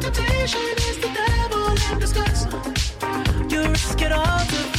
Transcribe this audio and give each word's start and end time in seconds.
Temptation 0.00 0.60
is 0.88 0.96
the 0.98 1.10
devil 1.12 1.68
in 1.92 1.98
disguise. 1.98 2.46
You 3.52 3.68
risk 3.68 4.00
it 4.00 4.12
all 4.12 4.75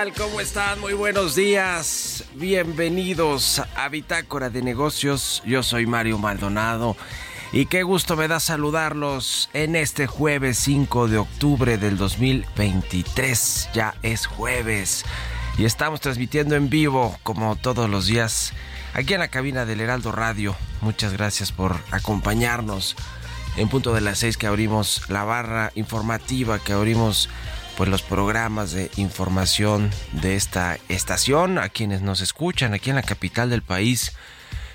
tal? 0.00 0.12
¿Cómo 0.14 0.40
están? 0.40 0.80
Muy 0.80 0.94
buenos 0.94 1.34
días. 1.34 2.24
Bienvenidos 2.34 3.60
a 3.76 3.88
Bitácora 3.90 4.48
de 4.48 4.62
Negocios. 4.62 5.42
Yo 5.44 5.62
soy 5.62 5.84
Mario 5.84 6.16
Maldonado 6.16 6.96
y 7.52 7.66
qué 7.66 7.82
gusto 7.82 8.16
me 8.16 8.26
da 8.26 8.40
saludarlos 8.40 9.50
en 9.52 9.76
este 9.76 10.06
jueves 10.06 10.56
5 10.58 11.08
de 11.08 11.18
octubre 11.18 11.76
del 11.76 11.98
2023. 11.98 13.68
Ya 13.74 13.94
es 14.02 14.24
jueves 14.24 15.04
y 15.58 15.66
estamos 15.66 16.00
transmitiendo 16.00 16.54
en 16.54 16.70
vivo 16.70 17.18
como 17.22 17.56
todos 17.56 17.90
los 17.90 18.06
días 18.06 18.54
aquí 18.94 19.12
en 19.12 19.20
la 19.20 19.28
cabina 19.28 19.66
del 19.66 19.82
Heraldo 19.82 20.12
Radio. 20.12 20.56
Muchas 20.80 21.12
gracias 21.12 21.52
por 21.52 21.76
acompañarnos 21.90 22.96
en 23.56 23.68
punto 23.68 23.92
de 23.92 24.00
las 24.00 24.20
6 24.20 24.38
que 24.38 24.46
abrimos 24.46 25.02
la 25.10 25.24
barra 25.24 25.72
informativa, 25.74 26.58
que 26.58 26.72
abrimos 26.72 27.28
pues 27.80 27.88
los 27.88 28.02
programas 28.02 28.72
de 28.72 28.90
información 28.96 29.88
de 30.12 30.36
esta 30.36 30.76
estación, 30.90 31.56
a 31.56 31.70
quienes 31.70 32.02
nos 32.02 32.20
escuchan 32.20 32.74
aquí 32.74 32.90
en 32.90 32.96
la 32.96 33.02
capital 33.02 33.48
del 33.48 33.62
país 33.62 34.12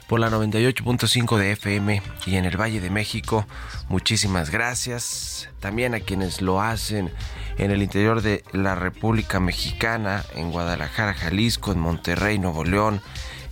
por 0.08 0.20
la 0.20 0.32
98.5 0.32 1.38
de 1.38 1.52
FM 1.52 2.02
y 2.26 2.38
en 2.38 2.46
el 2.46 2.60
Valle 2.60 2.82
de 2.82 2.90
México. 2.90 3.46
Muchísimas 3.90 4.50
gracias. 4.50 5.50
También 5.60 5.94
a 5.94 6.00
quienes 6.00 6.42
lo 6.42 6.64
hacen 6.64 7.14
en 7.60 7.70
el 7.70 7.84
interior 7.84 8.24
de 8.24 8.44
la 8.54 8.74
República 8.74 9.40
Mexicana, 9.40 10.26
en 10.34 10.52
Guadalajara, 10.52 11.14
Jalisco, 11.14 11.74
en 11.74 11.82
Monterrey, 11.82 12.40
Nuevo 12.40 12.64
León, 12.64 13.04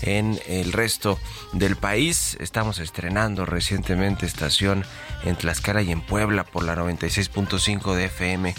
en 0.02 0.40
el 0.48 0.74
resto 0.74 1.20
del 1.52 1.76
país. 1.76 2.38
Estamos 2.40 2.80
estrenando 2.80 3.46
recientemente 3.46 4.26
estación 4.26 4.84
en 5.24 5.36
Tlaxcala 5.36 5.84
y 5.84 5.92
en 5.92 6.02
Puebla 6.02 6.44
por 6.44 6.64
la 6.64 6.76
96.5 6.76 7.94
de 7.94 8.06
FM 8.06 8.56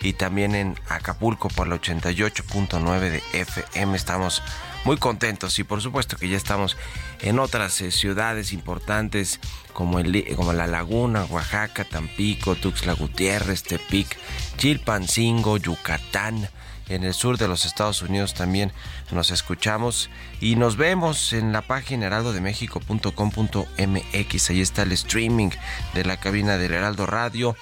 y 0.00 0.12
también 0.12 0.54
en 0.54 0.78
Acapulco 0.88 1.48
por 1.48 1.68
la 1.68 1.76
88.9 1.76 3.10
de 3.10 3.22
FM. 3.32 3.96
Estamos 3.96 4.42
muy 4.84 4.96
contentos 4.96 5.58
y 5.58 5.64
por 5.64 5.82
supuesto 5.82 6.16
que 6.16 6.28
ya 6.28 6.36
estamos 6.36 6.76
en 7.20 7.38
otras 7.38 7.80
eh, 7.80 7.90
ciudades 7.90 8.52
importantes 8.52 9.40
como, 9.72 9.98
el, 9.98 10.36
como 10.36 10.52
La 10.52 10.66
Laguna, 10.66 11.24
Oaxaca, 11.24 11.84
Tampico, 11.84 12.54
Tuxtla 12.54 12.94
Gutiérrez, 12.94 13.62
Tepic, 13.62 14.16
Chilpancingo, 14.56 15.56
Yucatán. 15.56 16.48
En 16.88 17.04
el 17.04 17.12
sur 17.12 17.36
de 17.36 17.48
los 17.48 17.66
Estados 17.66 18.00
Unidos 18.00 18.32
también 18.32 18.72
nos 19.10 19.30
escuchamos 19.30 20.08
y 20.40 20.56
nos 20.56 20.78
vemos 20.78 21.34
en 21.34 21.52
la 21.52 21.60
página 21.60 22.06
heraldodemexico.com.mx. 22.06 24.50
Ahí 24.50 24.60
está 24.62 24.84
el 24.84 24.92
streaming 24.92 25.50
de 25.92 26.06
la 26.06 26.16
cabina 26.16 26.56
del 26.56 26.72
Heraldo 26.72 27.04
Radio 27.04 27.54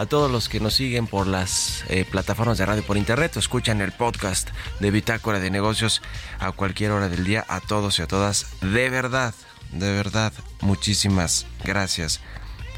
a 0.00 0.06
todos 0.06 0.30
los 0.30 0.48
que 0.48 0.60
nos 0.60 0.72
siguen 0.76 1.06
por 1.06 1.26
las 1.26 1.84
eh, 1.90 2.06
plataformas 2.10 2.56
de 2.56 2.64
radio 2.64 2.82
por 2.82 2.96
internet 2.96 3.36
o 3.36 3.38
escuchan 3.38 3.82
el 3.82 3.92
podcast 3.92 4.48
de 4.78 4.90
Bitácora 4.90 5.40
de 5.40 5.50
Negocios 5.50 6.00
a 6.38 6.52
cualquier 6.52 6.92
hora 6.92 7.10
del 7.10 7.22
día. 7.22 7.44
A 7.48 7.60
todos 7.60 7.98
y 7.98 8.02
a 8.02 8.06
todas, 8.06 8.46
de 8.62 8.88
verdad, 8.88 9.34
de 9.72 9.92
verdad, 9.92 10.32
muchísimas 10.62 11.46
gracias 11.64 12.22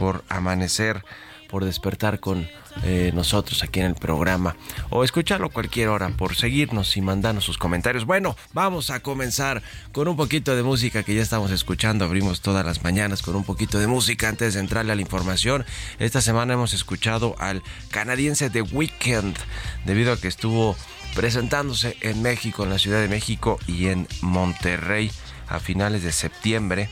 por 0.01 0.25
amanecer, 0.29 1.05
por 1.53 1.67
despertar 1.67 2.19
con 2.19 2.49
eh, 2.83 3.13
nosotros 3.15 3.63
aquí 3.63 3.81
en 3.81 3.87
el 3.87 3.95
programa 3.95 4.57
o 4.89 5.05
escucharlo 5.05 5.51
cualquier 5.51 5.89
hora 5.89 6.09
por 6.09 6.35
seguirnos 6.35 6.97
y 6.97 7.03
mandarnos 7.03 7.45
sus 7.45 7.59
comentarios. 7.59 8.07
Bueno, 8.07 8.39
vamos 8.55 8.89
a 8.89 9.01
comenzar 9.01 9.63
con 9.93 10.09
un 10.09 10.17
poquito 10.17 10.57
de 10.57 10.63
música 10.63 11.03
que 11.03 11.15
ya 11.15 11.21
estamos 11.21 11.51
escuchando. 11.51 12.07
Abrimos 12.07 12.41
todas 12.41 12.65
las 12.65 12.83
mañanas 12.83 13.21
con 13.21 13.37
un 13.37 13.45
poquito 13.45 13.79
de 13.79 13.87
música 13.87 14.31
antes 14.31 14.55
de 14.55 14.61
entrarle 14.61 14.93
a 14.93 14.95
la 14.95 15.03
información. 15.03 15.67
Esta 15.99 16.23
semana 16.23 16.55
hemos 16.55 16.73
escuchado 16.73 17.37
al 17.39 17.63
canadiense 17.91 18.49
The 18.49 18.63
Weeknd 18.63 19.37
debido 19.85 20.15
a 20.15 20.17
que 20.17 20.29
estuvo 20.29 20.75
presentándose 21.15 21.99
en 22.01 22.23
México, 22.23 22.65
en 22.65 22.71
la 22.71 22.79
Ciudad 22.79 23.03
de 23.03 23.09
México 23.09 23.59
y 23.67 23.89
en 23.89 24.09
Monterrey 24.23 25.13
a 25.49 25.61
finales 25.61 26.03
de 26.03 26.13
septiembre. 26.13 26.89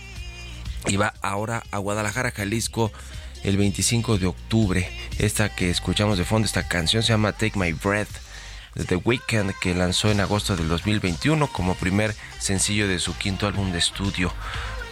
Y 0.86 0.96
va 0.96 1.14
ahora 1.22 1.62
a 1.70 1.78
Guadalajara, 1.78 2.30
Jalisco 2.30 2.92
el 3.44 3.56
25 3.56 4.18
de 4.18 4.26
octubre. 4.26 4.88
Esta 5.18 5.54
que 5.54 5.70
escuchamos 5.70 6.18
de 6.18 6.24
fondo, 6.24 6.46
esta 6.46 6.68
canción 6.68 7.02
se 7.02 7.10
llama 7.10 7.32
Take 7.32 7.58
My 7.58 7.72
Breath 7.72 8.08
de 8.74 8.84
The 8.84 8.96
Weeknd 8.96 9.52
que 9.60 9.74
lanzó 9.74 10.10
en 10.10 10.20
agosto 10.20 10.56
del 10.56 10.68
2021 10.68 11.46
como 11.48 11.74
primer 11.74 12.14
sencillo 12.38 12.86
de 12.88 12.98
su 12.98 13.16
quinto 13.16 13.46
álbum 13.46 13.72
de 13.72 13.78
estudio 13.78 14.32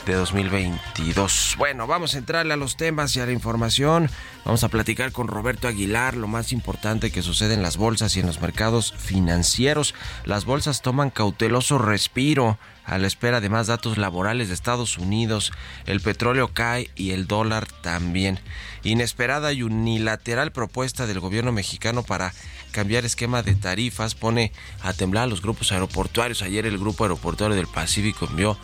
de 0.06 0.14
2022. 0.14 1.54
Bueno, 1.58 1.86
vamos 1.86 2.14
a 2.14 2.18
entrarle 2.18 2.54
a 2.54 2.56
los 2.56 2.76
temas 2.76 3.14
y 3.14 3.20
a 3.20 3.26
la 3.26 3.32
información. 3.32 4.10
Vamos 4.44 4.64
a 4.64 4.68
platicar 4.68 5.12
con 5.12 5.28
Roberto 5.28 5.68
Aguilar 5.68 6.16
lo 6.16 6.28
más 6.28 6.52
importante 6.52 7.10
que 7.10 7.22
sucede 7.22 7.54
en 7.54 7.62
las 7.62 7.76
bolsas 7.76 8.16
y 8.16 8.20
en 8.20 8.26
los 8.26 8.40
mercados 8.40 8.94
financieros. 8.96 9.94
Las 10.24 10.46
bolsas 10.46 10.80
toman 10.80 11.10
cauteloso 11.10 11.78
respiro 11.78 12.58
a 12.88 12.96
la 12.96 13.06
espera 13.06 13.40
de 13.40 13.50
más 13.50 13.67
datos 13.67 13.99
laborales 13.99 14.49
de 14.49 14.55
Estados 14.55 14.96
Unidos. 14.96 15.52
El 15.85 16.00
petróleo 16.00 16.49
cae 16.55 16.90
y 16.96 17.11
el 17.11 17.26
dólar 17.26 17.67
también. 17.67 18.40
Inesperada 18.82 19.52
y 19.52 19.62
unilateral 19.62 20.52
propuesta 20.52 21.06
del 21.06 21.20
gobierno 21.20 21.52
mexicano 21.52 22.02
para 22.02 22.32
cambiar 22.73 23.05
esquema 23.05 23.43
de 23.43 23.55
tarifas 23.55 24.14
pone 24.14 24.52
a 24.81 24.94
temblar 24.94 25.25
a 25.25 25.26
los 25.26 25.43
grupos 25.43 25.70
aeroportuarios. 25.70 26.40
Ayer 26.40 26.64
el 26.64 26.79
grupo 26.79 27.05
aeroportuario 27.05 27.56
del 27.56 27.67
Pacífico 27.67 28.26
envió 28.26 28.56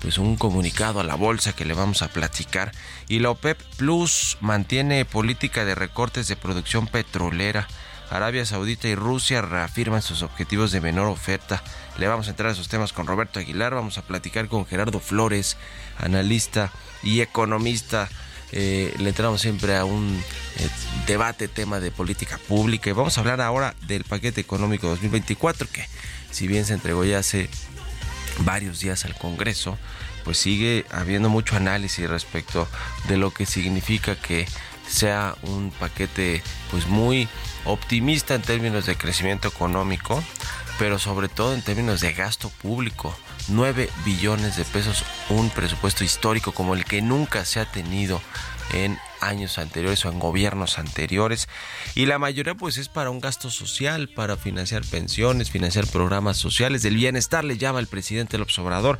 pues 0.00 0.16
un 0.16 0.36
comunicado 0.36 1.00
a 1.00 1.04
la 1.04 1.14
bolsa 1.14 1.54
que 1.54 1.64
le 1.66 1.74
vamos 1.74 2.00
a 2.00 2.08
platicar 2.08 2.72
y 3.08 3.18
la 3.18 3.30
OPEP 3.30 3.60
Plus 3.76 4.38
mantiene 4.40 5.04
política 5.04 5.66
de 5.66 5.74
recortes 5.74 6.28
de 6.28 6.36
producción 6.36 6.86
petrolera. 6.86 7.68
Arabia 8.10 8.46
Saudita 8.46 8.88
y 8.88 8.94
Rusia 8.94 9.42
reafirman 9.42 10.02
sus 10.02 10.22
objetivos 10.22 10.72
de 10.72 10.80
menor 10.80 11.08
oferta. 11.08 11.62
Le 11.98 12.06
vamos 12.06 12.28
a 12.28 12.30
entrar 12.30 12.50
a 12.50 12.52
esos 12.52 12.68
temas 12.68 12.92
con 12.92 13.06
Roberto 13.06 13.40
Aguilar, 13.40 13.74
vamos 13.74 13.98
a 13.98 14.02
platicar 14.02 14.48
con 14.48 14.66
Gerardo 14.66 15.00
Flores, 15.00 15.56
analista 15.98 16.72
y 17.02 17.20
economista. 17.20 18.08
Eh, 18.52 18.94
le 18.98 19.08
entramos 19.08 19.40
siempre 19.40 19.76
a 19.76 19.84
un 19.84 20.22
eh, 20.58 20.68
debate, 21.06 21.48
tema 21.48 21.80
de 21.80 21.90
política 21.90 22.38
pública 22.46 22.88
y 22.88 22.92
vamos 22.92 23.16
a 23.16 23.20
hablar 23.20 23.40
ahora 23.40 23.74
del 23.88 24.04
paquete 24.04 24.40
económico 24.40 24.86
2024 24.86 25.68
que 25.68 25.84
si 26.30 26.46
bien 26.46 26.64
se 26.64 26.74
entregó 26.74 27.04
ya 27.04 27.18
hace 27.18 27.50
varios 28.40 28.78
días 28.78 29.04
al 29.04 29.16
Congreso, 29.16 29.78
pues 30.24 30.38
sigue 30.38 30.86
habiendo 30.90 31.28
mucho 31.28 31.56
análisis 31.56 32.08
respecto 32.08 32.68
de 33.08 33.16
lo 33.16 33.32
que 33.32 33.46
significa 33.46 34.14
que 34.14 34.46
sea 34.88 35.34
un 35.42 35.70
paquete 35.70 36.42
pues 36.70 36.86
muy 36.86 37.28
optimista 37.66 38.34
en 38.34 38.42
términos 38.42 38.86
de 38.86 38.96
crecimiento 38.96 39.48
económico, 39.48 40.22
pero 40.78 40.98
sobre 40.98 41.28
todo 41.28 41.54
en 41.54 41.62
términos 41.62 42.00
de 42.00 42.12
gasto 42.12 42.50
público. 42.50 43.16
9 43.48 43.88
billones 44.04 44.56
de 44.56 44.64
pesos, 44.64 45.04
un 45.28 45.50
presupuesto 45.50 46.02
histórico 46.02 46.52
como 46.52 46.74
el 46.74 46.84
que 46.84 47.00
nunca 47.02 47.44
se 47.44 47.60
ha 47.60 47.64
tenido 47.64 48.20
en 48.72 48.98
años 49.20 49.58
anteriores 49.58 50.04
o 50.04 50.10
en 50.10 50.18
gobiernos 50.18 50.78
anteriores 50.78 51.48
y 51.94 52.06
la 52.06 52.18
mayoría 52.18 52.54
pues 52.54 52.78
es 52.78 52.88
para 52.88 53.10
un 53.10 53.20
gasto 53.20 53.50
social, 53.50 54.08
para 54.08 54.36
financiar 54.36 54.84
pensiones, 54.84 55.50
financiar 55.50 55.86
programas 55.86 56.36
sociales 56.36 56.82
del 56.82 56.96
bienestar, 56.96 57.44
le 57.44 57.58
llama 57.58 57.80
el 57.80 57.86
presidente 57.86 58.38
López 58.38 58.58
Obrador. 58.58 58.98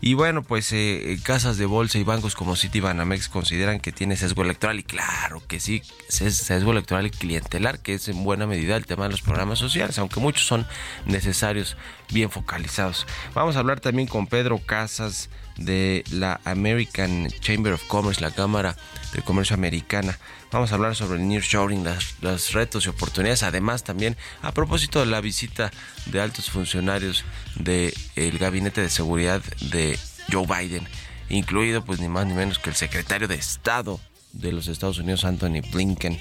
Y 0.00 0.14
bueno, 0.14 0.42
pues 0.42 0.72
eh, 0.72 1.18
casas 1.22 1.56
de 1.56 1.66
bolsa 1.66 1.98
y 1.98 2.04
bancos 2.04 2.34
como 2.34 2.56
Citibanamex 2.56 3.28
consideran 3.28 3.80
que 3.80 3.92
tiene 3.92 4.16
sesgo 4.16 4.42
electoral 4.42 4.78
y 4.78 4.82
claro 4.82 5.42
que 5.46 5.58
sí, 5.58 5.82
sesgo 6.08 6.72
electoral 6.72 7.06
y 7.06 7.10
clientelar, 7.10 7.80
que 7.80 7.94
es 7.94 8.08
en 8.08 8.22
buena 8.22 8.46
medida 8.46 8.76
el 8.76 8.86
tema 8.86 9.04
de 9.04 9.10
los 9.10 9.22
programas 9.22 9.58
sociales, 9.58 9.98
aunque 9.98 10.20
muchos 10.20 10.46
son 10.46 10.66
necesarios, 11.06 11.76
bien 12.12 12.30
focalizados. 12.30 13.06
Vamos 13.34 13.56
a 13.56 13.60
hablar 13.60 13.80
también 13.80 14.08
con 14.08 14.26
Pedro 14.26 14.58
Casas 14.58 15.30
de 15.56 16.04
la 16.10 16.40
American 16.44 17.28
Chamber 17.40 17.72
of 17.72 17.86
Commerce, 17.86 18.20
la 18.20 18.30
Cámara 18.30 18.76
de 19.12 19.22
Comercio 19.22 19.54
Americana. 19.54 20.18
Vamos 20.52 20.70
a 20.70 20.74
hablar 20.74 20.94
sobre 20.94 21.18
el 21.18 21.28
nearshoring, 21.28 21.84
las, 21.84 22.16
los 22.20 22.52
retos 22.52 22.86
y 22.86 22.88
oportunidades. 22.88 23.42
Además, 23.42 23.84
también 23.84 24.16
a 24.42 24.52
propósito 24.52 25.00
de 25.00 25.06
la 25.06 25.20
visita 25.20 25.70
de 26.06 26.20
altos 26.20 26.50
funcionarios 26.50 27.24
del 27.56 28.38
Gabinete 28.38 28.80
de 28.80 28.90
Seguridad 28.90 29.42
de 29.60 29.98
Joe 30.30 30.46
Biden, 30.46 30.86
incluido 31.28 31.84
pues 31.84 32.00
ni 32.00 32.08
más 32.08 32.26
ni 32.26 32.34
menos 32.34 32.58
que 32.58 32.70
el 32.70 32.76
secretario 32.76 33.28
de 33.28 33.36
Estado 33.36 34.00
de 34.38 34.52
los 34.52 34.68
Estados 34.68 34.98
Unidos, 34.98 35.24
Anthony 35.24 35.62
Blinken. 35.72 36.18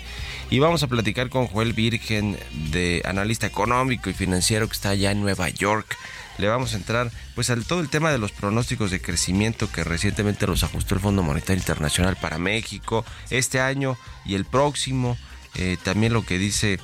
Y 0.49 0.59
vamos 0.59 0.83
a 0.83 0.87
platicar 0.87 1.29
con 1.29 1.47
Joel 1.47 1.73
Virgen, 1.73 2.37
de 2.71 3.01
analista 3.05 3.47
económico 3.47 4.09
y 4.09 4.13
financiero 4.13 4.67
que 4.67 4.73
está 4.73 4.89
allá 4.89 5.11
en 5.11 5.21
Nueva 5.21 5.49
York 5.49 5.97
le 6.37 6.47
vamos 6.47 6.73
a 6.73 6.77
entrar 6.77 7.11
pues 7.33 7.49
al 7.49 7.65
todo 7.65 7.79
el 7.79 7.89
tema 7.89 8.11
de 8.11 8.17
los 8.17 8.31
pronósticos 8.31 8.91
de 8.91 9.01
crecimiento 9.01 9.71
que 9.71 9.83
recientemente 9.83 10.47
los 10.47 10.63
ajustó 10.63 10.95
el 10.95 11.01
Fondo 11.01 11.23
Monetario 11.23 11.59
Internacional 11.59 12.17
para 12.17 12.37
México 12.37 13.05
este 13.29 13.59
año 13.59 13.97
y 14.25 14.35
el 14.35 14.45
próximo. 14.45 15.17
Eh, 15.55 15.77
también 15.81 16.11
lo 16.11 16.25
que 16.25 16.37
dice 16.37 16.79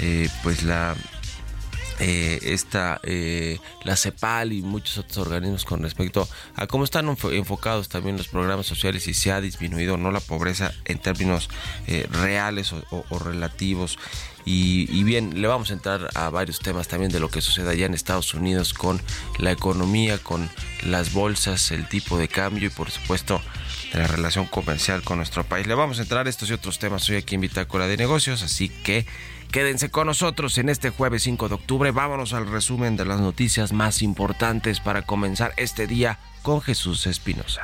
eh, 0.00 0.28
pues 0.42 0.62
la 0.64 0.96
eh, 1.98 2.38
esta 2.42 3.00
eh, 3.04 3.58
la 3.84 3.96
CEPAL 3.96 4.52
y 4.52 4.60
muchos 4.60 4.98
otros 4.98 5.16
organismos 5.18 5.64
con 5.64 5.82
respecto 5.82 6.28
a 6.54 6.66
cómo 6.66 6.84
están 6.84 7.08
enfocados 7.08 7.88
también 7.88 8.18
los 8.18 8.28
programas 8.28 8.66
sociales 8.66 9.06
y 9.08 9.14
si 9.14 9.30
ha 9.30 9.40
disminuido 9.40 9.96
no 9.96 10.10
la 10.10 10.20
pobreza 10.20 10.72
en 10.84 10.98
términos 10.98 11.48
eh, 11.86 12.06
reales 12.10 12.72
o, 12.72 13.18
relativos 13.18 13.98
y, 14.48 15.02
bien, 15.02 15.42
le 15.42 15.48
vamos 15.48 15.70
a 15.70 15.72
entrar 15.72 16.08
a 16.14 16.30
varios 16.30 16.60
temas 16.60 16.86
también 16.86 17.10
de 17.10 17.18
lo 17.18 17.30
que 17.30 17.40
sucede 17.40 17.68
allá 17.68 17.86
en 17.86 17.94
Estados 17.94 18.32
Unidos 18.32 18.74
con 18.74 19.02
la 19.38 19.50
economía, 19.50 20.18
con 20.18 20.48
las 20.84 21.12
bolsas, 21.12 21.72
el 21.72 21.88
tipo 21.88 22.16
de 22.16 22.28
cambio 22.28 22.68
y 22.68 22.70
por 22.70 22.92
supuesto 22.92 23.42
la 23.92 24.06
relación 24.06 24.46
comercial 24.46 25.02
con 25.02 25.16
nuestro 25.16 25.42
país. 25.42 25.66
Le 25.66 25.74
vamos 25.74 25.98
a 25.98 26.02
entrar 26.02 26.28
a 26.28 26.30
estos 26.30 26.48
y 26.50 26.52
otros 26.52 26.78
temas 26.78 27.08
hoy 27.08 27.16
aquí 27.16 27.34
en 27.34 27.40
Bitácora 27.40 27.88
de 27.88 27.96
Negocios, 27.96 28.44
así 28.44 28.68
que 28.68 29.04
Quédense 29.56 29.88
con 29.88 30.06
nosotros 30.06 30.58
en 30.58 30.68
este 30.68 30.90
jueves 30.90 31.22
5 31.22 31.48
de 31.48 31.54
octubre. 31.54 31.90
Vámonos 31.90 32.34
al 32.34 32.46
resumen 32.46 32.94
de 32.94 33.06
las 33.06 33.22
noticias 33.22 33.72
más 33.72 34.02
importantes 34.02 34.80
para 34.80 35.00
comenzar 35.00 35.54
este 35.56 35.86
día 35.86 36.18
con 36.42 36.60
Jesús 36.60 37.06
Espinosa. 37.06 37.62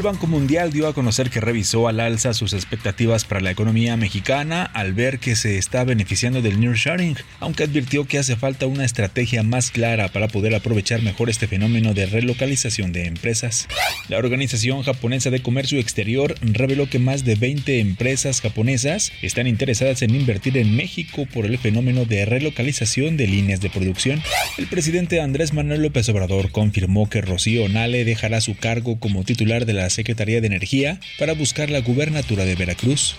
El 0.00 0.06
Banco 0.06 0.26
Mundial 0.26 0.72
dio 0.72 0.88
a 0.88 0.94
conocer 0.94 1.28
que 1.28 1.42
revisó 1.42 1.86
al 1.86 2.00
alza 2.00 2.32
sus 2.32 2.54
expectativas 2.54 3.26
para 3.26 3.42
la 3.42 3.50
economía 3.50 3.98
mexicana 3.98 4.64
al 4.64 4.94
ver 4.94 5.18
que 5.18 5.36
se 5.36 5.58
está 5.58 5.84
beneficiando 5.84 6.40
del 6.40 6.58
nearshoring, 6.58 7.18
aunque 7.38 7.64
advirtió 7.64 8.06
que 8.06 8.16
hace 8.16 8.34
falta 8.34 8.66
una 8.66 8.86
estrategia 8.86 9.42
más 9.42 9.70
clara 9.70 10.08
para 10.08 10.28
poder 10.28 10.54
aprovechar 10.54 11.02
mejor 11.02 11.28
este 11.28 11.48
fenómeno 11.48 11.92
de 11.92 12.06
relocalización 12.06 12.94
de 12.94 13.04
empresas. 13.04 13.68
La 14.08 14.16
Organización 14.16 14.82
Japonesa 14.84 15.28
de 15.28 15.42
Comercio 15.42 15.78
Exterior 15.78 16.34
reveló 16.40 16.88
que 16.88 16.98
más 16.98 17.26
de 17.26 17.34
20 17.34 17.80
empresas 17.80 18.40
japonesas 18.40 19.12
están 19.20 19.46
interesadas 19.46 20.00
en 20.00 20.14
invertir 20.14 20.56
en 20.56 20.76
México 20.76 21.26
por 21.26 21.44
el 21.44 21.58
fenómeno 21.58 22.06
de 22.06 22.24
relocalización 22.24 23.18
de 23.18 23.26
líneas 23.26 23.60
de 23.60 23.68
producción. 23.68 24.22
El 24.56 24.66
presidente 24.66 25.20
Andrés 25.20 25.52
Manuel 25.52 25.82
López 25.82 26.08
Obrador 26.08 26.52
confirmó 26.52 27.10
que 27.10 27.20
Rocío 27.20 27.68
Nale 27.68 28.06
dejará 28.06 28.40
su 28.40 28.56
cargo 28.56 28.98
como 28.98 29.24
titular 29.24 29.66
de 29.66 29.74
la 29.74 29.89
Secretaría 29.90 30.40
de 30.40 30.46
Energía 30.46 31.00
para 31.18 31.34
buscar 31.34 31.70
la 31.70 31.80
gubernatura 31.80 32.44
de 32.44 32.54
Veracruz. 32.54 33.16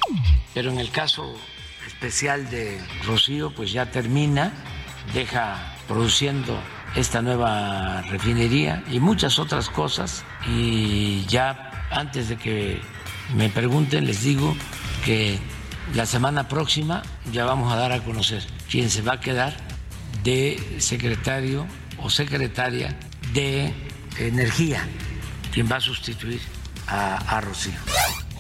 Pero 0.54 0.72
en 0.72 0.80
el 0.80 0.90
caso 0.90 1.36
especial 1.88 2.50
de 2.50 2.80
Rocío, 3.06 3.54
pues 3.54 3.72
ya 3.72 3.92
termina, 3.92 4.54
deja 5.14 5.76
produciendo 5.88 6.60
esta 6.96 7.22
nueva 7.22 8.02
refinería 8.04 8.84
y 8.92 9.00
muchas 9.00 9.40
otras 9.40 9.70
cosas. 9.70 10.24
Y 10.48 11.26
ya 11.26 11.88
antes 11.92 12.30
de 12.30 12.38
que 12.38 12.80
me 13.36 13.50
pregunten, 13.50 14.06
les 14.06 14.24
digo 14.24 14.56
que 15.06 15.38
la 15.94 16.06
semana 16.06 16.48
próxima 16.48 17.02
ya 17.32 17.46
vamos 17.46 17.72
a 17.72 17.76
dar 17.76 17.92
a 17.92 18.04
conocer 18.04 18.44
quién 18.70 18.90
se 18.90 19.02
va 19.02 19.14
a 19.14 19.20
quedar 19.20 19.56
de 20.24 20.60
secretario 20.80 21.66
o 21.98 22.10
secretaria 22.10 22.98
de 23.34 23.74
energía, 24.18 24.88
quién 25.52 25.70
va 25.72 25.78
a 25.78 25.82
sustituir 25.82 26.42
a, 26.92 27.38
a 27.38 27.42
Rocío. 27.42 27.80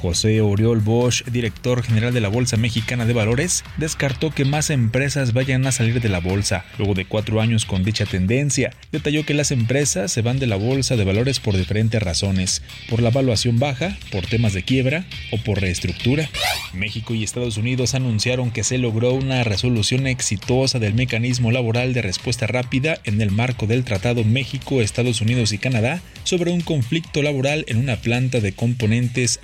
José 0.01 0.41
Oriol 0.41 0.79
Bosch, 0.79 1.24
director 1.25 1.84
general 1.84 2.12
de 2.12 2.22
la 2.22 2.27
Bolsa 2.27 2.58
Mexicana 2.58 3.05
de 3.05 3.13
Valores, 3.13 3.63
descartó 3.77 4.31
que 4.31 4.46
más 4.46 4.72
empresas 4.72 5.31
vayan 5.34 5.67
a 5.67 5.72
salir 5.72 6.01
de 6.01 6.10
la 6.10 6.20
bolsa 6.20 6.65
luego 6.79 6.96
de 6.96 7.05
cuatro 7.05 7.39
años 7.39 7.65
con 7.65 7.84
dicha 7.84 8.08
tendencia. 8.08 8.74
Detalló 8.91 9.24
que 9.25 9.36
las 9.36 9.51
empresas 9.51 10.12
se 10.12 10.24
van 10.24 10.39
de 10.39 10.48
la 10.48 10.55
Bolsa 10.55 10.96
de 10.96 11.03
Valores 11.03 11.39
por 11.39 11.55
diferentes 11.55 12.01
razones, 12.01 12.63
por 12.89 13.01
la 13.01 13.10
evaluación 13.10 13.60
baja, 13.60 13.96
por 14.12 14.25
temas 14.25 14.53
de 14.53 14.63
quiebra 14.63 15.05
o 15.31 15.38
por 15.38 15.62
reestructura. 15.62 16.27
México 16.74 17.13
y 17.13 17.24
Estados 17.24 17.58
Unidos 17.58 17.93
anunciaron 17.93 18.50
que 18.50 18.63
se 18.63 18.79
logró 18.79 19.13
una 19.13 19.43
resolución 19.43 20.08
exitosa 20.08 20.79
del 20.79 20.96
mecanismo 20.96 21.51
laboral 21.51 21.93
de 21.93 22.01
respuesta 22.01 22.48
rápida 22.48 23.00
en 23.03 23.22
el 23.22 23.29
marco 23.29 23.67
del 23.67 23.84
Tratado 23.84 24.24
México, 24.24 24.81
Estados 24.81 25.22
Unidos 25.22 25.51
y 25.51 25.60
Canadá 25.60 26.01
sobre 26.24 26.51
un 26.51 26.62
conflicto 26.62 27.22
laboral 27.22 27.65
en 27.67 27.77
una 27.77 27.98
planta 27.98 28.39
de 28.39 28.53
componentes 28.53 29.39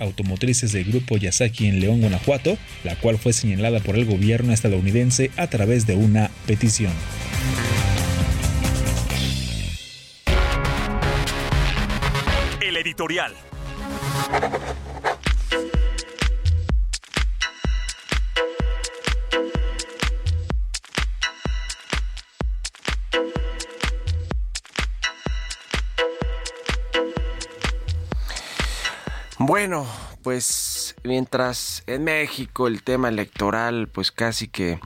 automotrices 0.48 0.72
del 0.72 0.84
grupo 0.84 1.16
Yasaki 1.16 1.66
en 1.66 1.80
León, 1.80 2.00
Guanajuato, 2.00 2.56
la 2.84 2.96
cual 2.96 3.18
fue 3.18 3.32
señalada 3.32 3.80
por 3.80 3.96
el 3.96 4.06
gobierno 4.06 4.52
estadounidense 4.52 5.30
a 5.36 5.48
través 5.48 5.86
de 5.86 5.94
una 5.94 6.30
petición. 6.46 6.92
El 12.60 12.76
editorial. 12.76 13.34
Bueno, 29.40 29.86
pues 30.22 30.96
mientras 31.04 31.82
en 31.86 32.04
México 32.04 32.66
el 32.66 32.82
tema 32.82 33.08
electoral 33.08 33.88
pues 33.88 34.12
casi 34.12 34.48
que 34.48 34.78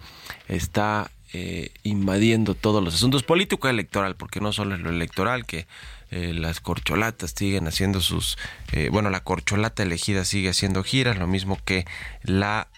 está 0.48 1.10
eh, 1.34 1.70
invadiendo 1.82 2.54
todos 2.54 2.84
los 2.84 2.94
asuntos 2.94 3.22
político 3.22 3.66
electoral, 3.66 4.16
porque 4.16 4.42
no 4.42 4.52
solo 4.52 4.74
es 4.74 4.82
lo 4.82 4.90
electoral, 4.90 5.46
que 5.46 5.66
eh, 6.10 6.34
las 6.34 6.60
corcholatas 6.60 7.32
siguen 7.34 7.66
haciendo 7.66 8.02
sus, 8.02 8.36
eh, 8.72 8.90
bueno, 8.92 9.08
la 9.08 9.24
corcholata 9.24 9.82
elegida 9.82 10.26
sigue 10.26 10.50
haciendo 10.50 10.84
giras, 10.84 11.16
lo 11.16 11.26
mismo 11.26 11.58
que 11.64 11.86
la 12.22 12.68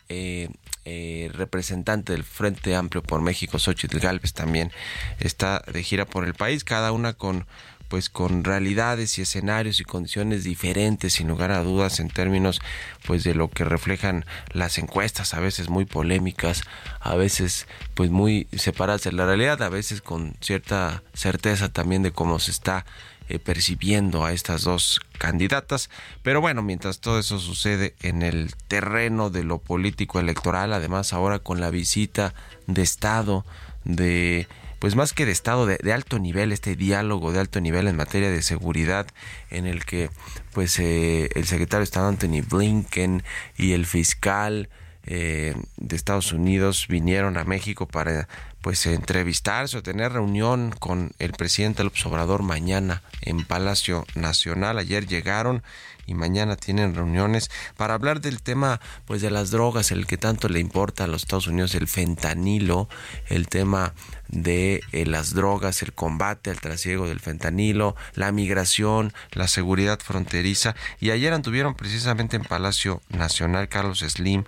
representante 1.32 2.12
del 2.12 2.23
Frente 2.23 2.76
Amplio 2.76 3.02
por 3.02 3.23
México, 3.23 3.58
Xochitl 3.58 3.99
Galvez, 3.99 4.34
también 4.34 4.70
está 5.18 5.64
de 5.73 5.82
gira 5.82 6.04
por 6.04 6.25
el 6.25 6.34
país, 6.34 6.62
cada 6.62 6.92
una 6.92 7.14
con 7.14 7.46
pues 7.88 8.09
con 8.09 8.45
realidades 8.45 9.19
y 9.19 9.23
escenarios 9.23 9.81
y 9.81 9.85
condiciones 9.85 10.45
diferentes 10.45 11.14
sin 11.14 11.29
lugar 11.29 11.50
a 11.50 11.62
dudas 11.62 12.00
en 12.00 12.09
términos 12.09 12.61
pues 13.07 13.25
de 13.25 13.35
lo 13.35 13.49
que 13.49 13.64
reflejan 13.64 14.25
las 14.53 14.79
encuestas 14.79 15.35
a 15.35 15.41
veces 15.41 15.69
muy 15.69 15.85
polémicas 15.85 16.62
a 17.00 17.14
veces 17.14 17.67
pues 17.95 18.11
muy 18.11 18.49
separadas 18.53 19.03
de 19.05 19.12
la 19.12 19.26
realidad 19.26 19.62
a 19.62 19.69
veces 19.69 20.00
con 20.00 20.35
cierta 20.41 21.03
certeza 21.12 21.69
también 21.69 22.03
de 22.03 22.12
cómo 22.12 22.38
se 22.38 22.50
está 22.50 22.85
eh, 23.31 23.38
percibiendo 23.38 24.26
a 24.26 24.33
estas 24.33 24.64
dos 24.64 25.00
candidatas. 25.17 25.88
Pero 26.23 26.43
bueno, 26.43 26.61
mientras 26.61 26.99
todo 26.99 27.19
eso 27.19 27.38
sucede 27.38 27.95
en 28.03 28.21
el 28.21 28.55
terreno 28.69 29.31
de 29.31 29.45
lo 29.45 29.61
político 29.61 30.21
electoral, 30.21 30.75
además 30.75 31.14
ahora 31.14 31.38
con 31.38 31.59
la 31.59 31.71
visita 31.71 32.35
de 32.67 32.83
Estado 32.83 33.47
de 33.85 34.47
pues 34.85 34.97
más 34.97 35.14
que 35.14 35.25
de 35.25 35.33
Estado 35.33 35.64
de, 35.64 35.93
alto 35.95 36.19
nivel, 36.19 36.53
este 36.53 36.76
diálogo 36.76 37.33
de 37.33 37.41
alto 37.41 37.59
nivel 37.59 37.88
en 37.88 37.97
materia 37.97 38.31
de 38.31 38.43
seguridad 38.43 39.07
en 39.49 39.64
el 39.64 39.87
que 39.87 40.11
pues 40.53 40.79
eh, 40.79 41.31
el 41.35 41.47
secretario 41.47 41.79
de 41.79 41.85
Estado 41.85 42.09
Anthony 42.09 42.43
Blinken 42.47 43.23
y 43.57 43.73
el 43.73 43.87
fiscal 43.87 44.69
eh, 45.07 45.55
de 45.79 45.97
Estados 45.97 46.33
Unidos 46.33 46.85
vinieron 46.87 47.38
a 47.38 47.45
México 47.45 47.88
para 47.88 48.29
pues 48.64 48.87
entrevistarse 48.87 49.76
o 49.76 49.83
tener 49.83 50.12
reunión 50.12 50.75
con 50.78 51.12
el 51.18 51.33
presidente 51.33 51.85
López 51.85 52.06
Obrador 52.06 52.42
mañana 52.42 53.02
en 53.21 53.44
Palacio 53.44 54.06
Nacional. 54.14 54.78
Ayer 54.78 55.06
llegaron 55.06 55.62
y 56.06 56.14
mañana 56.14 56.56
tienen 56.56 56.94
reuniones 56.94 57.50
para 57.76 57.92
hablar 57.92 58.23
del 58.23 58.40
tema 58.40 58.80
pues 59.04 59.21
de 59.21 59.30
las 59.30 59.50
drogas, 59.50 59.90
el 59.90 60.06
que 60.06 60.16
tanto 60.16 60.49
le 60.49 60.61
importa 60.61 61.04
a 61.04 61.06
los 61.09 61.25
Estados 61.25 61.47
Unidos, 61.47 61.75
el 61.75 61.88
fentanilo, 61.88 62.88
el 63.28 63.49
tema 63.49 63.92
de 64.28 64.80
eh, 64.92 65.04
las 65.04 65.35
drogas, 65.35 65.83
el 65.83 65.92
combate 65.92 66.49
al 66.49 66.59
trasiego 66.59 67.06
del 67.06 67.21
fentanilo, 67.21 67.97
la 68.14 68.33
migración, 68.33 69.12
la 69.33 69.47
seguridad 69.47 70.00
fronteriza 70.00 70.75
y 71.00 71.11
ayer 71.11 71.35
anduvieron 71.35 71.75
precisamente 71.75 72.37
en 72.37 72.44
Palacio 72.44 73.02
Nacional 73.11 73.68
Carlos 73.68 73.99
Slim, 73.99 74.44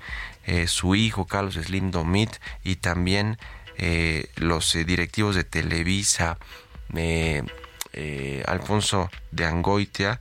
eh, 0.47 0.69
su 0.69 0.95
hijo 0.95 1.27
Carlos 1.27 1.57
Slim 1.57 1.91
Domit 1.91 2.31
y 2.65 2.77
también 2.77 3.37
eh, 3.79 4.29
los 4.37 4.73
directivos 4.73 5.35
de 5.35 5.45
Televisa, 5.45 6.39
Alfonso 8.47 9.11
de 9.31 9.45
Angoitia, 9.45 10.21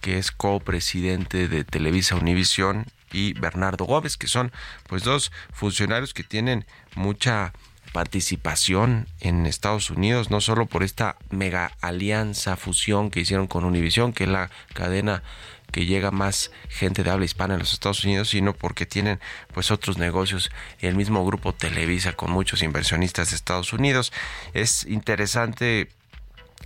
que 0.00 0.18
es 0.18 0.30
copresidente 0.30 1.48
de 1.48 1.64
Televisa 1.64 2.16
Univisión, 2.16 2.86
y 3.12 3.32
Bernardo 3.34 3.84
Gómez, 3.84 4.16
que 4.16 4.26
son 4.26 4.52
pues 4.86 5.02
dos 5.02 5.32
funcionarios 5.52 6.14
que 6.14 6.24
tienen 6.24 6.66
mucha 6.94 7.52
participación 7.92 9.08
en 9.20 9.46
Estados 9.46 9.90
Unidos, 9.90 10.30
no 10.30 10.40
solo 10.40 10.66
por 10.66 10.82
esta 10.82 11.16
mega 11.30 11.72
alianza 11.80 12.56
fusión 12.56 13.10
que 13.10 13.20
hicieron 13.20 13.46
con 13.46 13.64
Univisión, 13.64 14.12
que 14.12 14.24
es 14.24 14.30
la 14.30 14.50
cadena 14.74 15.22
que 15.70 15.86
llega 15.86 16.10
más 16.10 16.50
gente 16.68 17.04
de 17.04 17.10
habla 17.10 17.24
hispana 17.24 17.54
en 17.54 17.60
los 17.60 17.72
Estados 17.72 18.04
Unidos, 18.04 18.30
sino 18.30 18.54
porque 18.54 18.86
tienen 18.86 19.20
pues 19.52 19.70
otros 19.70 19.98
negocios 19.98 20.50
el 20.80 20.94
mismo 20.94 21.24
grupo 21.24 21.52
Televisa 21.54 22.12
con 22.12 22.30
muchos 22.30 22.62
inversionistas 22.62 23.30
de 23.30 23.36
Estados 23.36 23.72
Unidos. 23.72 24.12
Es 24.54 24.84
interesante 24.86 25.88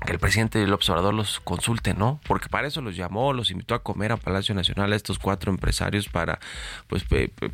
que 0.06 0.12
el 0.12 0.18
presidente 0.18 0.58
del 0.58 0.72
observador 0.72 1.14
los 1.14 1.40
consulte, 1.40 1.94
¿no? 1.94 2.20
Porque 2.26 2.48
para 2.48 2.66
eso 2.66 2.80
los 2.80 2.96
llamó, 2.96 3.32
los 3.32 3.50
invitó 3.50 3.74
a 3.74 3.82
comer 3.82 4.12
a 4.12 4.16
Palacio 4.16 4.54
Nacional 4.54 4.92
a 4.92 4.96
estos 4.96 5.18
cuatro 5.18 5.50
empresarios 5.50 6.08
para 6.08 6.40
pues 6.88 7.04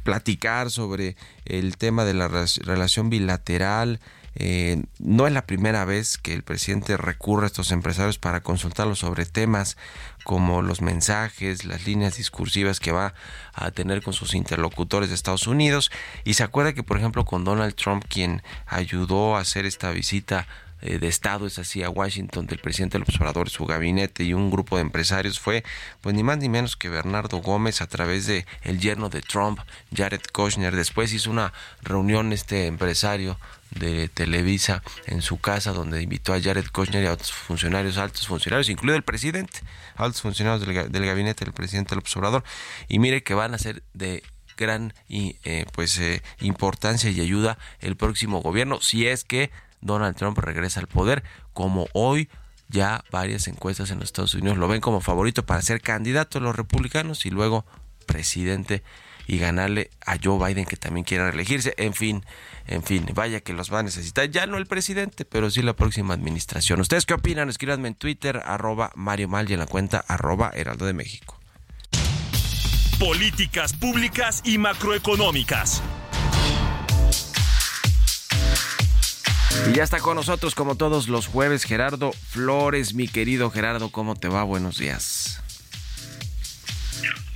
platicar 0.03 0.71
sobre 0.71 1.17
el 1.45 1.77
tema 1.77 2.05
de 2.05 2.15
la 2.15 2.29
relación 2.29 3.11
bilateral. 3.11 4.01
Eh, 4.41 4.85
no 5.01 5.27
es 5.27 5.33
la 5.33 5.47
primera 5.47 5.85
vez 5.85 6.17
que 6.17 6.33
el 6.33 6.45
presidente 6.45 6.97
recurre 6.97 7.45
a 7.45 7.47
estos 7.49 7.73
empresarios 7.73 8.19
para 8.19 8.41
consultarlos 8.41 9.01
sobre 9.01 9.27
temas 9.27 9.77
como 10.23 10.63
los 10.63 10.81
mensajes, 10.81 11.65
las 11.65 11.87
líneas 11.87 12.19
discursivas 12.19 12.79
que 12.79 12.93
va 12.93 13.15
a 13.53 13.73
tener 13.73 14.01
con 14.01 14.13
sus 14.13 14.35
interlocutores 14.35 15.09
de 15.09 15.17
Estados 15.17 15.49
Unidos. 15.49 15.91
Y 16.25 16.35
se 16.35 16.45
acuerda 16.45 16.73
que, 16.73 16.85
por 16.85 16.99
ejemplo, 16.99 17.25
con 17.25 17.43
Donald 17.45 17.75
Trump, 17.75 18.05
quien 18.09 18.43
ayudó 18.67 19.37
a 19.37 19.41
hacer 19.41 19.67
esta 19.67 19.91
visita 19.91 20.47
eh, 20.81 21.01
de 21.01 21.09
Estado, 21.09 21.47
es 21.47 21.59
así, 21.59 21.83
a 21.83 21.91
Washington, 21.91 22.47
del 22.47 22.61
presidente 22.61 22.97
del 22.97 23.03
observador, 23.03 23.51
su 23.51 23.67
gabinete 23.67 24.23
y 24.23 24.33
un 24.33 24.51
grupo 24.51 24.77
de 24.77 24.83
empresarios 24.83 25.41
fue, 25.41 25.65
pues 26.01 26.15
ni 26.15 26.23
más 26.23 26.39
ni 26.39 26.49
menos 26.49 26.77
que 26.77 26.89
Bernardo 26.89 27.39
Gómez 27.39 27.81
a 27.81 27.89
través 27.89 28.27
de 28.27 28.47
el 28.63 28.79
yerno 28.79 29.09
de 29.09 29.21
Trump, 29.21 29.59
Jared 29.93 30.21
Kushner. 30.33 30.77
Después 30.77 31.13
hizo 31.13 31.33
una 31.33 31.53
reunión 31.83 32.33
este 32.33 32.67
empresario 32.67 33.39
de 33.71 34.09
Televisa 34.09 34.83
en 35.07 35.23
su 35.23 35.39
casa 35.39 35.73
donde 35.73 36.03
invitó 36.03 36.33
a 36.33 36.41
Jared 36.41 36.67
Kushner 36.73 37.05
y 37.05 37.07
a 37.07 37.13
otros 37.13 37.33
funcionarios, 37.33 37.99
altos 37.99 38.27
funcionarios, 38.27 38.69
incluido 38.69 38.97
el 38.97 39.03
presidente, 39.03 39.61
altos 39.97 40.23
funcionarios 40.23 40.67
del, 40.67 41.07
gabinete 41.07 41.45
del 41.45 41.55
presidente 41.55 41.91
del 41.91 42.01
observador. 42.01 42.45
Y 42.89 42.99
mire 42.99 43.23
que 43.23 43.35
van 43.35 43.55
a 43.55 43.59
ser 43.59 43.83
de 43.95 44.23
gran 44.57 44.93
eh, 45.09 45.67
pues 45.73 45.99
eh, 45.99 46.23
importancia 46.41 47.11
y 47.11 47.21
ayuda 47.21 47.59
el 47.81 47.97
próximo 47.97 48.41
gobierno 48.41 48.81
si 48.81 49.07
es 49.07 49.23
que 49.23 49.51
Donald 49.81 50.17
Trump 50.17 50.39
regresa 50.39 50.81
al 50.81 50.89
poder, 50.89 51.23
como 51.53 51.87
hoy 51.93 52.29
ya 52.69 53.05
varias 53.11 53.49
encuestas 53.49 53.91
en 53.91 53.99
los 53.99 54.07
Estados 54.07 54.35
Unidos 54.35 54.59
lo 54.59 54.69
ven 54.69 54.81
como 54.81 55.01
favorito 55.01 55.47
para 55.47 55.63
ser 55.63 55.81
candidato 55.81 56.39
a 56.39 56.41
los 56.41 56.57
republicanos 56.57 57.25
y 57.25 57.31
luego 57.31 57.65
presidente 58.07 58.83
y 59.29 59.39
ganarle 59.39 59.91
a 60.05 60.17
Joe 60.21 60.45
Biden 60.45 60.65
que 60.65 60.77
también 60.77 61.05
quiere 61.05 61.31
reelegirse. 61.31 61.75
En 61.77 61.93
fin, 61.93 62.25
en 62.67 62.83
fin, 62.83 63.07
vaya 63.15 63.41
que 63.41 63.53
los 63.53 63.73
va 63.73 63.81
a 63.81 63.83
necesitar. 63.83 64.29
Ya 64.31 64.47
no 64.47 64.57
el 64.57 64.67
presidente, 64.67 65.27
pero 65.27 65.51
sí 65.51 65.61
la 65.63 65.75
próxima 65.75 66.15
administración. 66.15 66.81
¿Ustedes 66.81 67.05
qué 67.05 67.15
opinan? 67.15 67.51
Escríbanme 67.51 67.89
en 67.89 67.95
Twitter, 67.95 68.43
arroba 68.45 68.91
Mario 68.97 69.29
Mal 69.29 69.49
y 69.49 69.53
en 69.53 69.61
la 69.61 69.67
cuenta 69.67 70.03
arroba 70.09 70.51
Heraldo 70.55 70.87
de 70.87 70.95
México. 70.95 71.39
Políticas 72.99 73.75
públicas 73.75 74.41
y 74.45 74.57
macroeconómicas. 74.57 75.83
Y 79.69 79.75
ya 79.75 79.83
está 79.83 80.01
con 80.01 80.17
nosotros 80.17 80.55
como 80.55 80.77
todos 80.77 81.09
los 81.09 81.27
jueves 81.27 81.65
Gerardo 81.65 82.13
Flores, 82.13 82.95
mi 82.95 83.09
querido 83.09 83.51
Gerardo, 83.51 83.91
¿cómo 83.91 84.17
te 84.17 84.29
va? 84.29 84.43
Buenos 84.43 84.79
días. 84.79 85.43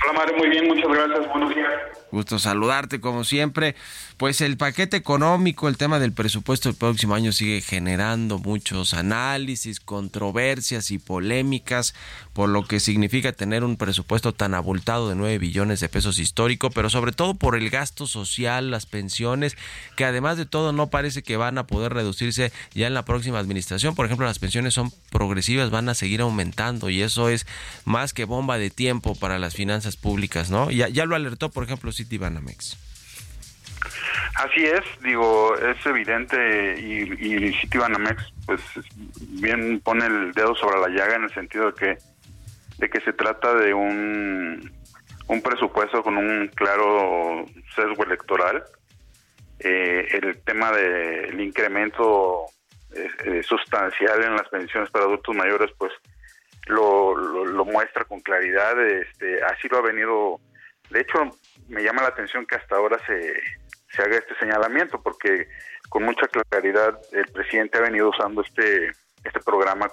Hola 0.04 0.18
Mario, 0.18 0.36
muy 0.36 0.48
bien, 0.48 0.66
muchas 0.66 0.88
gracias, 0.88 1.28
buenos 1.28 1.54
días. 1.54 1.68
Gusto 2.10 2.38
saludarte 2.38 3.00
como 3.00 3.24
siempre. 3.24 3.74
Pues 4.16 4.40
el 4.40 4.56
paquete 4.56 4.96
económico, 4.96 5.68
el 5.68 5.76
tema 5.76 5.98
del 5.98 6.12
presupuesto 6.12 6.68
del 6.68 6.76
próximo 6.76 7.14
año 7.14 7.32
sigue 7.32 7.60
generando 7.60 8.38
muchos 8.38 8.94
análisis, 8.94 9.80
controversias 9.80 10.90
y 10.90 10.98
polémicas 10.98 11.94
por 12.32 12.48
lo 12.48 12.64
que 12.64 12.80
significa 12.80 13.32
tener 13.32 13.62
un 13.64 13.76
presupuesto 13.76 14.32
tan 14.32 14.54
abultado 14.54 15.08
de 15.08 15.14
9 15.14 15.38
billones 15.38 15.80
de 15.80 15.88
pesos 15.88 16.18
histórico, 16.18 16.70
pero 16.70 16.88
sobre 16.88 17.12
todo 17.12 17.34
por 17.34 17.56
el 17.56 17.68
gasto 17.68 18.06
social, 18.06 18.70
las 18.70 18.86
pensiones, 18.86 19.56
que 19.96 20.04
además 20.04 20.38
de 20.38 20.46
todo 20.46 20.72
no 20.72 20.88
parece 20.88 21.22
que 21.22 21.36
van 21.36 21.58
a 21.58 21.66
poder 21.66 21.92
reducirse 21.92 22.52
ya 22.74 22.86
en 22.86 22.94
la 22.94 23.04
próxima 23.04 23.38
administración. 23.38 23.94
Por 23.94 24.06
ejemplo, 24.06 24.26
las 24.26 24.38
pensiones 24.38 24.74
son 24.74 24.90
progresivas, 25.10 25.70
van 25.70 25.88
a 25.88 25.94
seguir 25.94 26.22
aumentando 26.22 26.90
y 26.90 27.02
eso 27.02 27.28
es 27.28 27.46
más 27.84 28.14
que 28.14 28.24
bomba 28.24 28.58
de 28.58 28.70
tiempo 28.70 29.14
para 29.14 29.38
las 29.38 29.54
finanzas 29.54 29.91
públicas, 29.96 30.50
¿no? 30.50 30.70
Ya, 30.70 30.88
ya 30.88 31.06
lo 31.06 31.16
alertó, 31.16 31.50
por 31.50 31.64
ejemplo, 31.64 31.92
Citibanamex. 31.92 32.78
Así 34.36 34.64
es, 34.64 34.80
digo, 35.02 35.56
es 35.56 35.84
evidente 35.84 36.80
y, 36.80 37.48
y 37.48 37.52
Citibanamex 37.60 38.32
pues 38.46 38.60
bien 39.18 39.80
pone 39.80 40.06
el 40.06 40.32
dedo 40.32 40.54
sobre 40.54 40.80
la 40.80 40.88
llaga 40.88 41.16
en 41.16 41.24
el 41.24 41.34
sentido 41.34 41.72
de 41.72 41.74
que 41.74 41.98
de 42.78 42.90
que 42.90 43.00
se 43.02 43.12
trata 43.12 43.54
de 43.54 43.74
un 43.74 44.70
un 45.28 45.42
presupuesto 45.42 46.02
con 46.02 46.16
un 46.16 46.48
claro 46.48 47.46
sesgo 47.74 48.04
electoral. 48.04 48.62
Eh, 49.58 50.08
el 50.12 50.42
tema 50.42 50.72
del 50.72 51.40
incremento 51.40 52.46
eh, 52.94 53.08
eh, 53.24 53.42
sustancial 53.42 54.22
en 54.24 54.34
las 54.34 54.48
pensiones 54.48 54.90
para 54.90 55.04
adultos 55.04 55.34
mayores, 55.36 55.70
pues 55.78 55.92
lo, 56.66 57.16
lo, 57.16 57.44
lo 57.44 57.64
muestra 57.64 58.04
con 58.04 58.20
claridad. 58.20 58.80
Este, 58.86 59.42
así 59.44 59.68
lo 59.68 59.78
ha 59.78 59.82
venido. 59.82 60.40
De 60.90 61.00
hecho, 61.00 61.30
me 61.68 61.82
llama 61.82 62.02
la 62.02 62.08
atención 62.08 62.46
que 62.46 62.56
hasta 62.56 62.76
ahora 62.76 62.98
se 63.06 63.34
se 63.94 64.02
haga 64.02 64.16
este 64.16 64.34
señalamiento, 64.38 65.02
porque 65.02 65.48
con 65.88 66.04
mucha 66.04 66.26
claridad 66.26 66.98
el 67.12 67.26
presidente 67.26 67.78
ha 67.78 67.82
venido 67.82 68.08
usando 68.08 68.42
este 68.42 68.90
este 69.24 69.40
programa, 69.40 69.88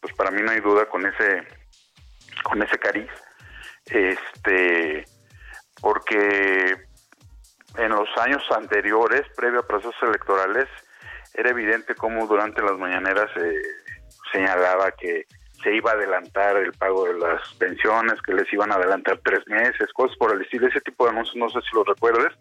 pues 0.00 0.14
para 0.14 0.30
mí 0.30 0.42
no 0.42 0.50
hay 0.50 0.60
duda 0.60 0.86
con 0.86 1.06
ese 1.06 1.46
con 2.42 2.62
ese 2.62 2.78
cariz, 2.78 3.10
este, 3.86 5.04
porque 5.80 6.76
en 7.76 7.88
los 7.90 8.08
años 8.18 8.42
anteriores, 8.50 9.22
previo 9.36 9.60
a 9.60 9.66
procesos 9.66 10.02
electorales, 10.02 10.66
era 11.34 11.50
evidente 11.50 11.94
cómo 11.94 12.26
durante 12.26 12.62
las 12.62 12.76
mañaneras 12.78 13.30
se 13.34 13.60
señalaba 14.32 14.90
que 14.92 15.26
se 15.62 15.74
iba 15.74 15.90
a 15.90 15.94
adelantar 15.94 16.56
el 16.56 16.72
pago 16.72 17.06
de 17.06 17.18
las 17.18 17.54
pensiones, 17.54 18.20
que 18.22 18.34
les 18.34 18.52
iban 18.52 18.72
a 18.72 18.76
adelantar 18.76 19.20
tres 19.24 19.46
meses, 19.48 19.92
cosas 19.92 20.16
por 20.16 20.32
el 20.34 20.42
estilo, 20.42 20.68
ese 20.68 20.80
tipo 20.80 21.04
de 21.04 21.10
anuncios, 21.10 21.36
no 21.36 21.48
sé 21.50 21.60
si 21.60 21.76
los 21.76 21.86
recuerdes, 21.86 22.32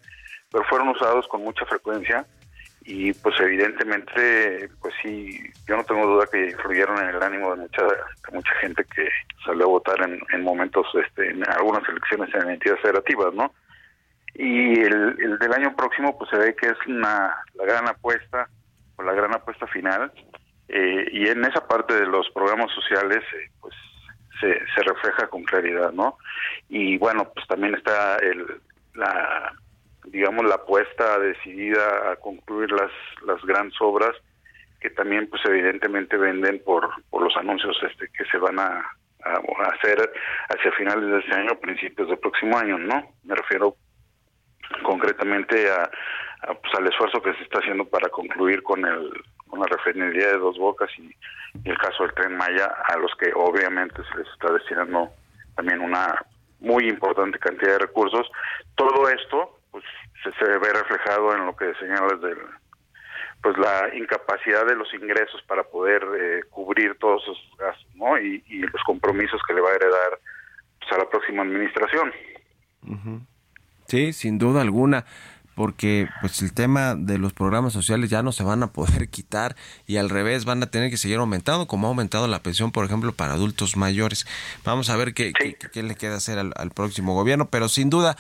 pero 0.52 0.64
fueron 0.66 0.90
usados 0.90 1.28
con 1.28 1.44
mucha 1.44 1.66
frecuencia 1.66 2.26
y 2.88 3.12
pues 3.14 3.38
evidentemente 3.42 4.70
pues 4.80 4.94
sí 5.02 5.40
yo 5.68 5.76
no 5.76 5.84
tengo 5.84 6.08
duda 6.08 6.26
que 6.32 6.52
influyeron 6.52 6.98
en 7.04 7.10
el 7.10 7.22
ánimo 7.22 7.54
de 7.54 7.62
mucha 7.64 7.84
de 7.84 8.32
mucha 8.32 8.56
gente 8.62 8.86
que 8.96 9.10
salió 9.46 9.66
a 9.66 9.68
votar 9.68 10.02
en, 10.04 10.18
en 10.32 10.42
momentos 10.42 10.88
este 11.06 11.32
en 11.32 11.48
algunas 11.50 11.88
elecciones 11.90 12.34
en 12.34 12.50
entidades 12.50 12.82
federativas 12.82 13.34
no 13.34 13.54
y 14.36 14.80
el, 14.80 15.18
el, 15.20 15.38
del 15.38 15.54
año 15.54 15.76
próximo 15.76 16.18
pues 16.18 16.30
se 16.30 16.38
ve 16.38 16.56
que 16.56 16.68
es 16.68 16.78
una 16.88 17.36
la 17.56 17.66
gran 17.66 17.90
apuesta 17.90 18.48
o 18.96 19.04
la 19.04 19.12
gran 19.12 19.36
apuesta 19.36 19.68
final 19.68 20.10
eh, 20.70 21.08
y 21.12 21.28
en 21.28 21.46
esa 21.46 21.66
parte 21.66 21.94
de 21.94 22.06
los 22.06 22.30
programas 22.32 22.72
sociales 22.72 23.24
eh, 23.34 23.50
pues 23.62 23.74
se, 24.42 24.60
se 24.76 24.82
refleja 24.84 25.28
con 25.28 25.44
claridad 25.44 25.92
no 25.94 26.18
y 26.68 26.98
bueno 26.98 27.32
pues 27.34 27.48
también 27.48 27.76
está 27.76 28.18
el 28.18 28.46
la 28.94 29.54
digamos 30.06 30.46
la 30.46 30.56
apuesta 30.56 31.20
decidida 31.20 32.12
a 32.12 32.16
concluir 32.18 32.72
las 32.72 32.92
las 33.26 33.42
grandes 33.44 33.78
obras 33.80 34.12
que 34.82 34.90
también 34.90 35.30
pues 35.30 35.42
evidentemente 35.46 36.18
venden 36.18 36.62
por 36.64 36.90
por 37.10 37.24
los 37.24 37.36
anuncios 37.38 37.78
este 37.84 38.10
que 38.10 38.26
se 38.26 38.38
van 38.38 38.60
a, 38.60 38.92
a 39.24 39.68
hacer 39.74 40.12
hacia 40.50 40.72
finales 40.74 41.10
de 41.10 41.20
este 41.20 41.34
año 41.34 41.60
principios 41.60 42.10
del 42.10 42.20
próximo 42.20 42.58
año 42.58 42.78
no 42.78 43.10
me 43.24 43.36
refiero 43.36 43.76
concretamente 44.84 45.70
a, 45.70 45.90
a 46.42 46.54
pues 46.56 46.74
al 46.78 46.88
esfuerzo 46.88 47.22
que 47.22 47.34
se 47.36 47.44
está 47.44 47.60
haciendo 47.60 47.86
para 47.86 48.10
concluir 48.10 48.62
con 48.64 48.86
el 48.86 49.12
la 49.60 49.66
refinería 49.66 50.28
de 50.28 50.38
Dos 50.38 50.58
Bocas 50.58 50.90
y, 50.98 51.12
el 51.64 51.78
caso 51.78 52.04
del 52.04 52.14
tren 52.14 52.38
Maya 52.38 52.72
a 52.88 52.98
los 52.98 53.12
que 53.16 53.32
obviamente 53.34 54.02
se 54.12 54.18
les 54.20 54.28
está 54.28 54.52
destinando 54.54 55.10
también 55.56 55.82
una 55.82 56.24
muy 56.60 56.88
importante 56.88 57.40
cantidad 57.40 57.74
de 57.74 57.80
recursos 57.80 58.28
todo 58.76 59.10
esto 59.10 59.60
pues 59.72 59.84
se, 60.24 60.32
se, 60.34 60.46
ve 60.46 60.74
reflejado 60.74 61.34
en 61.36 61.46
lo 61.46 61.56
que 61.56 61.74
señalas 61.76 62.22
del 62.22 62.38
pues 63.42 63.58
la 63.58 63.96
incapacidad 63.96 64.66
de 64.66 64.76
los 64.76 64.92
ingresos 64.94 65.42
para 65.48 65.64
poder 65.64 66.04
eh, 66.20 66.42
cubrir 66.50 66.98
todos 67.00 67.24
esos 67.24 67.58
gastos 67.58 67.96
¿no? 67.96 68.20
y, 68.20 68.44
y, 68.48 68.60
los 68.60 68.84
compromisos 68.86 69.42
que 69.48 69.54
le 69.54 69.62
va 69.62 69.70
a 69.70 69.76
heredar 69.76 70.20
pues, 70.80 70.92
a 70.92 70.98
la 70.98 71.10
próxima 71.10 71.44
administración. 71.44 72.12
Sí, 73.86 74.12
sin 74.14 74.38
duda 74.38 74.62
alguna 74.62 75.06
porque 75.58 76.08
pues 76.22 76.40
el 76.44 76.54
tema 76.54 76.94
de 76.94 77.18
los 77.18 77.34
programas 77.34 77.74
sociales 77.74 78.12
ya 78.12 78.22
no 78.22 78.32
se 78.32 78.44
van 78.44 78.62
a 78.62 78.68
poder 78.68 79.10
quitar 79.10 79.56
y 79.88 79.98
al 79.98 80.12
revés 80.12 80.46
van 80.46 80.62
a 80.62 80.68
tener 80.68 80.92
que 80.92 80.98
seguir 80.98 81.18
aumentando 81.18 81.68
como 81.68 81.88
ha 81.88 81.90
aumentado 81.90 82.28
la 82.28 82.44
pensión 82.44 82.72
por 82.72 82.86
ejemplo 82.86 83.12
para 83.12 83.34
adultos 83.34 83.76
mayores 83.76 84.28
vamos 84.64 84.92
a 84.92 84.96
ver 84.96 85.16
qué, 85.16 85.34
sí. 85.42 85.56
qué, 85.60 85.70
qué, 85.74 85.82
le 85.82 85.96
queda 85.96 86.16
hacer 86.16 86.38
al, 86.38 86.54
al, 86.58 86.70
próximo 86.70 87.16
gobierno 87.16 87.50
pero 87.50 87.70
sin 87.70 87.90
duda 87.90 88.16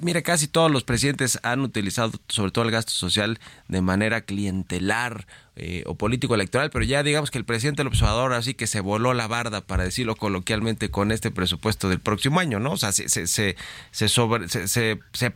mire 0.00 0.22
casi 0.22 0.48
todos 0.48 0.70
los 0.70 0.84
presidentes 0.84 1.38
han 1.42 1.60
utilizado 1.60 2.12
sobre 2.28 2.52
todo 2.52 2.64
el 2.64 2.70
gasto 2.70 2.92
social 2.92 3.38
de 3.68 3.82
manera 3.82 4.20
clientelar 4.20 5.26
eh, 5.54 5.82
o 5.86 5.96
político 5.96 6.34
electoral, 6.34 6.70
pero 6.70 6.84
ya 6.84 7.02
digamos 7.02 7.30
que 7.30 7.36
el 7.36 7.44
presidente 7.44 7.80
del 7.80 7.88
observador 7.88 8.32
así 8.32 8.54
que 8.54 8.66
se 8.66 8.80
voló 8.80 9.12
la 9.12 9.28
barda, 9.28 9.60
para 9.60 9.84
decirlo 9.84 10.16
coloquialmente, 10.16 10.90
con 10.90 11.12
este 11.12 11.30
presupuesto 11.30 11.88
del 11.88 12.00
próximo 12.00 12.40
año, 12.40 12.58
¿no? 12.58 12.72
O 12.72 12.76
sea, 12.76 12.92
se, 12.92 13.08
se, 13.08 13.26
se, 13.26 13.56
se 13.90 14.08
sobre, 14.08 14.46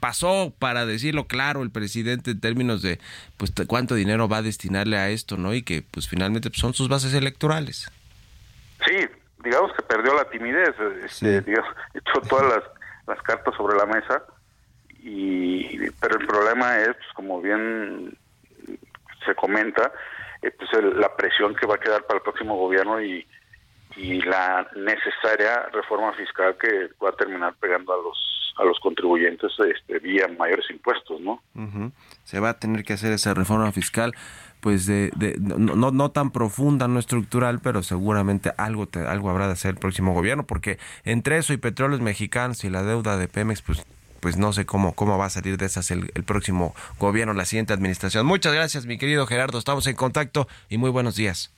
pasó, 0.01 0.55
para 0.59 0.87
decirlo 0.87 1.27
claro, 1.27 1.63
el 1.63 1.71
presidente 1.71 2.31
en 2.31 2.41
términos 2.41 2.81
de 2.81 2.99
pues 3.37 3.53
cuánto 3.67 3.95
dinero 3.95 4.27
va 4.29 4.39
a 4.39 4.43
destinarle 4.43 4.97
a 4.97 5.11
esto, 5.11 5.37
¿no? 5.37 5.53
Y 5.53 5.63
que 5.63 5.83
pues 5.83 6.09
finalmente 6.09 6.49
pues, 6.49 6.61
son 6.61 6.73
sus 6.73 6.89
bases 6.89 7.13
electorales. 7.13 7.91
Sí, 8.87 9.07
digamos 9.45 9.73
que 9.77 9.83
perdió 9.83 10.15
la 10.15 10.31
timidez, 10.31 10.75
este, 11.05 11.41
sí. 11.41 11.45
digamos, 11.45 11.71
echó 11.95 12.21
todas 12.29 12.55
las, 12.55 12.65
las 13.07 13.23
cartas 13.23 13.55
sobre 13.55 13.77
la 13.77 13.85
mesa, 13.85 14.23
y 15.09 15.89
pero 16.01 16.19
el 16.19 16.27
problema 16.27 16.79
es, 16.79 16.89
pues, 16.89 17.13
como 17.15 17.41
bien 17.41 18.19
se 19.25 19.35
comenta, 19.37 19.93
pues 20.41 20.85
la 20.97 21.15
presión 21.15 21.55
que 21.55 21.67
va 21.67 21.77
a 21.77 21.79
quedar 21.79 22.05
para 22.07 22.19
el 22.19 22.23
próximo 22.25 22.57
gobierno 22.57 23.01
y, 23.01 23.25
y 23.97 24.21
la 24.23 24.69
necesaria 24.75 25.69
reforma 25.73 26.13
fiscal 26.15 26.57
que 26.61 26.89
va 27.03 27.11
a 27.11 27.17
terminar 27.17 27.55
pegando 27.61 27.95
a 27.95 28.03
los 28.03 28.33
a 28.59 28.65
los 28.65 28.81
contribuyentes 28.81 29.53
este, 29.71 29.99
vía 29.99 30.27
mayores 30.39 30.65
impuestos, 30.71 31.21
¿no? 31.21 31.43
Uh. 31.55 31.91
Se 32.25 32.41
va 32.41 32.51
a 32.51 32.59
tener 32.59 32.85
que 32.85 32.95
hacer 32.95 33.13
esa 33.13 33.35
reforma 33.35 33.71
fiscal, 33.71 34.15
pues 34.61 34.87
de, 34.87 35.11
de 35.15 35.37
no, 35.39 35.77
no, 35.77 35.91
no 35.91 36.11
tan 36.11 36.31
profunda, 36.31 36.89
no 36.89 36.99
estructural, 36.99 37.61
pero 37.61 37.83
seguramente 37.83 38.53
algo 38.57 38.87
te, 38.87 39.01
algo 39.01 39.29
habrá 39.29 39.47
de 39.47 39.53
hacer 39.53 39.73
el 39.73 39.77
próximo 39.77 40.15
gobierno, 40.15 40.47
porque 40.47 40.79
entre 41.05 41.37
eso 41.37 41.53
y 41.53 41.59
petróleos 41.59 42.01
mexicanos 42.01 42.65
y 42.65 42.71
la 42.71 42.83
deuda 42.83 43.19
de 43.19 43.29
Pemex, 43.29 43.61
pues 43.61 43.85
pues 44.21 44.37
no 44.37 44.53
sé 44.53 44.67
cómo, 44.67 44.95
cómo 44.95 45.19
va 45.19 45.27
a 45.27 45.31
salir 45.31 45.57
de 45.57 45.67
esas 45.67 45.91
el, 45.91 46.11
el, 46.15 46.25
próximo 46.25 46.75
gobierno, 46.99 47.35
la 47.35 47.45
siguiente 47.45 47.73
administración. 47.73 48.27
Muchas 48.27 48.55
gracias, 48.55 48.87
mi 48.87 48.99
querido 48.99 49.27
Gerardo. 49.27 49.59
Estamos 49.59 49.87
en 49.87 49.97
contacto 49.97 50.49
y 50.69 50.79
muy 50.79 50.91
buenos 50.91 51.17
días. 51.17 51.53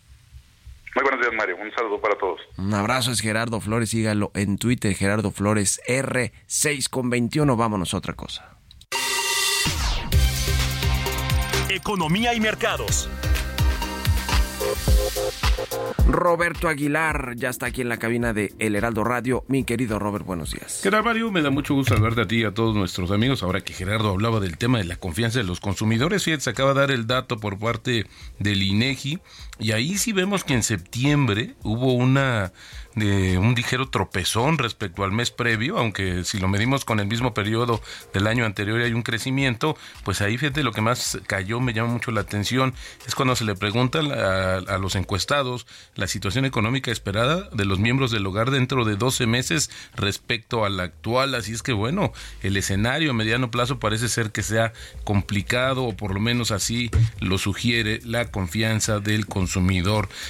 Muy 0.94 1.02
buenos 1.04 1.20
días, 1.20 1.32
Mario. 1.34 1.56
Un 1.56 1.70
saludo 1.72 2.00
para 2.00 2.18
todos. 2.18 2.40
Un 2.56 2.74
abrazo, 2.74 3.12
es 3.12 3.20
Gerardo 3.20 3.60
Flores. 3.60 3.90
Sígalo 3.90 4.30
en 4.34 4.58
Twitter, 4.58 4.94
Gerardo 4.94 5.30
Flores 5.30 5.80
R6 5.86 6.88
con 6.88 7.10
21. 7.10 7.56
Vámonos 7.56 7.94
a 7.94 7.98
otra 7.98 8.14
cosa. 8.14 8.56
Economía 11.68 12.34
y 12.34 12.40
mercados. 12.40 13.08
Roberto 16.08 16.68
Aguilar 16.68 17.34
ya 17.36 17.50
está 17.50 17.66
aquí 17.66 17.82
en 17.82 17.88
la 17.88 17.98
cabina 17.98 18.32
de 18.32 18.52
El 18.58 18.76
Heraldo 18.76 19.04
Radio. 19.04 19.44
Mi 19.48 19.64
querido 19.64 19.98
Robert, 19.98 20.24
buenos 20.24 20.52
días. 20.52 20.80
¿Qué 20.82 20.90
tal? 20.90 21.04
Me 21.32 21.42
da 21.42 21.50
mucho 21.50 21.74
gusto 21.74 21.94
saludarte 21.94 22.22
a 22.22 22.26
ti 22.26 22.40
y 22.40 22.44
a 22.44 22.52
todos 22.52 22.74
nuestros 22.74 23.10
amigos. 23.10 23.42
Ahora 23.42 23.60
que 23.60 23.72
Gerardo 23.72 24.10
hablaba 24.10 24.40
del 24.40 24.56
tema 24.56 24.78
de 24.78 24.84
la 24.84 24.96
confianza 24.96 25.38
de 25.38 25.44
los 25.44 25.60
consumidores, 25.60 26.24
fíjate, 26.24 26.42
se 26.42 26.50
acaba 26.50 26.74
de 26.74 26.80
dar 26.80 26.90
el 26.90 27.06
dato 27.06 27.38
por 27.38 27.58
parte 27.58 28.06
del 28.38 28.62
INEGI 28.62 29.18
y 29.58 29.72
ahí 29.72 29.98
sí 29.98 30.12
vemos 30.12 30.44
que 30.44 30.54
en 30.54 30.62
septiembre 30.62 31.54
hubo 31.62 31.92
una 31.92 32.52
de 32.94 33.38
un 33.38 33.54
ligero 33.54 33.88
tropezón 33.88 34.58
respecto 34.58 35.04
al 35.04 35.12
mes 35.12 35.30
previo, 35.30 35.78
aunque 35.78 36.24
si 36.24 36.38
lo 36.38 36.48
medimos 36.48 36.84
con 36.84 37.00
el 37.00 37.06
mismo 37.06 37.32
periodo 37.32 37.80
del 38.12 38.26
año 38.26 38.44
anterior 38.44 38.80
y 38.80 38.84
hay 38.84 38.92
un 38.92 39.02
crecimiento, 39.02 39.76
pues 40.04 40.20
ahí 40.20 40.36
fíjate 40.36 40.62
lo 40.62 40.72
que 40.72 40.80
más 40.80 41.18
cayó, 41.26 41.60
me 41.60 41.72
llama 41.72 41.92
mucho 41.92 42.10
la 42.10 42.22
atención, 42.22 42.74
es 43.06 43.14
cuando 43.14 43.36
se 43.36 43.44
le 43.44 43.54
pregunta 43.54 44.00
a, 44.00 44.56
a 44.56 44.78
los 44.78 44.96
encuestados 44.96 45.66
la 45.94 46.06
situación 46.06 46.44
económica 46.44 46.90
esperada 46.90 47.48
de 47.52 47.64
los 47.64 47.78
miembros 47.78 48.10
del 48.10 48.26
hogar 48.26 48.50
dentro 48.50 48.84
de 48.84 48.96
12 48.96 49.26
meses 49.26 49.70
respecto 49.94 50.64
a 50.64 50.68
la 50.68 50.84
actual, 50.84 51.34
así 51.34 51.52
es 51.52 51.62
que 51.62 51.72
bueno, 51.72 52.12
el 52.42 52.56
escenario 52.56 53.10
a 53.10 53.14
mediano 53.14 53.50
plazo 53.50 53.78
parece 53.78 54.08
ser 54.08 54.32
que 54.32 54.42
sea 54.42 54.72
complicado 55.04 55.84
o 55.84 55.96
por 55.96 56.14
lo 56.14 56.20
menos 56.20 56.50
así 56.50 56.90
lo 57.20 57.38
sugiere 57.38 58.00
la 58.04 58.30
confianza 58.30 59.00
del 59.00 59.26
consumidor. 59.26 59.47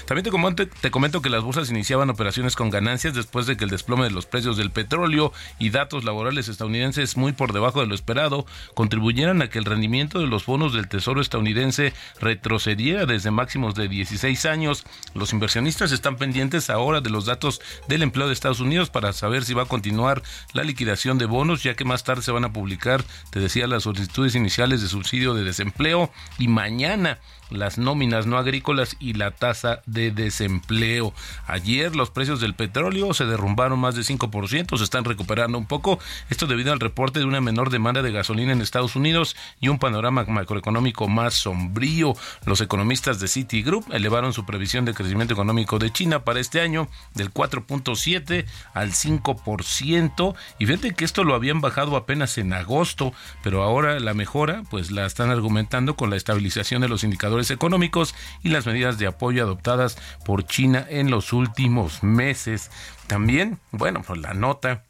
También 0.06 0.24
te 0.24 0.30
comento, 0.30 0.66
te 0.66 0.90
comento 0.90 1.22
que 1.22 1.30
las 1.30 1.42
bolsas 1.42 1.70
iniciaban 1.70 2.10
operaciones 2.10 2.56
con 2.56 2.70
ganancias 2.70 3.14
después 3.14 3.46
de 3.46 3.56
que 3.56 3.64
el 3.64 3.70
desplome 3.70 4.04
de 4.04 4.10
los 4.10 4.26
precios 4.26 4.56
del 4.56 4.70
petróleo 4.70 5.32
y 5.58 5.70
datos 5.70 6.04
laborales 6.04 6.48
estadounidenses 6.48 7.16
muy 7.16 7.32
por 7.32 7.52
debajo 7.52 7.80
de 7.80 7.86
lo 7.86 7.94
esperado 7.94 8.46
contribuyeran 8.74 9.42
a 9.42 9.48
que 9.48 9.58
el 9.58 9.64
rendimiento 9.64 10.20
de 10.20 10.26
los 10.26 10.46
bonos 10.46 10.72
del 10.72 10.88
Tesoro 10.88 11.20
estadounidense 11.20 11.92
retrocediera 12.20 13.06
desde 13.06 13.30
máximos 13.30 13.74
de 13.74 13.88
16 13.88 14.46
años. 14.46 14.84
Los 15.14 15.32
inversionistas 15.32 15.92
están 15.92 16.16
pendientes 16.16 16.70
ahora 16.70 17.00
de 17.00 17.10
los 17.10 17.26
datos 17.26 17.60
del 17.88 18.02
empleo 18.02 18.26
de 18.26 18.32
Estados 18.32 18.60
Unidos 18.60 18.90
para 18.90 19.12
saber 19.12 19.44
si 19.44 19.54
va 19.54 19.64
a 19.64 19.66
continuar 19.66 20.22
la 20.52 20.64
liquidación 20.64 21.18
de 21.18 21.26
bonos, 21.26 21.62
ya 21.62 21.74
que 21.74 21.84
más 21.84 22.04
tarde 22.04 22.22
se 22.22 22.32
van 22.32 22.44
a 22.44 22.52
publicar, 22.52 23.04
te 23.30 23.40
decía, 23.40 23.66
las 23.66 23.84
solicitudes 23.84 24.34
iniciales 24.34 24.82
de 24.82 24.88
subsidio 24.88 25.34
de 25.34 25.44
desempleo 25.44 26.10
y 26.38 26.48
mañana 26.48 27.18
las 27.50 27.78
nóminas 27.78 28.26
no 28.26 28.36
agrícolas 28.38 28.96
y 29.00 29.14
la 29.14 29.30
tasa 29.30 29.82
de 29.86 30.10
desempleo. 30.10 31.12
Ayer 31.46 31.94
los 31.94 32.10
precios 32.10 32.40
del 32.40 32.54
petróleo 32.54 33.14
se 33.14 33.26
derrumbaron 33.26 33.78
más 33.78 33.94
de 33.94 34.02
5%, 34.02 34.76
se 34.76 34.84
están 34.84 35.04
recuperando 35.04 35.58
un 35.58 35.66
poco, 35.66 35.98
esto 36.30 36.46
debido 36.46 36.72
al 36.72 36.80
reporte 36.80 37.18
de 37.18 37.24
una 37.24 37.40
menor 37.40 37.70
demanda 37.70 38.02
de 38.02 38.12
gasolina 38.12 38.52
en 38.52 38.60
Estados 38.60 38.96
Unidos 38.96 39.36
y 39.60 39.68
un 39.68 39.78
panorama 39.78 40.24
macroeconómico 40.24 41.08
más 41.08 41.34
sombrío. 41.34 42.14
Los 42.44 42.60
economistas 42.60 43.20
de 43.20 43.28
Citigroup 43.28 43.86
elevaron 43.92 44.32
su 44.32 44.44
previsión 44.44 44.84
de 44.84 44.94
crecimiento 44.94 45.34
económico 45.34 45.78
de 45.78 45.92
China 45.92 46.24
para 46.24 46.40
este 46.40 46.60
año 46.60 46.88
del 47.14 47.32
4.7 47.32 48.44
al 48.74 48.92
5% 48.92 50.34
y 50.58 50.66
fíjate 50.66 50.94
que 50.94 51.04
esto 51.04 51.24
lo 51.24 51.34
habían 51.34 51.60
bajado 51.60 51.96
apenas 51.96 52.38
en 52.38 52.52
agosto, 52.52 53.12
pero 53.42 53.62
ahora 53.62 53.98
la 54.00 54.14
mejora 54.14 54.62
pues 54.70 54.90
la 54.90 55.06
están 55.06 55.30
argumentando 55.30 55.96
con 55.96 56.10
la 56.10 56.16
estabilización 56.16 56.82
de 56.82 56.88
los 56.88 57.04
indicadores 57.04 57.37
económicos 57.50 58.14
y 58.42 58.48
las 58.48 58.66
medidas 58.66 58.98
de 58.98 59.06
apoyo 59.06 59.42
adoptadas 59.42 59.96
por 60.24 60.44
China 60.44 60.86
en 60.88 61.10
los 61.10 61.32
últimos 61.32 62.02
meses. 62.02 62.70
También, 63.06 63.58
bueno, 63.72 64.02
pues 64.06 64.20
la 64.20 64.34
nota 64.34 64.84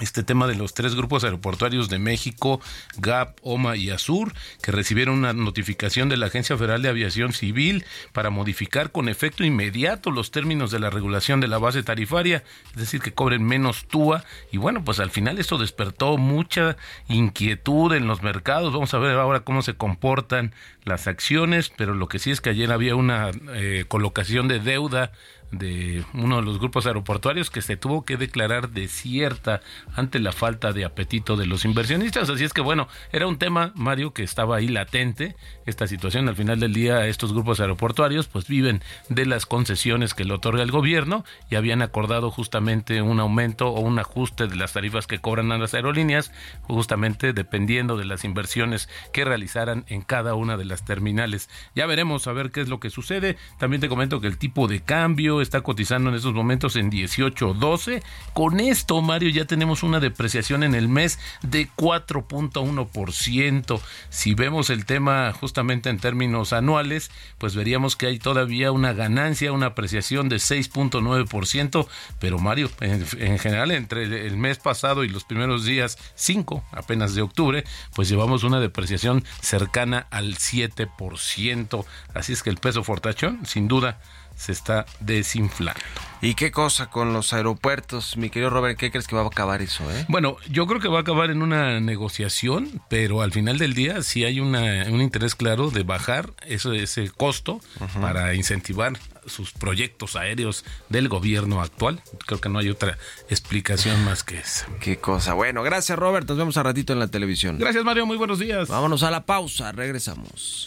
este 0.00 0.22
tema 0.22 0.46
de 0.46 0.54
los 0.54 0.74
tres 0.74 0.94
grupos 0.94 1.24
aeroportuarios 1.24 1.88
de 1.88 1.98
México, 1.98 2.60
GAP, 2.98 3.38
OMA 3.42 3.76
y 3.76 3.90
Azur, 3.90 4.32
que 4.62 4.72
recibieron 4.72 5.18
una 5.18 5.32
notificación 5.32 6.08
de 6.08 6.16
la 6.16 6.26
Agencia 6.26 6.56
Federal 6.56 6.82
de 6.82 6.88
Aviación 6.88 7.32
Civil 7.32 7.84
para 8.12 8.30
modificar 8.30 8.92
con 8.92 9.08
efecto 9.08 9.44
inmediato 9.44 10.10
los 10.10 10.30
términos 10.30 10.70
de 10.70 10.78
la 10.78 10.90
regulación 10.90 11.40
de 11.40 11.48
la 11.48 11.58
base 11.58 11.82
tarifaria, 11.82 12.42
es 12.70 12.76
decir, 12.76 13.00
que 13.00 13.12
cobren 13.12 13.44
menos 13.44 13.86
TUA. 13.86 14.24
Y 14.52 14.58
bueno, 14.58 14.84
pues 14.84 15.00
al 15.00 15.10
final 15.10 15.38
esto 15.38 15.58
despertó 15.58 16.16
mucha 16.16 16.76
inquietud 17.08 17.92
en 17.92 18.06
los 18.06 18.22
mercados. 18.22 18.72
Vamos 18.72 18.94
a 18.94 18.98
ver 18.98 19.16
ahora 19.16 19.40
cómo 19.40 19.62
se 19.62 19.74
comportan 19.74 20.54
las 20.84 21.06
acciones, 21.06 21.70
pero 21.76 21.94
lo 21.94 22.08
que 22.08 22.18
sí 22.18 22.30
es 22.30 22.40
que 22.40 22.50
ayer 22.50 22.72
había 22.72 22.96
una 22.96 23.30
eh, 23.54 23.84
colocación 23.88 24.48
de 24.48 24.60
deuda 24.60 25.12
de 25.50 26.04
uno 26.14 26.36
de 26.36 26.42
los 26.42 26.58
grupos 26.58 26.86
aeroportuarios 26.86 27.50
que 27.50 27.62
se 27.62 27.76
tuvo 27.76 28.04
que 28.04 28.16
declarar 28.16 28.70
desierta 28.70 29.60
ante 29.94 30.18
la 30.18 30.32
falta 30.32 30.72
de 30.72 30.84
apetito 30.84 31.36
de 31.36 31.46
los 31.46 31.64
inversionistas. 31.64 32.30
Así 32.30 32.44
es 32.44 32.52
que 32.52 32.60
bueno, 32.60 32.88
era 33.12 33.26
un 33.26 33.38
tema, 33.38 33.72
Mario, 33.74 34.12
que 34.12 34.22
estaba 34.22 34.56
ahí 34.56 34.68
latente. 34.68 35.36
Esta 35.66 35.86
situación 35.86 36.28
al 36.28 36.36
final 36.36 36.60
del 36.60 36.72
día, 36.72 37.06
estos 37.06 37.32
grupos 37.32 37.60
aeroportuarios 37.60 38.28
pues 38.28 38.46
viven 38.46 38.82
de 39.08 39.26
las 39.26 39.46
concesiones 39.46 40.14
que 40.14 40.24
le 40.24 40.34
otorga 40.34 40.62
el 40.62 40.70
gobierno 40.70 41.24
y 41.50 41.56
habían 41.56 41.82
acordado 41.82 42.30
justamente 42.30 43.02
un 43.02 43.20
aumento 43.20 43.68
o 43.68 43.80
un 43.80 43.98
ajuste 43.98 44.46
de 44.46 44.56
las 44.56 44.72
tarifas 44.72 45.06
que 45.06 45.20
cobran 45.20 45.52
a 45.52 45.58
las 45.58 45.74
aerolíneas, 45.74 46.32
justamente 46.62 47.32
dependiendo 47.32 47.96
de 47.96 48.04
las 48.04 48.24
inversiones 48.24 48.88
que 49.12 49.24
realizaran 49.24 49.84
en 49.88 50.02
cada 50.02 50.34
una 50.34 50.56
de 50.56 50.64
las 50.64 50.84
terminales. 50.84 51.48
Ya 51.74 51.86
veremos 51.86 52.26
a 52.26 52.32
ver 52.32 52.50
qué 52.50 52.60
es 52.60 52.68
lo 52.68 52.80
que 52.80 52.90
sucede. 52.90 53.36
También 53.58 53.80
te 53.80 53.88
comento 53.88 54.20
que 54.20 54.26
el 54.26 54.38
tipo 54.38 54.68
de 54.68 54.80
cambio 54.80 55.39
está 55.40 55.62
cotizando 55.62 56.10
en 56.10 56.16
estos 56.16 56.34
momentos 56.34 56.76
en 56.76 56.90
18.12. 56.90 58.02
Con 58.32 58.60
esto, 58.60 59.00
Mario, 59.02 59.30
ya 59.30 59.44
tenemos 59.44 59.82
una 59.82 60.00
depreciación 60.00 60.62
en 60.62 60.74
el 60.74 60.88
mes 60.88 61.18
de 61.42 61.68
4.1%. 61.76 63.80
Si 64.08 64.34
vemos 64.34 64.70
el 64.70 64.84
tema 64.84 65.32
justamente 65.32 65.90
en 65.90 65.98
términos 65.98 66.52
anuales, 66.52 67.10
pues 67.38 67.54
veríamos 67.54 67.96
que 67.96 68.06
hay 68.06 68.18
todavía 68.18 68.72
una 68.72 68.92
ganancia, 68.92 69.52
una 69.52 69.66
apreciación 69.66 70.28
de 70.28 70.36
6.9%, 70.36 71.86
pero 72.18 72.38
Mario, 72.38 72.70
en, 72.80 73.04
en, 73.18 73.38
general 73.38 73.70
entre 73.70 74.26
el 74.26 74.36
mes 74.36 74.58
pasado 74.58 75.04
y 75.04 75.08
los 75.08 75.24
primeros 75.24 75.64
días 75.64 75.98
5 76.14 76.64
apenas 76.72 77.14
de 77.14 77.22
octubre, 77.22 77.64
pues 77.94 78.08
llevamos 78.08 78.44
una 78.44 78.60
depreciación 78.60 79.24
cercana 79.40 80.06
al 80.10 80.36
7%. 80.36 81.84
Así 82.14 82.32
es 82.32 82.42
que 82.42 82.50
el 82.50 82.58
peso 82.58 82.84
fortachón, 82.84 83.46
sin 83.46 83.68
duda, 83.68 84.00
se 84.40 84.52
está 84.52 84.86
desinflando. 85.00 85.78
¿Y 86.22 86.34
qué 86.34 86.50
cosa 86.50 86.88
con 86.88 87.12
los 87.12 87.32
aeropuertos, 87.34 88.16
mi 88.16 88.30
querido 88.30 88.50
Robert? 88.50 88.78
¿Qué 88.78 88.90
crees 88.90 89.06
que 89.06 89.14
va 89.14 89.22
a 89.22 89.26
acabar 89.26 89.60
eso? 89.60 89.90
Eh? 89.90 90.06
Bueno, 90.08 90.36
yo 90.50 90.66
creo 90.66 90.80
que 90.80 90.88
va 90.88 90.98
a 90.98 91.00
acabar 91.02 91.30
en 91.30 91.42
una 91.42 91.78
negociación, 91.80 92.82
pero 92.88 93.20
al 93.20 93.32
final 93.32 93.58
del 93.58 93.74
día 93.74 94.02
sí 94.02 94.24
hay 94.24 94.40
una, 94.40 94.86
un 94.90 95.02
interés 95.02 95.34
claro 95.34 95.70
de 95.70 95.82
bajar 95.82 96.30
eso, 96.46 96.72
ese 96.72 97.10
costo 97.10 97.60
uh 97.80 97.84
-huh. 97.84 98.00
para 98.00 98.34
incentivar 98.34 98.98
sus 99.26 99.52
proyectos 99.52 100.16
aéreos 100.16 100.64
del 100.88 101.08
gobierno 101.08 101.60
actual. 101.60 102.02
Creo 102.26 102.40
que 102.40 102.48
no 102.48 102.58
hay 102.58 102.70
otra 102.70 102.96
explicación 103.28 104.02
más 104.04 104.24
que 104.24 104.38
esa. 104.38 104.66
Qué 104.80 104.98
cosa. 104.98 105.34
Bueno, 105.34 105.62
gracias 105.62 105.98
Robert. 105.98 106.26
Nos 106.26 106.38
vemos 106.38 106.56
a 106.56 106.62
ratito 106.62 106.94
en 106.94 106.98
la 106.98 107.08
televisión. 107.08 107.58
Gracias 107.58 107.84
Mario, 107.84 108.06
muy 108.06 108.16
buenos 108.16 108.38
días. 108.38 108.68
Vámonos 108.68 109.02
a 109.02 109.10
la 109.10 109.26
pausa, 109.26 109.72
regresamos. 109.72 110.66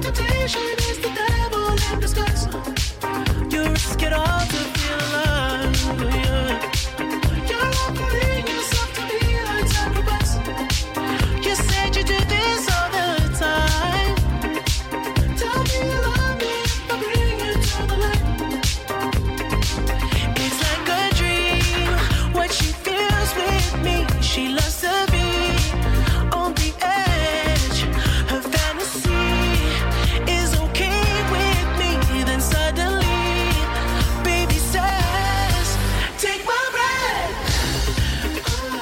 Temptation 0.00 0.62
is 0.90 0.98
the 0.98 1.10
devil 1.14 1.76
in 1.92 2.00
disguise. 2.00 2.46
You 3.52 3.70
risk 3.70 4.02
it 4.02 4.12
all 4.12 4.46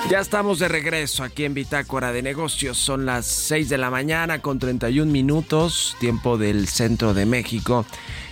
Ya 0.09 0.21
estamos 0.21 0.61
de 0.61 0.69
regreso 0.69 1.25
aquí 1.25 1.45
en 1.45 1.53
Bitácora 1.53 2.13
de 2.13 2.23
Negocios. 2.23 2.79
Son 2.79 3.07
las 3.07 3.27
6 3.27 3.69
de 3.69 3.77
la 3.77 3.91
mañana 3.91 4.41
con 4.41 4.61
31 4.61 5.11
minutos, 5.11 5.97
tiempo 5.99 6.39
del 6.39 6.69
centro 6.69 7.13
de 7.13 7.27
México. 7.27 7.85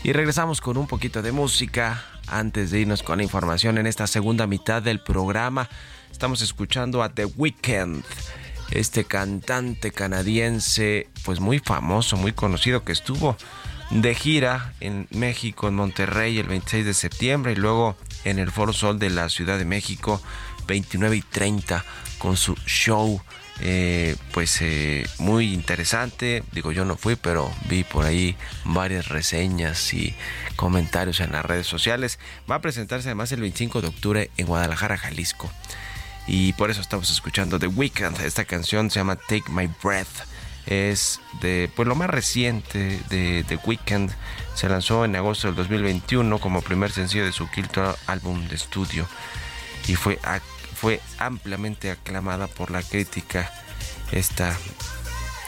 Y 0.05 0.13
regresamos 0.13 0.61
con 0.61 0.77
un 0.77 0.87
poquito 0.87 1.21
de 1.21 1.33
música 1.33 2.05
antes 2.29 2.71
de 2.71 2.79
irnos 2.79 3.03
con 3.03 3.17
la 3.17 3.25
información 3.25 3.77
en 3.79 3.89
esta 3.89 4.07
segunda 4.07 4.47
mitad 4.47 4.83
del 4.83 5.01
programa. 5.01 5.69
Estamos 6.13 6.43
escuchando 6.43 7.03
a 7.03 7.09
The 7.09 7.25
Weeknd, 7.25 8.05
este 8.71 9.05
cantante 9.05 9.91
canadiense, 9.91 11.09
pues 11.25 11.41
muy 11.41 11.59
famoso, 11.59 12.17
muy 12.17 12.31
conocido, 12.31 12.85
que 12.85 12.93
estuvo 12.93 13.37
de 13.91 14.15
gira 14.15 14.75
en 14.79 15.09
México, 15.11 15.67
en 15.67 15.75
Monterrey, 15.75 16.39
el 16.39 16.47
26 16.47 16.87
de 16.87 16.95
septiembre 16.95 17.53
y 17.53 17.57
luego 17.57 17.97
en 18.25 18.39
el 18.39 18.51
Foro 18.51 18.73
Sol 18.73 18.99
de 18.99 19.11
la 19.11 19.29
Ciudad 19.29 19.59
de 19.59 19.65
México 19.65 20.21
29 20.67 21.17
y 21.17 21.23
30 21.23 21.85
con 22.19 22.37
su 22.37 22.55
show. 22.67 23.21
Eh, 23.61 24.17
pues 24.33 24.61
eh, 24.63 25.07
muy 25.19 25.53
interesante. 25.55 26.43
Digo, 26.53 26.73
yo 26.73 26.85
no 26.85 26.97
fui, 26.97 27.17
pero 27.17 27.53
vi 27.69 27.85
por 27.85 28.05
ahí 28.05 28.37
varias 28.65 29.09
reseñas 29.09 29.95
y 29.95 30.15
comentarios 30.57 31.21
en 31.21 31.33
las 31.33 31.45
redes 31.45 31.67
sociales. 31.67 32.19
Va 32.51 32.57
a 32.57 32.61
presentarse 32.61 33.09
además 33.09 33.31
el 33.33 33.41
25 33.41 33.81
de 33.81 33.89
octubre 33.89 34.31
en 34.37 34.47
Guadalajara, 34.47 34.97
Jalisco. 34.97 35.51
Y 36.27 36.55
por 36.55 36.71
eso 36.71 36.81
estamos 36.81 37.11
escuchando 37.11 37.59
The 37.59 37.69
Weeknd. 37.69 38.21
Esta 38.21 38.45
canción 38.45 38.91
se 38.91 38.99
llama 38.99 39.17
Take 39.17 39.51
My 39.51 39.69
Breath. 39.83 40.34
Es 40.67 41.21
de 41.41 41.71
pues 41.75 41.87
lo 41.87 41.95
más 41.95 42.09
reciente 42.11 43.01
de 43.11 43.45
The 43.47 43.59
Weeknd. 43.65 44.11
Se 44.55 44.69
lanzó 44.69 45.05
en 45.05 45.17
agosto 45.17 45.49
del 45.49 45.57
2021 45.57 46.39
como 46.39 46.63
primer 46.63 46.91
sencillo 46.91 47.25
de 47.25 47.33
su 47.33 47.51
quinto 47.51 47.97
álbum 48.07 48.49
de 48.49 48.55
estudio. 48.55 49.07
Y 49.87 49.97
fue 49.97 50.19
fue 50.75 51.01
ampliamente 51.19 51.91
aclamada 51.91 52.47
por 52.47 52.71
la 52.71 52.83
crítica 52.83 53.51
esta, 54.13 54.55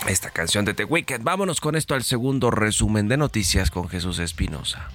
esta 0.07 0.31
canción 0.31 0.65
de 0.65 0.75
The 0.75 0.85
Weeknd. 0.85 1.23
Vámonos 1.23 1.61
con 1.61 1.77
esto 1.77 1.95
al 1.95 2.05
segundo 2.05 2.51
resumen 2.51 3.09
de 3.09 3.17
noticias 3.17 3.71
con 3.71 3.89
Jesús 3.89 4.19
Espinosa. 4.19 4.89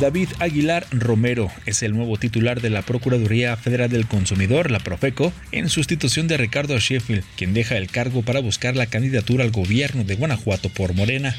David 0.00 0.28
Aguilar 0.38 0.86
Romero 0.92 1.50
es 1.66 1.82
el 1.82 1.92
nuevo 1.92 2.18
titular 2.18 2.60
de 2.60 2.70
la 2.70 2.82
Procuraduría 2.82 3.56
Federal 3.56 3.90
del 3.90 4.06
Consumidor, 4.06 4.70
la 4.70 4.78
Profeco, 4.78 5.32
en 5.50 5.68
sustitución 5.68 6.28
de 6.28 6.36
Ricardo 6.36 6.78
Sheffield, 6.78 7.24
quien 7.36 7.52
deja 7.52 7.76
el 7.76 7.90
cargo 7.90 8.22
para 8.22 8.38
buscar 8.38 8.76
la 8.76 8.86
candidatura 8.86 9.42
al 9.42 9.50
gobierno 9.50 10.04
de 10.04 10.14
Guanajuato 10.14 10.68
por 10.68 10.94
Morena. 10.94 11.34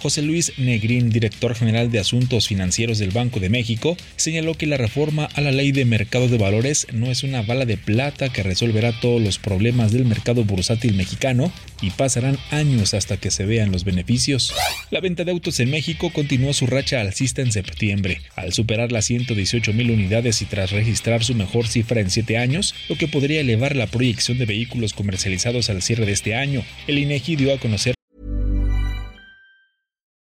José 0.00 0.22
Luis 0.22 0.52
Negrín, 0.58 1.10
director 1.10 1.56
general 1.56 1.90
de 1.90 1.98
Asuntos 1.98 2.46
Financieros 2.46 2.98
del 2.98 3.10
Banco 3.10 3.40
de 3.40 3.48
México, 3.48 3.96
señaló 4.14 4.54
que 4.54 4.68
la 4.68 4.76
reforma 4.76 5.28
a 5.34 5.40
la 5.40 5.50
ley 5.50 5.72
de 5.72 5.84
mercado 5.84 6.28
de 6.28 6.38
valores 6.38 6.86
no 6.92 7.10
es 7.10 7.24
una 7.24 7.42
bala 7.42 7.64
de 7.64 7.78
plata 7.78 8.28
que 8.28 8.44
resolverá 8.44 8.92
todos 9.00 9.20
los 9.20 9.40
problemas 9.40 9.90
del 9.90 10.04
mercado 10.04 10.44
bursátil 10.44 10.94
mexicano 10.94 11.52
y 11.84 11.90
pasarán 11.90 12.38
años 12.50 12.94
hasta 12.94 13.18
que 13.18 13.30
se 13.30 13.44
vean 13.44 13.70
los 13.70 13.84
beneficios. 13.84 14.54
La 14.90 15.00
venta 15.00 15.24
de 15.24 15.32
autos 15.32 15.60
en 15.60 15.70
México 15.70 16.10
continuó 16.10 16.54
su 16.54 16.66
racha 16.66 17.00
alcista 17.00 17.42
en 17.42 17.52
septiembre 17.52 18.22
al 18.36 18.52
superar 18.54 18.90
las 18.90 19.04
118 19.04 19.72
mil 19.74 19.90
unidades 19.90 20.40
y 20.40 20.46
tras 20.46 20.70
registrar 20.70 21.22
su 21.24 21.34
mejor 21.34 21.66
cifra 21.66 22.00
en 22.00 22.10
siete 22.10 22.38
años, 22.38 22.74
lo 22.88 22.96
que 22.96 23.08
podría 23.08 23.40
elevar 23.40 23.76
la 23.76 23.86
proyección 23.86 24.38
de 24.38 24.46
vehículos 24.46 24.94
comercializados 24.94 25.68
al 25.68 25.82
cierre 25.82 26.06
de 26.06 26.12
este 26.12 26.34
año. 26.34 26.64
El 26.86 26.98
INEGI 26.98 27.36
dio 27.36 27.54
a 27.54 27.58
conocer. 27.58 27.94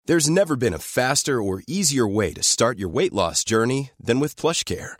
There's 0.06 0.28
never 0.28 0.56
been 0.56 0.74
a 0.74 0.78
faster 0.78 1.40
or 1.40 1.62
easier 1.68 2.06
way 2.06 2.32
to 2.32 2.42
start 2.42 2.78
your 2.78 2.88
weight 2.88 3.12
loss 3.12 3.44
journey 3.44 3.90
than 4.02 4.18
with 4.18 4.34
PlushCare. 4.34 4.99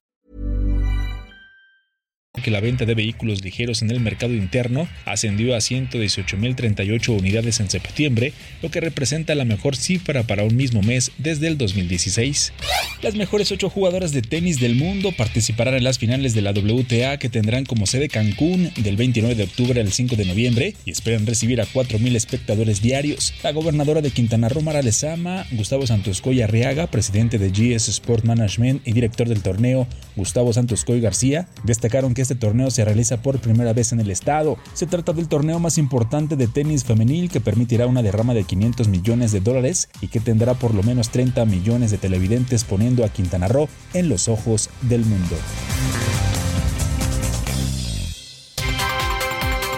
Que 2.41 2.49
la 2.49 2.61
venta 2.61 2.85
de 2.85 2.95
vehículos 2.95 3.43
ligeros 3.43 3.81
en 3.81 3.91
el 3.91 3.99
mercado 3.99 4.33
interno 4.33 4.87
ascendió 5.05 5.53
a 5.53 5.57
118.038 5.57 7.09
unidades 7.09 7.59
en 7.59 7.69
septiembre, 7.69 8.31
lo 8.61 8.71
que 8.71 8.79
representa 8.79 9.35
la 9.35 9.43
mejor 9.43 9.75
cifra 9.75 10.23
para 10.23 10.43
un 10.43 10.55
mismo 10.55 10.81
mes 10.81 11.11
desde 11.17 11.47
el 11.47 11.57
2016. 11.57 12.53
Las 13.01 13.15
mejores 13.15 13.51
ocho 13.51 13.69
jugadoras 13.69 14.13
de 14.13 14.21
tenis 14.21 14.61
del 14.61 14.75
mundo 14.75 15.11
participarán 15.11 15.73
en 15.73 15.83
las 15.83 15.99
finales 15.99 16.33
de 16.33 16.41
la 16.41 16.51
WTA 16.51 17.17
que 17.17 17.27
tendrán 17.27 17.65
como 17.65 17.85
sede 17.85 18.07
Cancún 18.07 18.71
del 18.77 18.95
29 18.95 19.35
de 19.35 19.43
octubre 19.43 19.81
al 19.81 19.91
5 19.91 20.15
de 20.15 20.25
noviembre 20.25 20.75
y 20.85 20.91
esperan 20.91 21.25
recibir 21.25 21.59
a 21.59 21.65
4.000 21.65 22.15
espectadores 22.15 22.81
diarios. 22.81 23.33
La 23.43 23.51
gobernadora 23.51 24.01
de 24.01 24.11
Quintana 24.11 24.47
Roo, 24.47 24.61
Mara 24.61 24.81
Lezama, 24.81 25.45
Gustavo 25.51 25.85
Santoscoy 25.85 26.41
Arriaga, 26.41 26.87
presidente 26.87 27.37
de 27.37 27.49
GS 27.49 27.89
Sport 27.89 28.23
Management 28.23 28.87
y 28.87 28.93
director 28.93 29.27
del 29.27 29.41
torneo, 29.41 29.85
Gustavo 30.15 30.53
Santoscoy 30.53 31.01
García, 31.01 31.49
destacaron 31.65 32.13
que 32.13 32.20
este 32.21 32.35
torneo 32.35 32.71
se 32.71 32.85
realiza 32.85 33.21
por 33.21 33.39
primera 33.39 33.73
vez 33.73 33.91
en 33.91 33.99
el 33.99 34.11
estado. 34.11 34.57
Se 34.73 34.87
trata 34.87 35.13
del 35.13 35.27
torneo 35.27 35.59
más 35.59 35.77
importante 35.77 36.35
de 36.35 36.47
tenis 36.47 36.83
femenil 36.83 37.29
que 37.29 37.41
permitirá 37.41 37.87
una 37.87 38.01
derrama 38.01 38.33
de 38.33 38.43
500 38.43 38.87
millones 38.87 39.31
de 39.31 39.41
dólares 39.41 39.89
y 40.01 40.07
que 40.07 40.19
tendrá 40.19 40.53
por 40.53 40.73
lo 40.73 40.83
menos 40.83 41.09
30 41.09 41.45
millones 41.45 41.91
de 41.91 41.97
televidentes 41.97 42.63
poniendo 42.63 43.03
a 43.03 43.09
Quintana 43.09 43.47
Roo 43.47 43.67
en 43.93 44.09
los 44.09 44.27
ojos 44.27 44.69
del 44.81 45.05
mundo. 45.05 45.35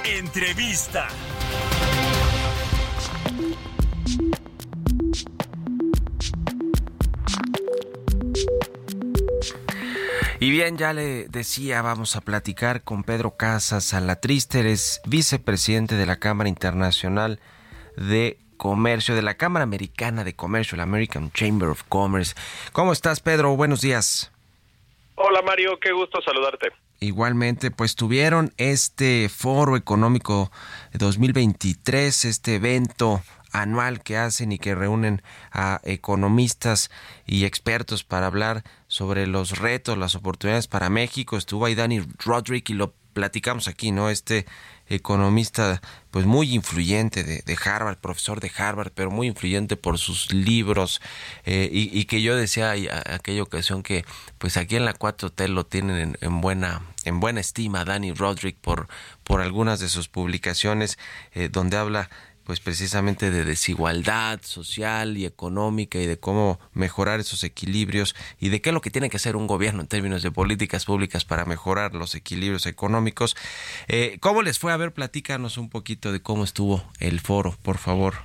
Entrevista. 0.06 1.08
Y 10.44 10.52
bien, 10.52 10.78
ya 10.78 10.92
le 10.92 11.30
decía, 11.30 11.82
vamos 11.82 12.18
a 12.18 12.22
platicar 12.22 12.84
con 12.84 13.06
Pedro 13.06 13.38
Casas 13.38 13.86
Salatrister, 13.86 14.66
es 14.66 15.00
vicepresidente 15.06 15.96
de 15.96 16.06
la 16.06 16.18
Cámara 16.18 16.50
Internacional 16.50 17.40
de 17.96 18.38
Comercio, 18.58 19.16
de 19.16 19.22
la 19.22 19.36
Cámara 19.36 19.64
Americana 19.64 20.26
de 20.26 20.36
Comercio, 20.36 20.76
la 20.76 20.84
American 20.84 21.32
Chamber 21.32 21.70
of 21.70 21.84
Commerce. 21.88 22.36
¿Cómo 22.74 22.92
estás, 22.92 23.22
Pedro? 23.22 23.56
Buenos 23.56 23.80
días. 23.80 24.34
Hola, 25.16 25.42
Mario, 25.44 25.80
qué 25.80 25.94
gusto 25.94 26.22
saludarte. 26.22 26.74
Igualmente, 27.00 27.72
pues 27.72 27.96
tuvieron 27.96 28.52
este 28.58 29.30
foro 29.30 29.78
económico 29.78 30.52
2023, 30.92 32.26
este 32.26 32.56
evento 32.56 33.22
anual 33.54 34.04
que 34.04 34.18
hacen 34.18 34.52
y 34.52 34.60
que 34.60 34.76
reúnen 34.76 35.22
a 35.54 35.80
economistas 35.84 36.92
y 37.26 37.46
expertos 37.46 38.04
para 38.04 38.26
hablar 38.26 38.64
sobre 38.94 39.26
los 39.26 39.58
retos, 39.58 39.98
las 39.98 40.14
oportunidades 40.14 40.68
para 40.68 40.88
México. 40.88 41.36
Estuvo 41.36 41.66
ahí 41.66 41.74
Danny 41.74 42.06
Roderick 42.24 42.70
y 42.70 42.76
lo 42.76 42.94
platicamos 43.14 43.68
aquí, 43.68 43.92
¿no? 43.92 44.12
Este 44.12 44.46
economista 44.88 45.82
pues 46.12 46.28
muy 46.28 46.54
influyente 46.54 47.24
de, 47.24 47.42
de, 47.44 47.58
Harvard, 47.66 47.98
profesor 47.98 48.40
de 48.40 48.52
Harvard, 48.56 48.92
pero 48.94 49.10
muy 49.10 49.26
influyente 49.26 49.78
por 49.78 49.98
sus 49.98 50.32
libros 50.32 51.02
eh, 51.44 51.68
y, 51.72 51.90
y, 51.98 52.06
que 52.06 52.22
yo 52.22 52.36
decía 52.36 52.76
aquella 53.08 53.42
ocasión 53.42 53.82
que 53.82 54.06
pues 54.38 54.58
aquí 54.58 54.76
en 54.76 54.86
la 54.86 54.94
4T 54.94 55.48
lo 55.48 55.66
tienen 55.66 55.98
en, 55.98 56.18
en, 56.22 56.42
buena 56.42 56.84
en 57.04 57.20
buena 57.20 57.40
estima 57.40 57.86
Danny 57.86 58.14
Roderick 58.14 58.58
por 58.58 58.88
por 59.24 59.42
algunas 59.42 59.80
de 59.80 59.90
sus 59.90 60.08
publicaciones 60.08 61.00
eh, 61.32 61.50
donde 61.52 61.78
habla 61.78 62.12
pues 62.46 62.60
precisamente 62.60 63.32
de 63.32 63.46
desigualdad 63.46 64.42
social 64.42 65.18
y 65.18 65.26
económica 65.26 65.98
y 65.98 66.06
de 66.06 66.20
cómo 66.20 66.60
mejorar 66.74 67.20
esos 67.20 67.44
equilibrios 67.44 68.16
y 68.40 68.50
de 68.50 68.62
qué 68.62 68.70
es 68.70 68.74
lo 68.74 68.82
que 68.82 68.90
tiene 68.90 69.10
que 69.10 69.18
hacer 69.18 69.36
un 69.36 69.48
gobierno 69.48 69.82
en 69.82 69.88
términos 69.88 70.24
de 70.24 70.32
políticas 70.32 70.86
públicas 70.86 71.26
para 71.26 71.46
mejorar 71.46 71.94
los 71.94 72.16
equilibrios 72.16 72.66
económicos. 72.66 73.36
Eh, 73.88 74.18
¿Cómo 74.20 74.42
les 74.42 74.60
fue? 74.60 74.74
A 74.74 74.78
ver, 74.78 74.92
platícanos 74.92 75.58
un 75.58 75.70
poquito 75.70 76.12
de 76.12 76.22
cómo 76.22 76.44
estuvo 76.44 76.84
el 77.00 77.20
foro, 77.20 77.56
por 77.64 77.78
favor. 77.78 78.16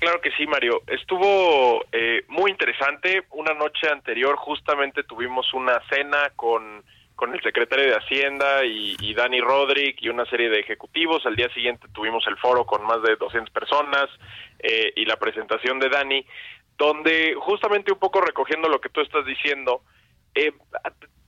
Claro 0.00 0.20
que 0.22 0.30
sí, 0.32 0.46
Mario. 0.46 0.82
Estuvo 0.86 1.84
eh, 1.92 2.24
muy 2.28 2.50
interesante. 2.50 3.24
Una 3.32 3.52
noche 3.52 3.86
anterior 3.92 4.34
justamente 4.36 5.02
tuvimos 5.02 5.52
una 5.52 5.78
cena 5.90 6.30
con 6.36 6.82
con 7.20 7.34
el 7.34 7.42
secretario 7.42 7.84
de 7.84 7.96
Hacienda 7.98 8.64
y, 8.64 8.96
y 8.98 9.12
Dani 9.12 9.42
Roderick 9.42 10.00
y 10.00 10.08
una 10.08 10.24
serie 10.24 10.48
de 10.48 10.58
ejecutivos. 10.60 11.26
Al 11.26 11.36
día 11.36 11.52
siguiente 11.52 11.86
tuvimos 11.92 12.26
el 12.26 12.38
foro 12.38 12.64
con 12.64 12.82
más 12.86 13.02
de 13.02 13.14
200 13.16 13.50
personas 13.50 14.06
eh, 14.58 14.90
y 14.96 15.04
la 15.04 15.16
presentación 15.18 15.78
de 15.78 15.90
Dani. 15.90 16.24
donde 16.78 17.34
justamente 17.38 17.92
un 17.92 17.98
poco 17.98 18.22
recogiendo 18.22 18.70
lo 18.70 18.80
que 18.80 18.88
tú 18.88 19.02
estás 19.02 19.26
diciendo, 19.26 19.82
eh, 20.34 20.50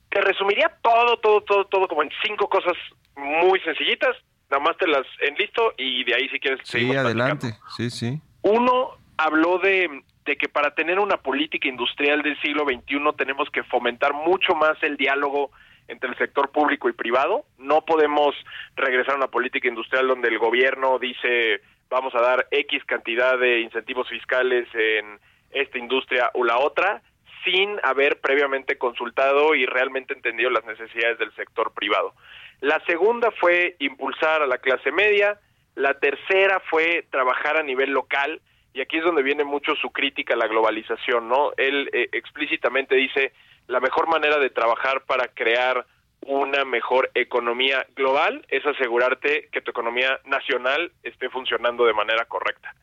te 0.09 0.19
resumiría 0.21 0.75
todo, 0.81 1.17
todo, 1.17 1.41
todo, 1.41 1.65
todo 1.65 1.87
como 1.87 2.01
en 2.01 2.09
cinco 2.25 2.49
cosas 2.49 2.73
muy 3.15 3.59
sencillitas, 3.59 4.15
nada 4.49 4.63
más 4.63 4.75
te 4.77 4.87
las 4.87 5.05
enlisto 5.19 5.75
y 5.77 6.03
de 6.05 6.15
ahí 6.15 6.27
si 6.29 6.39
quieres 6.39 6.59
Sí, 6.63 6.89
adelante. 6.95 7.49
platicando. 7.49 7.69
Sí, 7.77 7.91
sí. 7.91 8.19
Uno 8.41 8.97
habló 9.17 9.59
de, 9.59 10.01
de 10.25 10.37
que 10.37 10.49
para 10.49 10.73
tener 10.73 10.97
una 10.97 11.17
política 11.17 11.67
industrial 11.67 12.23
del 12.23 12.41
siglo 12.41 12.63
XXI 12.65 12.97
tenemos 13.15 13.47
que 13.51 13.61
fomentar 13.65 14.11
mucho 14.13 14.55
más 14.55 14.81
el 14.81 14.97
diálogo 14.97 15.51
entre 15.87 16.09
el 16.09 16.17
sector 16.17 16.51
público 16.51 16.89
y 16.89 16.93
privado. 16.93 17.45
No 17.57 17.85
podemos 17.85 18.35
regresar 18.75 19.13
a 19.13 19.17
una 19.17 19.27
política 19.27 19.67
industrial 19.67 20.07
donde 20.07 20.29
el 20.29 20.39
gobierno 20.39 20.99
dice 20.99 21.61
vamos 21.89 22.15
a 22.15 22.21
dar 22.21 22.47
X 22.49 22.83
cantidad 22.85 23.37
de 23.37 23.59
incentivos 23.59 24.09
fiscales 24.09 24.67
en 24.73 25.19
esta 25.51 25.77
industria 25.77 26.31
o 26.33 26.43
la 26.43 26.57
otra 26.57 27.01
sin 27.43 27.77
haber 27.83 28.19
previamente 28.19 28.77
consultado 28.77 29.53
y 29.53 29.65
realmente 29.65 30.13
entendido 30.13 30.49
las 30.49 30.65
necesidades 30.65 31.19
del 31.19 31.33
sector 31.35 31.73
privado. 31.73 32.13
La 32.61 32.79
segunda 32.85 33.31
fue 33.31 33.75
impulsar 33.79 34.41
a 34.41 34.47
la 34.47 34.57
clase 34.57 34.91
media, 34.91 35.39
la 35.75 35.93
tercera 35.99 36.61
fue 36.69 37.05
trabajar 37.11 37.57
a 37.57 37.63
nivel 37.63 37.91
local 37.91 38.41
y 38.73 38.81
aquí 38.81 38.97
es 38.97 39.03
donde 39.03 39.21
viene 39.21 39.43
mucho 39.43 39.75
su 39.75 39.91
crítica 39.91 40.33
a 40.33 40.37
la 40.37 40.47
globalización, 40.47 41.27
¿no? 41.27 41.51
Él 41.57 41.89
eh, 41.93 42.09
explícitamente 42.11 42.95
dice 42.95 43.33
la 43.67 43.79
mejor 43.79 44.07
manera 44.07 44.37
de 44.39 44.49
trabajar 44.49 45.03
para 45.05 45.27
crear 45.29 45.85
una 46.25 46.63
mejor 46.65 47.11
economía 47.15 47.85
global 47.95 48.45
es 48.49 48.65
asegurarte 48.65 49.49
que 49.51 49.61
tu 49.61 49.71
economía 49.71 50.19
nacional 50.25 50.91
esté 51.03 51.29
funcionando 51.29 51.85
de 51.85 51.93
manera 51.93 52.25
correcta. 52.25 52.73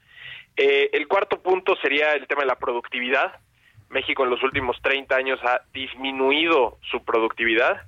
Eh, 0.57 0.91
el 0.93 1.09
cuarto 1.09 1.41
punto 1.41 1.77
sería 1.77 2.13
el 2.13 2.27
tema 2.27 2.43
de 2.43 2.49
la 2.49 2.59
productividad. 2.59 3.41
México 3.89 4.25
en 4.25 4.31
los 4.31 4.43
últimos 4.43 4.77
30 4.83 5.17
años 5.17 5.41
ha 5.43 5.63
disminuido 5.73 6.79
su 6.91 7.05
productividad. 7.05 7.83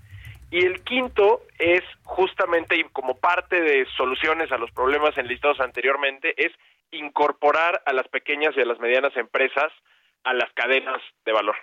Y 0.51 0.65
el 0.65 0.83
quinto 0.85 1.43
es 1.59 1.83
justamente 2.05 2.85
como 2.93 3.19
parte 3.19 3.61
de 3.61 3.87
soluciones 3.97 4.53
a 4.53 4.59
los 4.59 4.71
problemas 4.71 5.17
enlistados 5.17 5.61
anteriormente, 5.61 6.35
es 6.37 6.53
incorporar 6.91 7.83
a 7.87 7.93
las 7.93 8.07
pequeñas 8.09 8.55
y 8.57 8.61
a 8.61 8.67
las 8.67 8.79
medianas 8.79 9.17
empresas 9.17 9.73
a 10.25 10.35
las 10.35 10.53
cadenas 10.53 11.01
de 11.25 11.33
valor. 11.33 11.57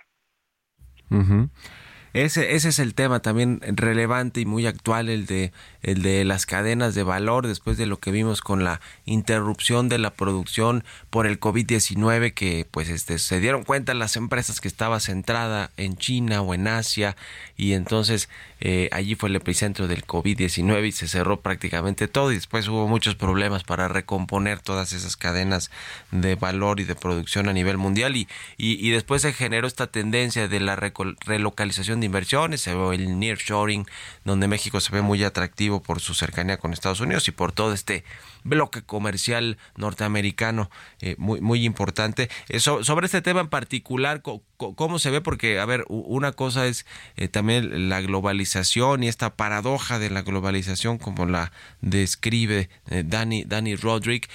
Ese, 2.12 2.56
ese 2.56 2.70
es 2.70 2.80
el 2.80 2.94
tema 2.94 3.20
también 3.20 3.60
relevante 3.62 4.40
y 4.40 4.44
muy 4.44 4.66
actual, 4.66 5.08
el 5.08 5.26
de, 5.26 5.52
el 5.80 6.02
de 6.02 6.24
las 6.24 6.44
cadenas 6.44 6.96
de 6.96 7.04
valor, 7.04 7.46
después 7.46 7.76
de 7.76 7.86
lo 7.86 7.98
que 8.00 8.10
vimos 8.10 8.40
con 8.40 8.64
la 8.64 8.80
interrupción 9.04 9.88
de 9.88 9.98
la 9.98 10.10
producción 10.10 10.82
por 11.10 11.28
el 11.28 11.38
COVID-19, 11.38 12.34
que 12.34 12.66
pues 12.68 12.88
este, 12.88 13.20
se 13.20 13.38
dieron 13.38 13.62
cuenta 13.62 13.94
las 13.94 14.16
empresas 14.16 14.60
que 14.60 14.66
estaba 14.66 14.98
centrada 14.98 15.70
en 15.76 15.96
China 15.96 16.42
o 16.42 16.52
en 16.52 16.66
Asia, 16.66 17.16
y 17.56 17.74
entonces 17.74 18.28
eh, 18.60 18.88
allí 18.92 19.14
fue 19.14 19.28
el 19.28 19.36
epicentro 19.36 19.88
del 19.88 20.06
COVID-19 20.06 20.86
y 20.86 20.92
se 20.92 21.08
cerró 21.08 21.40
prácticamente 21.40 22.08
todo, 22.08 22.32
y 22.32 22.36
después 22.36 22.68
hubo 22.68 22.86
muchos 22.88 23.14
problemas 23.14 23.64
para 23.64 23.88
recomponer 23.88 24.60
todas 24.60 24.92
esas 24.92 25.16
cadenas 25.16 25.70
de 26.10 26.34
valor 26.34 26.80
y 26.80 26.84
de 26.84 26.94
producción 26.94 27.48
a 27.48 27.52
nivel 27.52 27.78
mundial, 27.78 28.16
y, 28.16 28.28
y, 28.56 28.86
y 28.86 28.90
después 28.90 29.22
se 29.22 29.32
generó 29.32 29.66
esta 29.66 29.86
tendencia 29.86 30.48
de 30.48 30.60
la 30.60 30.76
relocalización 30.76 32.00
de 32.00 32.06
inversiones, 32.06 32.60
se 32.60 32.74
ve 32.74 32.94
el 32.94 33.18
nearshoring, 33.18 33.86
donde 34.24 34.48
México 34.48 34.80
se 34.80 34.92
ve 34.92 35.02
muy 35.02 35.24
atractivo 35.24 35.82
por 35.82 36.00
su 36.00 36.14
cercanía 36.14 36.58
con 36.58 36.72
Estados 36.72 37.00
Unidos 37.00 37.28
y 37.28 37.32
por 37.32 37.52
todo 37.52 37.72
este 37.72 38.04
bloque 38.44 38.82
comercial 38.82 39.58
norteamericano 39.76 40.70
eh, 41.00 41.14
muy 41.18 41.40
muy 41.40 41.64
importante. 41.64 42.28
Eso, 42.48 42.84
sobre 42.84 43.06
este 43.06 43.22
tema 43.22 43.40
en 43.40 43.48
particular, 43.48 44.22
¿cómo 44.22 44.98
se 44.98 45.10
ve? 45.10 45.20
Porque, 45.20 45.58
a 45.58 45.64
ver, 45.66 45.84
una 45.88 46.32
cosa 46.32 46.66
es 46.66 46.86
eh, 47.16 47.28
también 47.28 47.88
la 47.88 48.00
globalización 48.00 49.02
y 49.02 49.08
esta 49.08 49.36
paradoja 49.36 49.98
de 49.98 50.10
la 50.10 50.22
globalización 50.22 50.98
como 50.98 51.26
la 51.26 51.52
describe 51.80 52.68
eh, 52.90 53.02
Danny, 53.06 53.44
Danny 53.44 53.76
Roderick. 53.76 54.28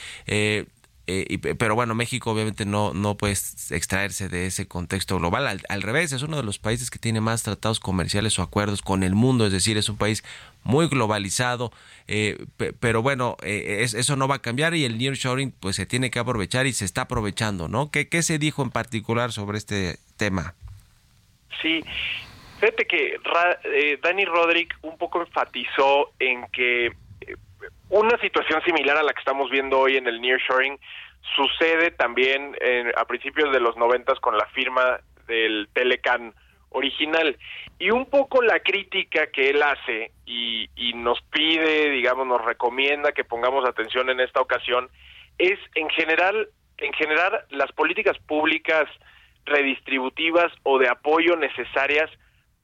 Eh, 1.07 1.25
y- 1.29 1.37
pero 1.37 1.75
bueno, 1.75 1.93
México 1.93 2.31
obviamente 2.31 2.65
no, 2.65 2.93
no 2.93 3.15
puede 3.15 3.33
extraerse 3.33 4.27
de 4.27 4.47
ese 4.47 4.67
contexto 4.67 5.19
global. 5.19 5.45
Al, 5.47 5.61
al 5.69 5.81
revés, 5.83 6.11
es 6.13 6.23
uno 6.23 6.37
de 6.37 6.43
los 6.43 6.57
países 6.57 6.89
que 6.89 6.97
tiene 6.99 7.21
más 7.21 7.43
tratados 7.43 7.79
comerciales 7.79 8.39
o 8.39 8.41
acuerdos 8.41 8.81
con 8.81 9.03
el 9.03 9.13
mundo, 9.13 9.45
es 9.45 9.51
decir, 9.51 9.77
es 9.77 9.87
un 9.89 9.97
país 9.97 10.23
muy 10.63 10.87
globalizado, 10.87 11.71
eh, 12.07 12.43
pe- 12.57 12.73
pero 12.73 13.03
bueno, 13.03 13.37
eh, 13.43 13.77
es- 13.81 13.93
eso 13.93 14.15
no 14.15 14.27
va 14.27 14.35
a 14.35 14.41
cambiar 14.41 14.73
y 14.73 14.83
el 14.83 14.97
nearshoring 14.97 15.51
pues 15.59 15.75
se 15.75 15.85
tiene 15.85 16.09
que 16.09 16.17
aprovechar 16.17 16.65
y 16.65 16.73
se 16.73 16.85
está 16.85 17.01
aprovechando, 17.01 17.67
¿no? 17.67 17.91
¿Qué, 17.91 18.09
qué 18.09 18.23
se 18.23 18.39
dijo 18.39 18.63
en 18.63 18.71
particular 18.71 19.31
sobre 19.31 19.59
este 19.59 19.99
tema? 20.17 20.55
Sí, 21.61 21.81
fíjate 22.59 22.85
que 22.87 23.19
Ra- 23.23 23.59
eh, 23.63 23.99
Danny 24.01 24.25
Roderick 24.25 24.75
un 24.81 24.97
poco 24.97 25.21
enfatizó 25.21 26.11
en 26.19 26.45
que 26.51 26.91
una 27.89 28.17
situación 28.19 28.61
similar 28.63 28.97
a 28.97 29.03
la 29.03 29.13
que 29.13 29.19
estamos 29.19 29.49
viendo 29.49 29.79
hoy 29.79 29.97
en 29.97 30.07
el 30.07 30.21
nearshoring 30.21 30.79
sucede 31.35 31.91
también 31.91 32.55
en- 32.61 32.91
a 32.97 33.05
principios 33.05 33.51
de 33.51 33.59
los 33.59 33.75
noventas 33.77 34.19
con 34.19 34.37
la 34.37 34.45
firma 34.47 34.99
del 35.27 35.67
Telecan 35.73 36.33
original. 36.69 37.37
Y 37.79 37.89
un 37.91 38.05
poco 38.05 38.41
la 38.41 38.59
crítica 38.59 39.27
que 39.27 39.49
él 39.49 39.61
hace 39.63 40.11
y, 40.25 40.69
y 40.75 40.93
nos 40.93 41.21
pide, 41.31 41.89
digamos, 41.89 42.27
nos 42.27 42.43
recomienda 42.43 43.11
que 43.11 43.23
pongamos 43.23 43.67
atención 43.67 44.09
en 44.09 44.19
esta 44.19 44.41
ocasión 44.41 44.89
es 45.37 45.59
en 45.75 45.89
general, 45.89 46.49
en 46.77 46.93
general 46.93 47.43
las 47.49 47.71
políticas 47.73 48.17
públicas 48.19 48.85
redistributivas 49.45 50.51
o 50.63 50.79
de 50.79 50.89
apoyo 50.89 51.35
necesarias 51.35 52.09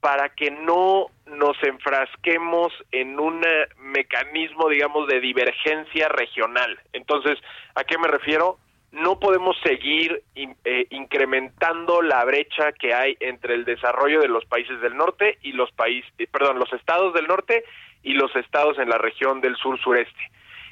para 0.01 0.29
que 0.29 0.49
no 0.49 1.07
nos 1.27 1.55
enfrasquemos 1.63 2.73
en 2.91 3.19
un 3.19 3.43
eh, 3.45 3.67
mecanismo, 3.77 4.67
digamos, 4.67 5.07
de 5.07 5.21
divergencia 5.21 6.09
regional. 6.09 6.79
Entonces, 6.91 7.37
¿a 7.75 7.83
qué 7.83 7.97
me 7.99 8.07
refiero? 8.07 8.57
No 8.91 9.19
podemos 9.19 9.55
seguir 9.63 10.23
eh, 10.35 10.87
incrementando 10.89 12.01
la 12.01 12.25
brecha 12.25 12.73
que 12.73 12.93
hay 12.93 13.15
entre 13.21 13.53
el 13.53 13.63
desarrollo 13.63 14.19
de 14.19 14.27
los 14.27 14.43
países 14.45 14.81
del 14.81 14.97
norte 14.97 15.37
y 15.43 15.53
los 15.53 15.71
países, 15.71 16.11
perdón, 16.31 16.59
los 16.59 16.73
estados 16.73 17.13
del 17.13 17.27
norte 17.27 17.63
y 18.03 18.13
los 18.13 18.35
estados 18.35 18.79
en 18.79 18.89
la 18.89 18.97
región 18.97 19.39
del 19.39 19.55
sur-sureste. 19.55 20.31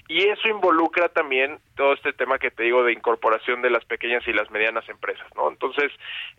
Y 0.10 0.28
eso 0.28 0.48
involucra 0.48 1.08
también 1.10 1.60
todo 1.76 1.94
este 1.94 2.14
tema 2.14 2.40
que 2.40 2.50
te 2.50 2.64
digo 2.64 2.84
de 2.84 2.94
incorporación 2.94 3.62
de 3.62 3.70
las 3.70 3.86
pequeñas 3.86 4.28
y 4.28 4.34
las 4.34 4.50
medianas 4.50 4.90
empresas, 4.90 5.28
¿no? 5.36 5.50
Entonces, 5.50 5.92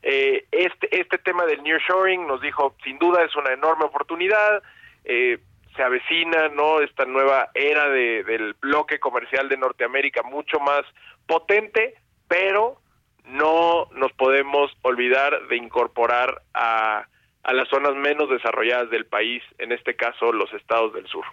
eh, 0.02 0.44
este, 0.50 1.00
este 1.00 1.18
tema 1.18 1.46
del 1.46 1.62
nearshoring 1.62 2.26
nos 2.26 2.40
dijo, 2.40 2.74
sin 2.82 2.98
duda 2.98 3.22
es 3.22 3.36
una 3.36 3.52
enorme 3.52 3.84
oportunidad, 3.84 4.60
eh, 5.04 5.38
se 5.76 5.84
avecina, 5.84 6.48
¿no? 6.48 6.80
Esta 6.80 7.04
nueva 7.04 7.50
era 7.54 7.88
de, 7.88 8.24
del 8.24 8.54
bloque 8.54 8.98
comercial 8.98 9.48
de 9.48 9.56
Norteamérica 9.56 10.24
mucho 10.24 10.58
más 10.58 10.82
potente, 11.28 11.94
pero 12.26 12.80
no 13.26 13.86
nos 13.92 14.12
podemos 14.14 14.72
olvidar 14.82 15.46
de 15.46 15.56
incorporar 15.56 16.42
a, 16.54 17.06
a 17.44 17.52
las 17.52 17.68
zonas 17.68 17.94
menos 17.94 18.28
desarrolladas 18.30 18.90
del 18.90 19.06
país, 19.06 19.44
en 19.58 19.70
este 19.70 19.94
caso 19.94 20.32
los 20.32 20.52
estados 20.54 20.92
del 20.92 21.06
sur. 21.06 21.24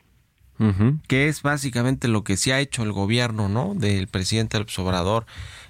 Que 1.08 1.28
es 1.28 1.42
básicamente 1.44 2.08
lo 2.08 2.24
que 2.24 2.38
se 2.38 2.54
ha 2.54 2.60
hecho 2.60 2.84
el 2.84 2.92
gobierno, 2.92 3.48
¿no? 3.50 3.74
Del 3.76 4.08
presidente 4.08 4.58
López 4.58 4.78
Obrador 4.80 5.26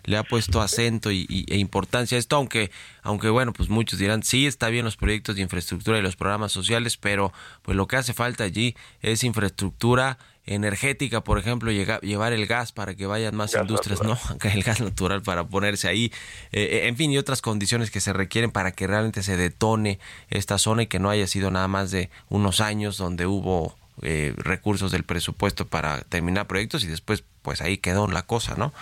le 0.06 0.16
ha 0.18 0.24
puesto 0.24 0.62
acento 0.62 1.12
y, 1.12 1.26
y- 1.28 1.46
e 1.54 1.58
importancia 1.58 2.16
a 2.16 2.20
esto, 2.20 2.38
aunque, 2.38 2.72
aunque 3.04 3.30
bueno, 3.30 3.52
pues 3.52 3.68
muchos 3.68 4.00
dirán, 4.00 4.24
sí, 4.24 4.46
está 4.48 4.70
bien 4.70 4.86
los 4.86 4.96
proyectos 4.96 5.36
de 5.36 5.42
infraestructura 5.42 5.98
y 6.00 6.02
los 6.02 6.16
programas 6.16 6.54
sociales, 6.54 6.96
pero 6.96 7.34
pues 7.64 7.76
lo 7.76 7.88
que 7.88 7.98
hace 7.98 8.14
falta 8.14 8.46
allí 8.46 8.76
es 9.02 9.24
infraestructura 9.26 10.18
energética, 10.46 11.22
por 11.26 11.38
ejemplo, 11.40 11.72
llega- 11.72 12.00
llevar 12.00 12.32
el 12.32 12.48
gas 12.48 12.72
para 12.72 12.96
que 12.96 13.06
vayan 13.06 13.36
más 13.36 13.52
Gas 13.54 13.64
industrias, 13.64 14.02
natural. 14.02 14.40
¿no? 14.42 14.50
El 14.54 14.64
gas 14.64 14.80
natural 14.80 15.22
para 15.22 15.44
ponerse 15.46 15.90
ahí, 15.90 16.10
eh, 16.54 16.84
en 16.86 16.96
fin, 16.96 17.12
y 17.12 17.18
otras 17.18 17.42
condiciones 17.42 17.92
que 17.92 18.00
se 18.00 18.14
requieren 18.14 18.52
para 18.52 18.72
que 18.72 18.88
realmente 18.88 19.24
se 19.24 19.36
detone 19.36 20.00
esta 20.30 20.58
zona 20.58 20.84
y 20.84 20.88
que 20.88 21.00
no 21.00 21.10
haya 21.10 21.28
sido 21.28 21.52
nada 21.52 21.68
más 21.68 21.92
de 21.92 22.10
unos 22.30 22.62
años 22.62 22.96
donde 22.98 23.26
hubo 23.26 23.76
eh, 24.02 24.34
recursos 24.38 24.92
del 24.92 25.04
presupuesto 25.04 25.68
para 25.68 26.02
terminar 26.02 26.48
proyectos 26.48 26.84
y 26.84 26.88
después 26.88 27.24
pues 27.42 27.62
ahí 27.62 27.78
quedó 27.78 28.08
la 28.08 28.24
cosa, 28.24 28.56
¿no? 28.58 28.74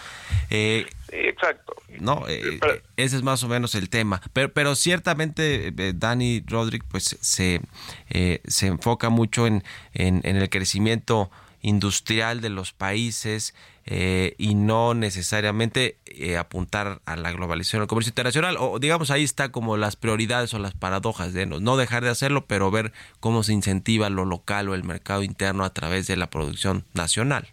Eh, 0.49 0.88
Sí, 1.10 1.17
exacto. 1.17 1.75
no, 1.99 2.25
eh, 2.28 2.58
Pero- 2.60 2.73
eh, 2.73 2.82
ese 2.97 3.15
es 3.17 3.21
más 3.21 3.43
o 3.43 3.47
menos 3.47 3.75
el 3.75 3.89
tema. 3.89 4.21
Pero, 4.34 4.51
pero 4.51 4.75
ciertamente 4.75 5.67
eh, 5.67 5.93
Dani 5.95 6.43
Roderick 6.47 6.84
pues 6.89 7.17
se, 7.21 7.62
eh, 8.10 8.41
se 8.47 8.67
enfoca 8.67 9.10
mucho 9.10 9.45
en, 9.47 9.63
en, 9.93 10.21
en 10.23 10.36
el 10.38 10.49
crecimiento 10.49 11.30
industrial 11.67 12.41
de 12.41 12.49
los 12.49 12.73
países 12.73 13.56
eh, 13.86 14.36
y 14.38 14.56
no 14.56 14.93
necesariamente 14.93 15.97
eh, 16.06 16.38
apuntar 16.38 16.99
a 17.06 17.15
la 17.15 17.32
globalización 17.32 17.82
del 17.82 17.88
comercio 17.88 18.10
internacional. 18.12 18.56
O 18.60 18.80
digamos, 18.80 19.12
ahí 19.12 19.23
está 19.23 19.51
como 19.51 19.78
las 19.78 19.95
prioridades 19.95 20.54
o 20.54 20.60
las 20.60 20.73
paradojas 20.73 21.34
de 21.34 21.45
no, 21.45 21.60
no 21.60 21.78
dejar 21.78 22.04
de 22.04 22.10
hacerlo, 22.10 22.45
pero 22.45 22.71
ver 22.71 22.91
cómo 23.20 23.43
se 23.43 23.53
incentiva 23.53 24.09
lo 24.09 24.26
local 24.26 24.70
o 24.70 24.76
el 24.76 24.84
mercado 24.84 25.24
interno 25.24 25.63
a 25.66 25.74
través 25.74 26.07
de 26.07 26.16
la 26.18 26.30
producción 26.30 26.86
nacional. 26.93 27.47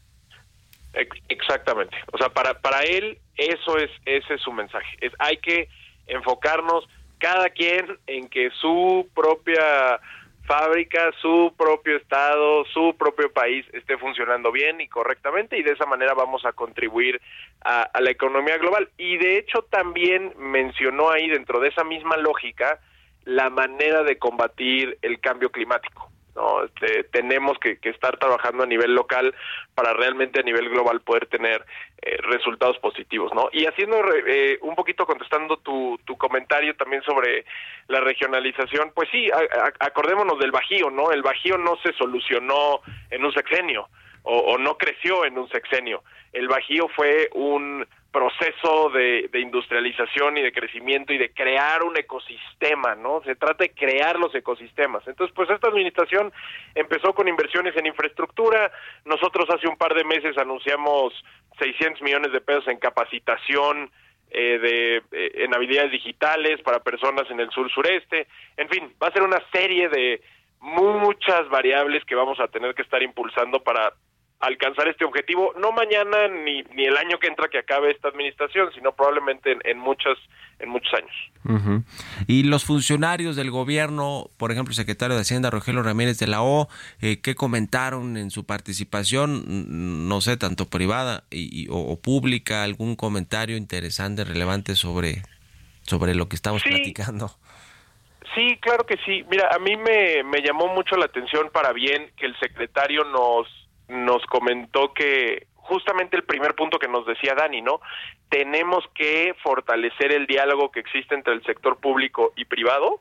Ex- 0.94 1.22
Exactamente. 1.28 1.96
O 2.12 2.18
sea, 2.18 2.28
para, 2.28 2.60
para 2.60 2.82
él 2.82 3.18
Eso 3.36 3.78
es, 3.78 3.90
ese 4.04 4.34
es 4.34 4.40
su 4.42 4.52
mensaje. 4.52 4.86
Es, 5.00 5.12
hay 5.18 5.38
que 5.38 5.68
enfocarnos 6.06 6.84
cada 7.18 7.48
quien 7.48 7.98
en 8.06 8.28
que 8.28 8.50
su 8.60 9.08
propia 9.14 9.98
fábrica, 10.44 11.10
su 11.20 11.54
propio 11.56 11.96
estado, 11.96 12.64
su 12.66 12.94
propio 12.98 13.32
país 13.32 13.64
esté 13.72 13.96
funcionando 13.98 14.50
bien 14.50 14.80
y 14.80 14.88
correctamente 14.88 15.56
y 15.56 15.62
de 15.62 15.72
esa 15.72 15.86
manera 15.86 16.14
vamos 16.14 16.44
a 16.44 16.52
contribuir 16.52 17.20
a, 17.64 17.90
la 18.00 18.10
economía 18.10 18.58
global. 18.58 18.88
Y 18.98 19.16
de 19.18 19.38
hecho 19.38 19.62
también 19.70 20.34
mencionó 20.38 21.10
ahí 21.10 21.28
dentro 21.28 21.60
de 21.60 21.68
esa 21.68 21.84
misma 21.84 22.16
lógica 22.16 22.80
la 23.24 23.50
manera 23.50 24.02
de 24.02 24.18
combatir 24.18 24.98
el 25.02 25.20
cambio 25.20 25.50
climático. 25.50 26.10
¿no? 26.34 26.64
Este, 26.64 27.04
tenemos 27.04 27.58
que, 27.58 27.78
que, 27.78 27.90
estar 27.90 28.18
trabajando 28.18 28.64
a 28.64 28.66
nivel 28.66 28.94
local 28.94 29.34
para 29.74 29.92
realmente 29.92 30.40
a 30.40 30.42
nivel 30.42 30.70
global 30.70 31.02
poder 31.02 31.26
tener 31.26 31.64
eh, 32.04 32.16
resultados 32.22 32.78
positivos, 32.78 33.32
¿no? 33.32 33.48
Y 33.52 33.64
haciendo 33.64 33.96
eh, 34.26 34.58
un 34.62 34.74
poquito 34.74 35.06
contestando 35.06 35.58
tu, 35.58 36.00
tu 36.04 36.16
comentario 36.16 36.74
también 36.74 37.00
sobre 37.02 37.44
la 37.86 38.00
regionalización, 38.00 38.90
pues 38.92 39.08
sí, 39.10 39.30
a, 39.30 39.72
acordémonos 39.86 40.38
del 40.40 40.50
Bajío, 40.50 40.90
¿no? 40.90 41.12
El 41.12 41.22
Bajío 41.22 41.58
no 41.58 41.76
se 41.76 41.92
solucionó 41.92 42.80
en 43.10 43.24
un 43.24 43.32
sexenio 43.32 43.88
o, 44.24 44.58
no 44.58 44.76
creció 44.76 45.24
en 45.24 45.38
un 45.38 45.48
sexenio. 45.48 46.02
El 46.32 46.48
Bajío 46.48 46.88
fue 46.88 47.28
un 47.34 47.86
proceso 48.12 48.90
de, 48.90 49.28
de, 49.32 49.40
industrialización 49.40 50.36
y 50.36 50.42
de 50.42 50.52
crecimiento 50.52 51.12
y 51.12 51.18
de 51.18 51.32
crear 51.32 51.82
un 51.82 51.96
ecosistema, 51.96 52.94
¿no? 52.94 53.22
Se 53.24 53.34
trata 53.36 53.64
de 53.64 53.70
crear 53.70 54.18
los 54.18 54.34
ecosistemas. 54.34 55.06
Entonces, 55.08 55.34
pues 55.34 55.48
esta 55.50 55.68
administración 55.68 56.32
empezó 56.74 57.14
con 57.14 57.26
inversiones 57.26 57.76
en 57.76 57.86
infraestructura. 57.86 58.70
Nosotros 59.06 59.48
hace 59.50 59.66
un 59.66 59.76
par 59.76 59.94
de 59.94 60.04
meses 60.04 60.36
anunciamos 60.36 61.14
600 61.58 62.02
millones 62.02 62.32
de 62.32 62.40
pesos 62.40 62.68
en 62.68 62.78
capacitación 62.78 63.90
eh, 64.34 64.58
de 64.58 64.96
eh, 65.12 65.44
en 65.44 65.54
habilidades 65.54 65.92
digitales 65.92 66.62
para 66.62 66.80
personas 66.80 67.30
en 67.30 67.40
el 67.40 67.50
sur 67.50 67.70
sureste. 67.70 68.26
En 68.56 68.68
fin, 68.68 68.90
va 69.02 69.08
a 69.08 69.12
ser 69.12 69.22
una 69.22 69.42
serie 69.52 69.90
de 69.90 70.22
muchas 70.60 71.48
variables 71.50 72.02
que 72.06 72.14
vamos 72.14 72.40
a 72.40 72.48
tener 72.48 72.74
que 72.74 72.80
estar 72.80 73.02
impulsando 73.02 73.62
para 73.62 73.92
alcanzar 74.42 74.88
este 74.88 75.04
objetivo, 75.04 75.54
no 75.56 75.70
mañana 75.72 76.28
ni, 76.28 76.62
ni 76.74 76.84
el 76.84 76.96
año 76.96 77.18
que 77.18 77.28
entra 77.28 77.48
que 77.48 77.58
acabe 77.58 77.92
esta 77.92 78.08
administración, 78.08 78.70
sino 78.74 78.92
probablemente 78.92 79.52
en, 79.52 79.60
en 79.64 79.78
muchas 79.78 80.18
en 80.58 80.68
muchos 80.68 80.92
años. 80.94 81.10
Uh 81.44 81.58
-huh. 81.58 81.84
Y 82.28 82.44
los 82.44 82.64
funcionarios 82.64 83.34
del 83.34 83.50
gobierno, 83.50 84.30
por 84.36 84.52
ejemplo, 84.52 84.70
el 84.70 84.76
secretario 84.76 85.16
de 85.16 85.22
Hacienda, 85.22 85.50
Rogelio 85.50 85.82
Ramírez 85.82 86.18
de 86.18 86.26
la 86.26 86.42
O, 86.42 86.68
eh, 87.00 87.20
¿qué 87.20 87.34
comentaron 87.34 88.16
en 88.16 88.30
su 88.30 88.44
participación? 88.44 90.08
No 90.08 90.20
sé, 90.20 90.36
tanto 90.36 90.66
privada 90.66 91.24
y, 91.30 91.68
o, 91.68 91.78
o, 91.78 92.00
pública, 92.00 92.62
algún 92.62 92.94
comentario 92.94 93.56
interesante, 93.56 94.24
relevante 94.24 94.76
sobre, 94.76 95.22
sobre 95.82 96.14
lo 96.14 96.28
que 96.28 96.36
estamos 96.36 96.62
sí. 96.62 96.68
platicando. 96.68 97.30
Sí, 98.34 98.56
claro 98.60 98.86
que 98.86 98.96
sí. 99.04 99.24
Mira, 99.28 99.50
a 99.54 99.58
mí 99.58 99.76
me, 99.76 100.22
me 100.22 100.40
llamó 100.40 100.68
mucho 100.68 100.96
la 100.96 101.06
atención 101.06 101.50
para 101.52 101.72
bien 101.72 102.10
que 102.16 102.26
el 102.26 102.38
secretario 102.38 103.04
nos 103.04 103.46
nos 103.92 104.24
comentó 104.26 104.92
que 104.94 105.46
justamente 105.54 106.16
el 106.16 106.24
primer 106.24 106.54
punto 106.54 106.78
que 106.78 106.88
nos 106.88 107.06
decía 107.06 107.34
Dani, 107.34 107.62
¿no? 107.62 107.80
Tenemos 108.28 108.84
que 108.94 109.34
fortalecer 109.42 110.12
el 110.12 110.26
diálogo 110.26 110.70
que 110.72 110.80
existe 110.80 111.14
entre 111.14 111.34
el 111.34 111.42
sector 111.44 111.78
público 111.78 112.32
y 112.36 112.44
privado 112.44 113.00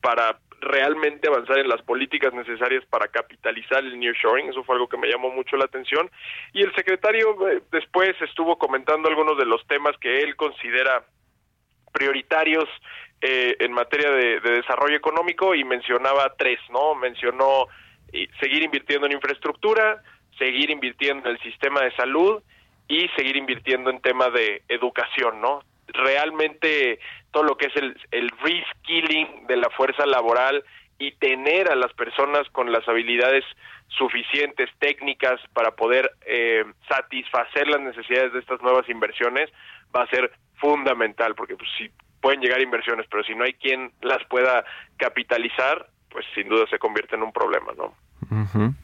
para 0.00 0.38
realmente 0.60 1.28
avanzar 1.28 1.58
en 1.58 1.68
las 1.68 1.82
políticas 1.82 2.32
necesarias 2.32 2.84
para 2.86 3.08
capitalizar 3.08 3.82
el 3.84 3.98
nearshoring, 3.98 4.48
eso 4.48 4.62
fue 4.62 4.76
algo 4.76 4.88
que 4.88 4.96
me 4.96 5.08
llamó 5.08 5.30
mucho 5.30 5.56
la 5.56 5.64
atención, 5.64 6.10
y 6.52 6.62
el 6.62 6.74
secretario 6.74 7.48
eh, 7.48 7.62
después 7.72 8.14
estuvo 8.20 8.56
comentando 8.58 9.08
algunos 9.08 9.36
de 9.36 9.44
los 9.44 9.66
temas 9.66 9.96
que 9.98 10.20
él 10.20 10.36
considera 10.36 11.04
prioritarios 11.92 12.68
eh, 13.20 13.56
en 13.58 13.72
materia 13.72 14.10
de, 14.10 14.40
de 14.40 14.50
desarrollo 14.52 14.96
económico 14.96 15.54
y 15.54 15.64
mencionaba 15.64 16.34
tres, 16.38 16.58
¿no? 16.70 16.94
Mencionó 16.94 17.66
y 18.12 18.26
seguir 18.40 18.62
invirtiendo 18.62 19.06
en 19.06 19.12
infraestructura, 19.12 20.02
seguir 20.38 20.70
invirtiendo 20.70 21.28
en 21.28 21.36
el 21.36 21.42
sistema 21.42 21.80
de 21.80 21.92
salud 21.92 22.42
y 22.88 23.08
seguir 23.16 23.36
invirtiendo 23.36 23.90
en 23.90 24.00
temas 24.00 24.32
de 24.32 24.62
educación, 24.68 25.40
¿no? 25.40 25.60
Realmente 25.88 26.98
todo 27.30 27.42
lo 27.44 27.56
que 27.56 27.66
es 27.66 27.76
el, 27.76 27.96
el 28.10 28.30
reskilling 28.30 29.46
de 29.46 29.56
la 29.56 29.70
fuerza 29.70 30.06
laboral 30.06 30.64
y 30.98 31.12
tener 31.12 31.70
a 31.70 31.74
las 31.74 31.92
personas 31.94 32.48
con 32.50 32.70
las 32.70 32.86
habilidades 32.86 33.44
suficientes 33.88 34.70
técnicas 34.78 35.40
para 35.52 35.72
poder 35.72 36.10
eh, 36.24 36.64
satisfacer 36.88 37.68
las 37.68 37.80
necesidades 37.80 38.32
de 38.32 38.38
estas 38.38 38.62
nuevas 38.62 38.88
inversiones 38.88 39.50
va 39.94 40.02
a 40.02 40.10
ser 40.10 40.30
fundamental 40.56 41.34
porque 41.34 41.56
pues, 41.56 41.68
si 41.76 41.90
pueden 42.20 42.40
llegar 42.40 42.62
inversiones 42.62 43.06
pero 43.10 43.24
si 43.24 43.34
no 43.34 43.44
hay 43.44 43.54
quien 43.54 43.92
las 44.00 44.24
pueda 44.26 44.64
capitalizar 44.96 45.86
pues 46.08 46.24
sin 46.34 46.48
duda 46.48 46.66
se 46.70 46.78
convierte 46.78 47.16
en 47.16 47.22
un 47.22 47.32
problema, 47.32 47.72
¿no? 47.76 47.94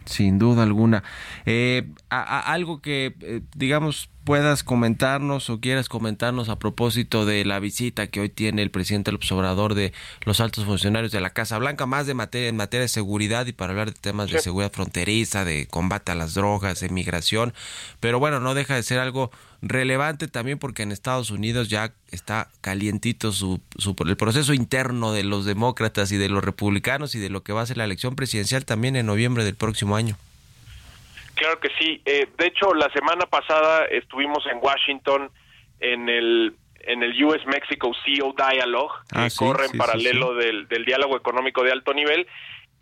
Sin 0.04 0.38
duda 0.38 0.62
alguna. 0.62 1.02
Eh, 1.46 1.90
a 2.10 2.52
algo 2.52 2.80
que, 2.80 3.16
eh, 3.20 3.40
digamos, 3.56 4.10
puedas 4.28 4.62
comentarnos 4.62 5.48
o 5.48 5.58
quieras 5.58 5.88
comentarnos 5.88 6.50
a 6.50 6.58
propósito 6.58 7.24
de 7.24 7.46
la 7.46 7.60
visita 7.60 8.08
que 8.08 8.20
hoy 8.20 8.28
tiene 8.28 8.60
el 8.60 8.70
presidente 8.70 9.10
López 9.10 9.32
Obrador 9.32 9.72
de 9.74 9.94
los 10.26 10.40
altos 10.40 10.66
funcionarios 10.66 11.12
de 11.12 11.22
la 11.22 11.30
Casa 11.30 11.56
Blanca, 11.56 11.86
más 11.86 12.06
de 12.06 12.12
materia 12.12 12.50
en 12.50 12.56
materia 12.56 12.82
de 12.82 12.88
seguridad 12.88 13.46
y 13.46 13.54
para 13.54 13.70
hablar 13.70 13.90
de 13.90 13.98
temas 13.98 14.30
de 14.30 14.38
seguridad 14.40 14.70
fronteriza, 14.70 15.46
de 15.46 15.66
combate 15.66 16.12
a 16.12 16.14
las 16.14 16.34
drogas, 16.34 16.80
de 16.80 16.90
migración, 16.90 17.54
pero 18.00 18.18
bueno, 18.18 18.38
no 18.38 18.52
deja 18.52 18.74
de 18.74 18.82
ser 18.82 18.98
algo 18.98 19.30
relevante 19.62 20.28
también 20.28 20.58
porque 20.58 20.82
en 20.82 20.92
Estados 20.92 21.30
Unidos 21.30 21.70
ya 21.70 21.94
está 22.10 22.50
calientito 22.60 23.32
su, 23.32 23.62
su, 23.78 23.96
el 24.06 24.16
proceso 24.18 24.52
interno 24.52 25.12
de 25.12 25.24
los 25.24 25.46
demócratas 25.46 26.12
y 26.12 26.18
de 26.18 26.28
los 26.28 26.44
republicanos 26.44 27.14
y 27.14 27.18
de 27.18 27.30
lo 27.30 27.42
que 27.42 27.54
va 27.54 27.62
a 27.62 27.66
ser 27.66 27.78
la 27.78 27.84
elección 27.84 28.14
presidencial 28.14 28.66
también 28.66 28.94
en 28.94 29.06
noviembre 29.06 29.44
del 29.44 29.54
próximo 29.54 29.96
año. 29.96 30.18
Claro 31.38 31.60
que 31.60 31.70
sí. 31.78 32.02
Eh, 32.04 32.26
de 32.36 32.46
hecho, 32.46 32.74
la 32.74 32.90
semana 32.90 33.24
pasada 33.26 33.86
estuvimos 33.86 34.44
en 34.46 34.58
Washington 34.60 35.30
en 35.80 36.08
el 36.08 36.54
en 36.80 37.02
el 37.02 37.22
US 37.24 37.44
Mexico 37.46 37.92
CEO 38.04 38.34
Dialogue, 38.34 38.94
que 39.12 39.18
ah, 39.18 39.30
sí, 39.30 39.38
corre 39.38 39.66
en 39.66 39.72
sí, 39.72 39.78
paralelo 39.78 40.32
sí, 40.32 40.46
del, 40.46 40.68
del 40.68 40.84
diálogo 40.84 41.16
económico 41.16 41.62
de 41.62 41.72
alto 41.72 41.92
nivel. 41.92 42.26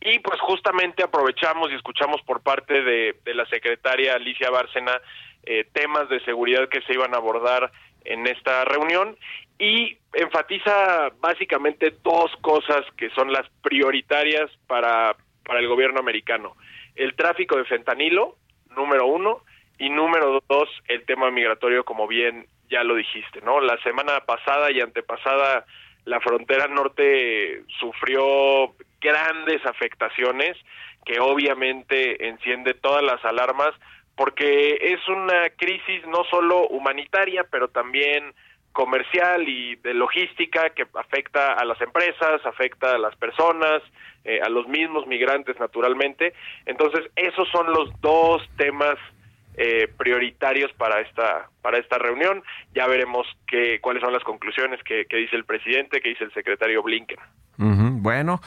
Y 0.01 0.21
pues 0.21 0.39
justamente 0.41 1.03
aprovechamos 1.03 1.71
y 1.71 1.75
escuchamos 1.75 2.21
por 2.23 2.43
parte 2.43 2.83
de, 2.83 3.17
de 3.25 3.35
la 3.35 3.47
secretaria 3.47 4.15
Alicia 4.15 4.51
Bárcena 4.51 5.01
eh, 5.45 5.65
temas 5.73 6.09
de 6.09 6.21
seguridad 6.25 6.69
que 6.69 6.83
se 6.83 6.93
iban 6.93 7.15
a 7.15 7.19
abordar 7.19 7.71
en 8.05 8.27
esta 8.27 8.65
reunión 8.65 9.17
y 9.59 9.99
enfatiza 10.13 11.11
básicamente 11.21 11.95
dos 12.03 12.31
cosas 12.41 12.85
que 12.97 13.11
son 13.11 13.33
las 13.33 13.49
prioritarias 13.63 14.51
para, 14.67 15.17
para 15.45 15.61
el 15.61 15.69
gobierno 15.69 16.01
americano. 16.01 16.57
El 16.95 17.15
tráfico 17.15 17.57
de 17.57 17.65
fentanilo, 17.65 18.37
número 18.77 19.07
uno, 19.07 19.43
y 19.79 19.91
número 19.91 20.43
dos, 20.49 20.69
el 20.89 21.05
tema 21.05 21.31
migratorio, 21.31 21.85
como 21.85 22.07
bien 22.07 22.47
ya 22.71 22.83
lo 22.83 22.95
dijiste, 22.95 23.41
¿no? 23.43 23.61
La 23.61 23.77
semana 23.83 24.21
pasada 24.21 24.71
y 24.71 24.81
antepasada 24.81 25.65
la 26.05 26.21
frontera 26.21 26.69
norte 26.69 27.63
sufrió 27.79 28.75
grandes 29.01 29.65
afectaciones 29.67 30.57
que 31.05 31.21
obviamente 31.21 32.29
enciende 32.29 32.75
todas 32.75 33.03
las 33.03 33.25
alarmas 33.25 33.71
porque 34.17 34.79
es 34.81 35.07
una 35.09 35.51
crisis 35.51 36.07
no 36.07 36.25
solo 36.31 36.67
humanitaria, 36.69 37.45
pero 37.51 37.69
también 37.69 38.33
comercial 38.77 39.49
y 39.49 39.77
de 39.77 39.95
logística 39.95 40.69
que 40.69 40.87
afecta 40.95 41.55
a 41.55 41.65
las 41.65 41.81
empresas, 41.81 42.45
afecta 42.45 42.95
a 42.95 42.99
las 42.99 43.17
personas, 43.17 43.83
eh, 44.23 44.41
a 44.43 44.51
los 44.51 44.69
mismos 44.69 45.07
migrantes 45.07 45.59
naturalmente. 45.59 46.35
Entonces, 46.67 47.11
esos 47.17 47.49
son 47.49 47.73
los 47.73 47.89
dos 48.03 48.43
temas 48.59 48.97
eh, 49.57 49.89
prioritarios 49.97 50.71
para 50.75 51.01
esta 51.01 51.49
para 51.63 51.79
esta 51.79 51.97
reunión. 51.97 52.43
Ya 52.75 52.87
veremos 52.87 53.27
qué 53.47 53.81
cuáles 53.81 54.03
son 54.03 54.13
las 54.13 54.23
conclusiones 54.25 54.79
que, 54.83 55.07
dice 55.11 55.37
el 55.37 55.47
presidente, 55.47 56.03
que 56.03 56.11
dice 56.11 56.25
el 56.25 56.35
secretario 56.35 56.83
Blinken. 56.83 57.19
Bueno, 57.57 58.41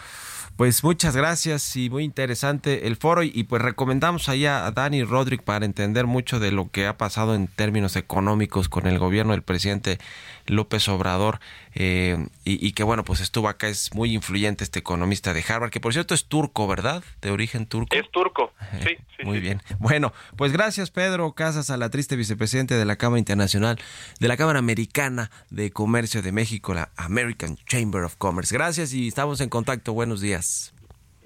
pues 0.59 0.83
muchas 0.83 1.15
gracias 1.15 1.77
y 1.77 1.89
muy 1.89 2.03
interesante 2.03 2.85
el 2.85 2.97
foro 2.97 3.23
y, 3.23 3.45
pues 3.45 3.61
recomendamos 3.61 4.27
allá 4.27 4.65
a 4.65 4.71
Dani 4.71 5.05
Rodríguez 5.05 5.45
para 5.45 5.63
entender 5.63 6.05
mucho 6.05 6.37
de 6.37 6.51
lo 6.51 6.69
que 6.69 6.85
ha 6.85 6.97
pasado 6.97 7.33
en 7.33 7.47
términos 7.47 7.95
económicos 7.95 8.67
con 8.67 8.85
el 8.85 8.99
gobierno 8.99 9.31
del 9.31 9.41
presidente 9.41 9.99
López 10.47 10.89
Obrador 10.89 11.39
eh, 11.75 12.27
y, 12.43 12.67
y, 12.67 12.73
que 12.73 12.83
bueno 12.83 13.05
pues 13.05 13.21
estuvo 13.21 13.47
acá 13.47 13.69
es 13.69 13.93
muy 13.93 14.13
influyente 14.13 14.65
este 14.65 14.79
economista 14.79 15.33
de 15.33 15.45
Harvard 15.47 15.71
que 15.71 15.79
por 15.79 15.93
cierto 15.93 16.13
es 16.13 16.25
turco 16.25 16.67
verdad 16.67 17.05
de 17.21 17.31
origen 17.31 17.65
turco. 17.65 17.95
Es 17.95 18.11
turco 18.11 18.51
sí, 18.83 18.97
sí 19.17 19.25
muy 19.25 19.37
sí. 19.37 19.41
bien 19.41 19.61
bueno 19.79 20.13
pues 20.35 20.51
gracias 20.51 20.91
Pedro 20.91 21.33
Casas 21.33 21.69
a 21.69 21.77
la 21.77 21.89
triste 21.89 22.15
vicepresidente 22.15 22.75
de 22.75 22.85
la 22.85 22.95
Cámara 22.97 23.19
Internacional 23.19 23.79
de 24.19 24.27
la 24.27 24.37
Cámara 24.37 24.59
Americana 24.59 25.31
de 25.49 25.71
Comercio 25.71 26.21
de 26.21 26.31
México 26.31 26.73
la 26.73 26.89
American 26.97 27.57
Chamber 27.65 28.03
of 28.03 28.15
Commerce 28.17 28.53
gracias 28.53 28.93
y 28.93 29.07
estamos 29.07 29.41
en 29.41 29.49
contacto 29.49 29.93
buenos 29.93 30.21
días 30.21 30.73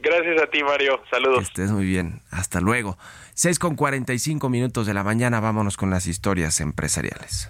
Gracias 0.03 0.41
a 0.41 0.47
ti, 0.47 0.61
Mario. 0.61 1.01
Saludos. 1.09 1.37
Que 1.37 1.43
estés 1.45 1.71
muy 1.71 1.85
bien. 1.85 2.21
Hasta 2.29 2.59
luego. 2.59 2.97
6 3.35 3.57
con 3.57 3.77
45 3.77 4.49
minutos 4.49 4.85
de 4.85 4.93
la 4.93 5.01
mañana. 5.01 5.39
Vámonos 5.39 5.77
con 5.77 5.89
las 5.89 6.07
historias 6.07 6.59
empresariales. 6.59 7.49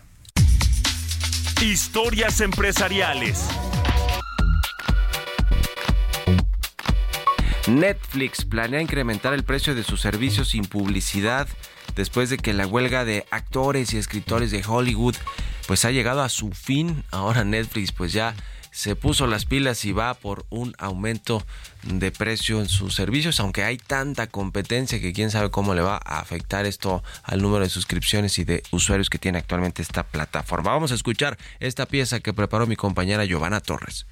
Historias 1.64 2.42
empresariales. 2.42 3.50
Netflix 7.68 8.43
planea 8.43 8.82
incrementar 8.82 9.34
el 9.34 9.43
precio 9.43 9.74
de 9.74 9.84
sus 9.84 10.01
servicios 10.01 10.49
sin 10.49 10.66
publicidad 10.66 11.47
después 11.95 12.30
de 12.30 12.38
que 12.38 12.53
la 12.53 12.68
huelga 12.68 13.05
de 13.05 13.26
actores 13.32 13.93
y 13.93 13.97
escritores 13.97 14.51
de 14.51 14.64
Hollywood 14.68 15.16
pues 15.66 15.86
ha 15.86 15.91
llegado 15.91 16.22
a 16.22 16.30
su 16.30 16.51
fin. 16.51 17.03
Ahora 17.11 17.45
Netflix 17.45 17.93
pues 17.93 18.11
ya 18.11 18.36
se 18.72 18.95
puso 18.95 19.28
las 19.28 19.45
pilas 19.45 19.86
y 19.86 19.93
va 19.93 20.14
por 20.16 20.45
un 20.49 20.76
aumento 20.78 21.45
de 21.84 22.11
precio 22.11 22.59
en 22.59 22.68
sus 22.68 22.95
servicios, 22.95 23.39
aunque 23.39 23.64
hay 23.64 23.78
tanta 23.78 24.28
competencia 24.28 24.99
que 24.99 25.14
quién 25.14 25.30
sabe 25.32 25.51
cómo 25.51 25.76
le 25.76 25.82
va 25.82 26.01
a 26.03 26.20
afectar 26.20 26.66
esto 26.66 27.03
al 27.24 27.41
número 27.41 27.64
de 27.64 27.70
suscripciones 27.70 28.39
y 28.39 28.43
de 28.43 28.64
usuarios 28.72 29.09
que 29.09 29.20
tiene 29.20 29.38
actualmente 29.38 29.84
esta 29.84 30.03
plataforma. 30.03 30.72
Vamos 30.72 30.91
a 30.91 30.95
escuchar 30.95 31.38
esta 31.59 31.86
pieza 31.86 32.20
que 32.20 32.34
preparó 32.34 32.66
mi 32.66 32.76
compañera 32.76 33.26
Giovanna 33.26 33.61
Torres. 33.61 34.07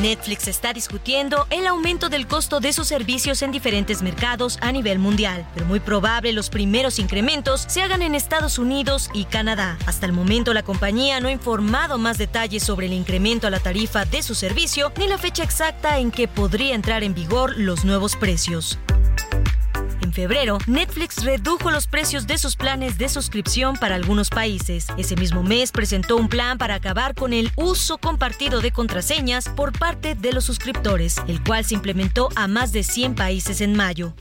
Netflix 0.00 0.46
está 0.46 0.72
discutiendo 0.72 1.46
el 1.50 1.66
aumento 1.66 2.08
del 2.08 2.28
costo 2.28 2.60
de 2.60 2.72
sus 2.72 2.86
servicios 2.86 3.42
en 3.42 3.50
diferentes 3.50 4.00
mercados 4.00 4.58
a 4.60 4.70
nivel 4.70 4.98
mundial, 5.00 5.44
pero 5.54 5.66
muy 5.66 5.80
probable 5.80 6.32
los 6.32 6.50
primeros 6.50 7.00
incrementos 7.00 7.64
se 7.68 7.82
hagan 7.82 8.02
en 8.02 8.14
Estados 8.14 8.58
Unidos 8.58 9.10
y 9.12 9.24
Canadá. 9.24 9.76
Hasta 9.86 10.06
el 10.06 10.12
momento 10.12 10.54
la 10.54 10.62
compañía 10.62 11.18
no 11.18 11.28
ha 11.28 11.32
informado 11.32 11.98
más 11.98 12.16
detalles 12.16 12.62
sobre 12.62 12.86
el 12.86 12.92
incremento 12.92 13.48
a 13.48 13.50
la 13.50 13.58
tarifa 13.58 14.04
de 14.04 14.22
su 14.22 14.36
servicio 14.36 14.92
ni 14.98 15.08
la 15.08 15.18
fecha 15.18 15.42
exacta 15.42 15.98
en 15.98 16.12
que 16.12 16.28
podría 16.28 16.74
entrar 16.74 17.02
en 17.02 17.14
vigor 17.14 17.58
los 17.58 17.84
nuevos 17.84 18.14
precios. 18.14 18.78
Febrero, 20.18 20.58
Netflix 20.66 21.22
redujo 21.22 21.70
los 21.70 21.86
precios 21.86 22.26
de 22.26 22.38
sus 22.38 22.56
planes 22.56 22.98
de 22.98 23.08
suscripción 23.08 23.76
para 23.76 23.94
algunos 23.94 24.30
países. 24.30 24.88
Ese 24.96 25.14
mismo 25.14 25.44
mes 25.44 25.70
presentó 25.70 26.16
un 26.16 26.28
plan 26.28 26.58
para 26.58 26.74
acabar 26.74 27.14
con 27.14 27.32
el 27.32 27.52
uso 27.54 27.98
compartido 27.98 28.60
de 28.60 28.72
contraseñas 28.72 29.48
por 29.48 29.78
parte 29.78 30.16
de 30.16 30.32
los 30.32 30.44
suscriptores, 30.44 31.18
el 31.28 31.40
cual 31.44 31.64
se 31.64 31.74
implementó 31.74 32.30
a 32.34 32.48
más 32.48 32.72
de 32.72 32.82
100 32.82 33.14
países 33.14 33.60
en 33.60 33.76
mayo. 33.76 34.12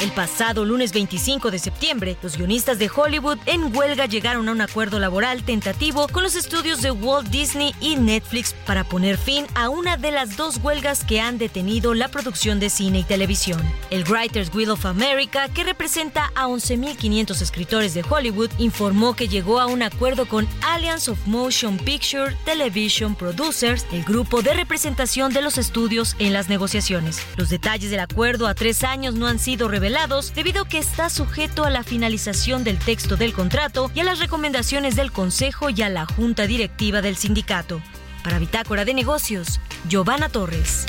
El 0.00 0.12
pasado 0.12 0.64
lunes 0.64 0.94
25 0.94 1.50
de 1.50 1.58
septiembre, 1.58 2.16
los 2.22 2.38
guionistas 2.38 2.78
de 2.78 2.88
Hollywood 2.88 3.36
en 3.44 3.76
huelga 3.76 4.06
llegaron 4.06 4.48
a 4.48 4.52
un 4.52 4.62
acuerdo 4.62 4.98
laboral 4.98 5.42
tentativo 5.42 6.08
con 6.08 6.22
los 6.22 6.36
estudios 6.36 6.80
de 6.80 6.90
Walt 6.90 7.28
Disney 7.28 7.74
y 7.82 7.96
Netflix 7.96 8.54
para 8.64 8.84
poner 8.84 9.18
fin 9.18 9.44
a 9.54 9.68
una 9.68 9.98
de 9.98 10.10
las 10.10 10.38
dos 10.38 10.56
huelgas 10.62 11.04
que 11.04 11.20
han 11.20 11.36
detenido 11.36 11.92
la 11.92 12.08
producción 12.08 12.60
de 12.60 12.70
cine 12.70 13.00
y 13.00 13.04
televisión. 13.04 13.60
El 13.90 14.04
Writers 14.04 14.50
Guild 14.50 14.70
of 14.70 14.86
America, 14.86 15.50
que 15.50 15.64
representa 15.64 16.32
a 16.34 16.46
11.500 16.46 17.42
escritores 17.42 17.92
de 17.92 18.02
Hollywood, 18.08 18.48
informó 18.56 19.14
que 19.14 19.28
llegó 19.28 19.60
a 19.60 19.66
un 19.66 19.82
acuerdo 19.82 20.26
con 20.26 20.48
Alliance 20.62 21.10
of 21.10 21.18
Motion 21.26 21.76
Picture 21.76 22.34
Television 22.46 23.14
Producers, 23.14 23.84
el 23.92 24.04
grupo 24.04 24.40
de 24.40 24.54
representación 24.54 25.34
de 25.34 25.42
los 25.42 25.58
estudios 25.58 26.16
en 26.18 26.32
las 26.32 26.48
negociaciones. 26.48 27.20
Los 27.36 27.50
detalles 27.50 27.90
del 27.90 28.00
acuerdo 28.00 28.46
a 28.46 28.54
tres 28.54 28.82
años 28.82 29.14
no 29.14 29.26
han 29.26 29.38
sido 29.38 29.68
revelados 29.68 29.89
debido 30.34 30.62
a 30.62 30.68
que 30.68 30.78
está 30.78 31.10
sujeto 31.10 31.64
a 31.64 31.70
la 31.70 31.82
finalización 31.82 32.62
del 32.62 32.78
texto 32.78 33.16
del 33.16 33.32
contrato 33.32 33.90
y 33.92 34.00
a 34.00 34.04
las 34.04 34.20
recomendaciones 34.20 34.94
del 34.94 35.10
Consejo 35.10 35.68
y 35.68 35.82
a 35.82 35.88
la 35.88 36.06
Junta 36.06 36.46
Directiva 36.46 37.02
del 37.02 37.16
sindicato. 37.16 37.82
Para 38.22 38.38
Bitácora 38.38 38.84
de 38.84 38.94
Negocios, 38.94 39.58
Giovanna 39.88 40.28
Torres. 40.28 40.86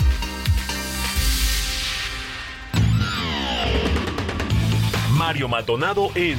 Mario 5.14 5.48
Maldonado 5.48 6.12
en 6.14 6.38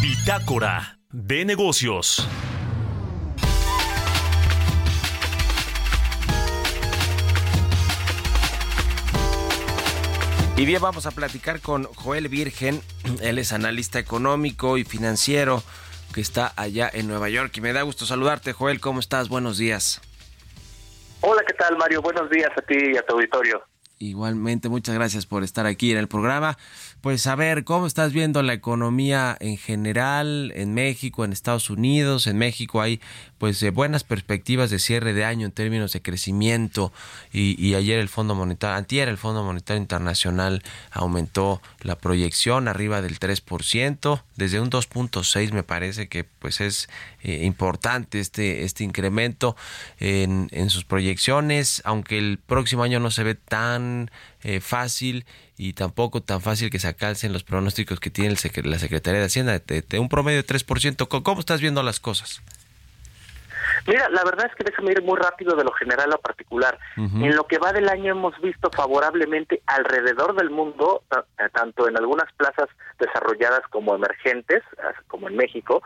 Bitácora 0.00 0.98
de 1.12 1.44
Negocios. 1.44 2.26
Y 10.58 10.64
bien, 10.64 10.80
vamos 10.80 11.04
a 11.04 11.10
platicar 11.10 11.60
con 11.60 11.84
Joel 11.84 12.28
Virgen. 12.28 12.80
Él 13.20 13.38
es 13.38 13.52
analista 13.52 13.98
económico 13.98 14.78
y 14.78 14.84
financiero 14.84 15.62
que 16.14 16.22
está 16.22 16.54
allá 16.56 16.90
en 16.90 17.08
Nueva 17.08 17.28
York. 17.28 17.54
Y 17.58 17.60
me 17.60 17.74
da 17.74 17.82
gusto 17.82 18.06
saludarte, 18.06 18.54
Joel. 18.54 18.80
¿Cómo 18.80 19.00
estás? 19.00 19.28
Buenos 19.28 19.58
días. 19.58 20.00
Hola, 21.20 21.42
¿qué 21.46 21.52
tal, 21.52 21.76
Mario? 21.76 22.00
Buenos 22.00 22.30
días 22.30 22.50
a 22.56 22.62
ti 22.62 22.74
y 22.94 22.96
a 22.96 23.04
tu 23.04 23.16
auditorio. 23.16 23.62
Igualmente, 23.98 24.70
muchas 24.70 24.94
gracias 24.94 25.26
por 25.26 25.42
estar 25.42 25.66
aquí 25.66 25.92
en 25.92 25.98
el 25.98 26.08
programa. 26.08 26.56
Pues 27.06 27.28
a 27.28 27.36
ver, 27.36 27.62
¿cómo 27.62 27.86
estás 27.86 28.12
viendo 28.12 28.42
la 28.42 28.52
economía 28.52 29.36
en 29.38 29.58
general 29.58 30.52
en 30.56 30.74
México, 30.74 31.24
en 31.24 31.32
Estados 31.32 31.70
Unidos? 31.70 32.26
En 32.26 32.36
México 32.36 32.80
hay 32.80 33.00
pues 33.38 33.62
eh, 33.62 33.70
buenas 33.70 34.02
perspectivas 34.02 34.70
de 34.70 34.80
cierre 34.80 35.12
de 35.12 35.24
año 35.24 35.46
en 35.46 35.52
términos 35.52 35.92
de 35.92 36.02
crecimiento 36.02 36.92
y, 37.32 37.74
ayer 37.74 38.00
el 38.00 38.08
Fondo 38.08 38.34
Monetario, 38.34 38.76
antier 38.76 39.08
el 39.08 39.18
Fondo 39.18 39.44
Monetario 39.44 39.80
Internacional 39.80 40.64
aumentó 40.90 41.62
la 41.80 41.94
proyección 41.96 42.66
arriba 42.66 43.00
del 43.02 43.20
3%, 43.20 44.22
desde 44.34 44.58
un 44.58 44.68
2.6 44.68 45.52
me 45.52 45.62
parece 45.62 46.08
que 46.08 46.24
pues 46.24 46.60
es 46.60 46.88
eh, 47.22 47.44
importante 47.44 48.18
este, 48.18 48.64
este 48.64 48.82
incremento 48.82 49.54
en, 50.00 50.48
en 50.50 50.70
sus 50.70 50.84
proyecciones, 50.84 51.82
aunque 51.84 52.18
el 52.18 52.40
próximo 52.44 52.82
año 52.82 52.98
no 52.98 53.12
se 53.12 53.22
ve 53.22 53.36
tan 53.36 54.10
eh, 54.42 54.60
fácil 54.60 55.24
y 55.56 55.72
tampoco 55.72 56.20
tan 56.22 56.40
fácil 56.40 56.70
que 56.70 56.78
se 56.78 56.88
alcancen 56.88 57.32
los 57.32 57.42
pronósticos 57.44 58.00
que 58.00 58.10
tiene 58.10 58.30
el 58.34 58.70
la 58.70 58.78
Secretaría 58.78 59.20
de 59.20 59.26
Hacienda 59.26 59.58
de, 59.58 59.82
de 59.82 59.98
un 59.98 60.08
promedio 60.08 60.42
de 60.42 60.46
3%. 60.46 61.08
¿Cómo- 61.08 61.22
¿Cómo 61.22 61.40
estás 61.40 61.60
viendo 61.60 61.82
las 61.82 62.00
cosas? 62.00 62.42
Mira, 63.86 64.08
la 64.10 64.24
verdad 64.24 64.46
es 64.46 64.54
que 64.56 64.64
déjame 64.64 64.92
ir 64.92 65.02
muy 65.02 65.16
rápido 65.18 65.54
de 65.54 65.62
lo 65.64 65.72
general 65.72 66.06
a 66.06 66.16
lo 66.16 66.20
particular. 66.20 66.78
En 66.96 67.34
lo 67.36 67.44
que 67.46 67.58
va 67.58 67.72
del 67.72 67.88
año 67.88 68.12
hemos 68.12 68.38
visto 68.40 68.70
favorablemente 68.70 69.62
alrededor 69.66 70.34
del 70.36 70.50
mundo, 70.50 71.02
eh, 71.16 71.48
tanto 71.52 71.88
en 71.88 71.96
algunas 71.96 72.32
plazas 72.34 72.68
desarrolladas 72.98 73.62
como 73.70 73.94
emergentes, 73.94 74.62
como 75.08 75.28
en 75.28 75.36
México, 75.36 75.82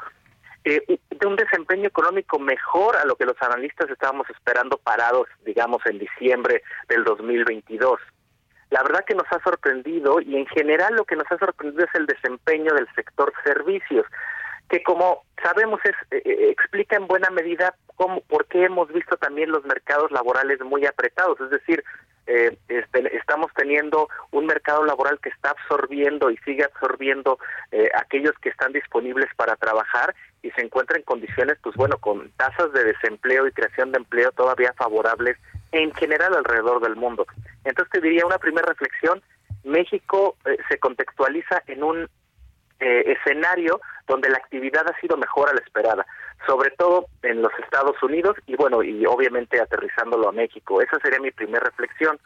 eh, 0.64 0.82
de 1.11 1.26
un 1.26 1.36
desempeño 1.36 1.88
económico 1.88 2.38
mejor 2.38 2.96
a 2.96 3.05
lo 3.05 3.16
que 3.16 3.24
los 3.24 3.36
analistas 3.40 3.88
estábamos 3.90 4.28
esperando 4.30 4.78
parados, 4.78 5.26
digamos, 5.44 5.80
en 5.86 5.98
diciembre 5.98 6.62
del 6.88 7.05
2022. 7.05 7.98
La 8.70 8.82
verdad 8.82 9.04
que 9.04 9.14
nos 9.14 9.26
ha 9.30 9.42
sorprendido 9.42 10.20
y 10.20 10.36
en 10.36 10.46
general 10.46 10.94
lo 10.94 11.04
que 11.04 11.16
nos 11.16 11.30
ha 11.30 11.38
sorprendido 11.38 11.84
es 11.84 11.94
el 11.94 12.06
desempeño 12.06 12.72
del 12.74 12.86
sector 12.94 13.32
servicios, 13.44 14.06
que 14.68 14.82
como 14.82 15.24
sabemos 15.42 15.80
es 15.84 15.94
eh, 16.12 16.22
eh, 16.24 16.50
explica 16.50 16.96
en 16.96 17.08
buena 17.08 17.30
medida 17.30 17.74
cómo, 17.96 18.20
por 18.22 18.46
qué 18.46 18.64
hemos 18.64 18.92
visto 18.92 19.16
también 19.16 19.50
los 19.50 19.64
mercados 19.64 20.10
laborales 20.12 20.60
muy 20.60 20.86
apretados, 20.86 21.40
es 21.40 21.50
decir, 21.50 21.82
eh, 22.32 22.56
este, 22.68 23.16
estamos 23.16 23.50
teniendo 23.56 24.08
un 24.30 24.46
mercado 24.46 24.84
laboral 24.84 25.18
que 25.20 25.30
está 25.30 25.50
absorbiendo 25.50 26.30
y 26.30 26.36
sigue 26.38 26.62
absorbiendo 26.62 27.40
eh, 27.72 27.90
aquellos 27.96 28.34
que 28.40 28.50
están 28.50 28.72
disponibles 28.72 29.28
para 29.34 29.56
trabajar 29.56 30.14
y 30.40 30.52
se 30.52 30.60
encuentra 30.62 30.96
en 30.96 31.02
condiciones, 31.02 31.58
pues 31.60 31.74
bueno, 31.74 31.98
con 31.98 32.30
tasas 32.36 32.72
de 32.72 32.84
desempleo 32.84 33.48
y 33.48 33.52
creación 33.52 33.90
de 33.90 33.98
empleo 33.98 34.30
todavía 34.30 34.72
favorables 34.74 35.38
en 35.72 35.92
general 35.94 36.34
alrededor 36.34 36.80
del 36.80 36.96
mundo. 36.96 37.26
Entonces 37.64 37.90
te 37.92 38.00
diría 38.00 38.26
una 38.26 38.38
primera 38.38 38.66
reflexión, 38.66 39.22
México 39.64 40.36
eh, 40.44 40.56
se 40.68 40.78
contextualiza 40.78 41.62
en 41.66 41.82
un 41.82 42.08
eh, 42.80 43.12
escenario 43.12 43.80
donde 44.06 44.30
la 44.30 44.38
actividad 44.38 44.88
ha 44.88 45.00
sido 45.00 45.16
mejor 45.16 45.50
a 45.50 45.54
la 45.54 45.60
esperada, 45.60 46.06
sobre 46.46 46.70
todo 46.70 47.06
en 47.22 47.42
los 47.42 47.52
Estados 47.62 48.02
Unidos 48.02 48.36
y 48.46 48.56
bueno, 48.56 48.82
y 48.82 49.04
obviamente 49.06 49.60
aterrizándolo 49.60 50.28
a 50.28 50.32
México. 50.32 50.80
Esa 50.80 50.98
sería 51.00 51.20
mi 51.20 51.30
primera 51.30 51.64
reflexión. 51.64 52.18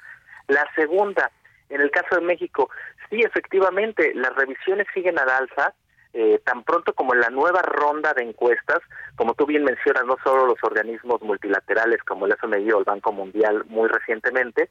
La 0.47 0.65
segunda, 0.77 1.31
en 1.69 1.81
el 1.81 1.91
caso 1.91 2.15
de 2.17 2.21
México, 2.21 2.71
sí, 3.11 3.21
efectivamente, 3.21 4.13
las 4.15 4.35
revisiones 4.37 4.87
siguen 4.95 5.19
al 5.19 5.29
alza, 5.29 5.75
eh, 6.17 6.41
tan 6.45 6.63
pronto 6.63 6.95
como 6.95 7.13
en 7.13 7.21
la 7.21 7.29
nueva 7.29 7.61
ronda 7.63 8.15
de 8.15 8.23
encuestas, 8.23 8.79
como 9.17 9.35
tú 9.35 9.47
bien 9.47 9.65
mencionas, 9.65 10.05
no 10.07 10.17
solo 10.23 10.47
los 10.47 10.63
organismos 10.63 11.21
multilaterales 11.23 12.01
como 12.05 12.27
el 12.27 12.33
FMI 12.35 12.71
o 12.71 12.79
el 12.79 12.85
Banco 12.85 13.11
Mundial 13.11 13.65
muy 13.67 13.89
recientemente, 13.89 14.71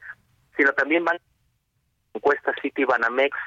sino 0.56 0.72
también 0.72 1.04
van 1.04 1.20
encuestas 2.14 2.56
City 2.62 2.86
Banamex, 2.86 3.38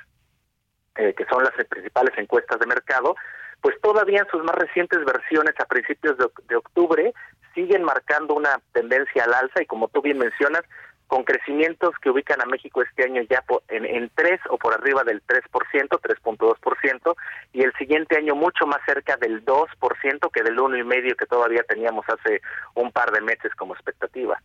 eh, 0.97 1.15
que 1.15 1.25
son 1.25 1.43
las 1.43 1.53
principales 1.69 2.13
encuestas 2.19 2.61
de 2.61 2.67
mercado, 2.67 3.17
pues 3.63 3.81
todavía 3.81 4.21
en 4.21 4.29
sus 4.29 4.45
más 4.45 4.57
recientes 4.57 5.03
versiones 5.03 5.55
a 5.59 5.65
principios 5.65 6.19
de, 6.19 6.27
de 6.49 6.57
octubre 6.57 7.15
siguen 7.55 7.83
marcando 7.83 8.35
una 8.35 8.61
tendencia 8.73 9.25
al 9.25 9.33
alza 9.33 9.63
y 9.63 9.67
como 9.67 9.89
tú 9.89 10.03
bien 10.03 10.19
mencionas, 10.19 10.65
con 11.07 11.23
crecimientos 11.25 11.95
que 12.03 12.11
ubican 12.11 12.41
a 12.41 12.47
México 12.47 12.83
este 12.83 13.05
año 13.05 13.23
ya 13.31 13.41
por- 13.43 13.63
en, 13.69 13.85
en 13.85 14.11
3 14.15 14.41
o 14.51 14.59
por 14.59 14.75
arriba 14.75 15.05
del 15.05 15.23
3%, 15.25 16.01
3.2%, 16.01 17.17
y 17.53 17.63
el 17.63 17.73
siguiente 17.75 18.17
año 18.17 18.35
mucho 18.35 18.67
más 18.67 18.81
cerca 18.85 19.17
del 19.17 19.45
2% 19.45 20.31
que 20.33 20.43
del 20.43 20.57
1,5% 20.59 21.17
que 21.17 21.27
todavía 21.27 21.63
teníamos 21.69 22.05
hace 22.09 22.41
un 22.75 22.91
par 22.93 23.13
de 23.13 23.21
meses 23.21 23.55
como 23.55 23.75
expectativa. 23.75 24.41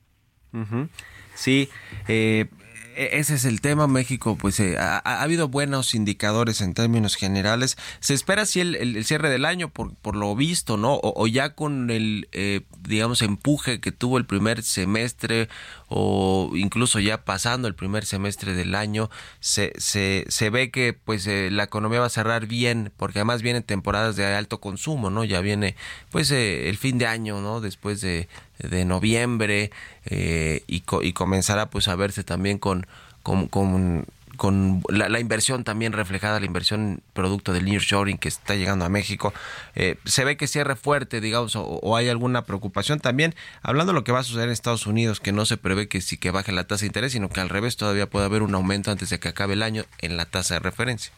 Ujú. 0.53 0.87
Sí, 1.33 1.69
eh, 2.07 2.45
ese 2.95 3.35
es 3.35 3.45
el 3.45 3.61
tema. 3.61 3.87
México, 3.87 4.37
pues 4.37 4.59
eh, 4.59 4.77
ha, 4.77 5.01
ha, 5.03 5.21
habido 5.21 5.47
buenos 5.47 5.95
indicadores 5.95 6.61
en 6.61 6.73
términos 6.73 7.15
generales. 7.15 7.77
Se 7.99 8.13
espera 8.13 8.45
si 8.45 8.59
el, 8.59 8.75
el, 8.75 9.05
cierre 9.05 9.29
del 9.29 9.45
año, 9.45 9.69
por, 9.69 9.93
por 9.95 10.15
lo 10.15 10.35
visto, 10.35 10.77
¿no? 10.77 10.95
O, 10.95 11.13
o 11.23 11.27
ya 11.27 11.55
con 11.55 11.89
el, 11.89 12.27
eh, 12.31 12.61
digamos, 12.87 13.21
empuje 13.21 13.79
que 13.79 13.91
tuvo 13.91 14.17
el 14.17 14.25
primer 14.25 14.63
semestre 14.63 15.49
o 15.93 16.51
incluso 16.55 16.99
ya 16.99 17.25
pasando 17.25 17.67
el 17.67 17.75
primer 17.75 18.05
semestre 18.05 18.53
del 18.53 18.75
año, 18.75 19.09
se, 19.41 19.73
se, 19.77 20.25
se 20.29 20.49
ve 20.49 20.71
que 20.71 20.93
pues 20.93 21.27
eh, 21.27 21.49
la 21.51 21.63
economía 21.63 21.99
va 21.99 22.05
a 22.05 22.09
cerrar 22.09 22.47
bien, 22.47 22.93
porque 22.95 23.19
además 23.19 23.41
vienen 23.41 23.63
temporadas 23.63 24.15
de 24.15 24.25
alto 24.25 24.61
consumo, 24.61 25.09
¿no? 25.09 25.25
Ya 25.25 25.41
viene 25.41 25.75
pues 26.09 26.31
eh, 26.31 26.69
el 26.69 26.77
fin 26.77 26.97
de 26.97 27.07
año, 27.07 27.41
¿no? 27.41 27.59
Después 27.59 27.99
de, 27.99 28.29
de 28.69 28.85
noviembre 28.85 29.71
eh, 30.05 30.63
y, 30.67 30.81
co 30.81 31.03
y 31.03 31.13
comenzará 31.13 31.69
pues 31.69 31.87
a 31.87 31.95
verse 31.95 32.23
también 32.23 32.57
con, 32.57 32.85
con, 33.23 33.47
con 33.47 34.05
con 34.41 34.81
la, 34.89 35.19
inversión 35.19 35.63
también 35.63 35.93
reflejada, 35.93 36.39
la 36.39 36.47
inversión 36.47 37.03
producto 37.13 37.53
del 37.53 37.65
nearshoring 37.65 38.17
que 38.17 38.27
está 38.27 38.55
llegando 38.55 38.85
a 38.85 38.89
México, 38.89 39.35
eh, 39.75 39.97
se 40.05 40.25
ve 40.25 40.35
que 40.35 40.47
cierre 40.47 40.75
fuerte, 40.75 41.21
digamos, 41.21 41.55
o, 41.55 41.63
o, 41.63 41.95
hay 41.95 42.09
alguna 42.09 42.43
preocupación 42.43 42.99
también, 42.99 43.35
hablando 43.61 43.93
de 43.93 43.99
lo 43.99 44.03
que 44.03 44.11
va 44.11 44.21
a 44.21 44.23
suceder 44.23 44.47
en 44.47 44.53
Estados 44.53 44.87
Unidos, 44.87 45.19
que 45.19 45.31
no 45.31 45.45
se 45.45 45.57
prevé 45.57 45.87
que 45.87 46.01
sí 46.01 46.17
que 46.17 46.31
baje 46.31 46.51
la 46.53 46.63
tasa 46.63 46.81
de 46.81 46.87
interés, 46.87 47.11
sino 47.11 47.29
que 47.29 47.39
al 47.39 47.49
revés 47.49 47.77
todavía 47.77 48.09
puede 48.09 48.25
haber 48.25 48.41
un 48.41 48.55
aumento 48.55 48.89
antes 48.89 49.11
de 49.11 49.19
que 49.19 49.29
acabe 49.29 49.53
el 49.53 49.61
año 49.61 49.85
en 49.99 50.17
la 50.17 50.25
tasa 50.25 50.55
de 50.55 50.61
referencia. 50.61 51.13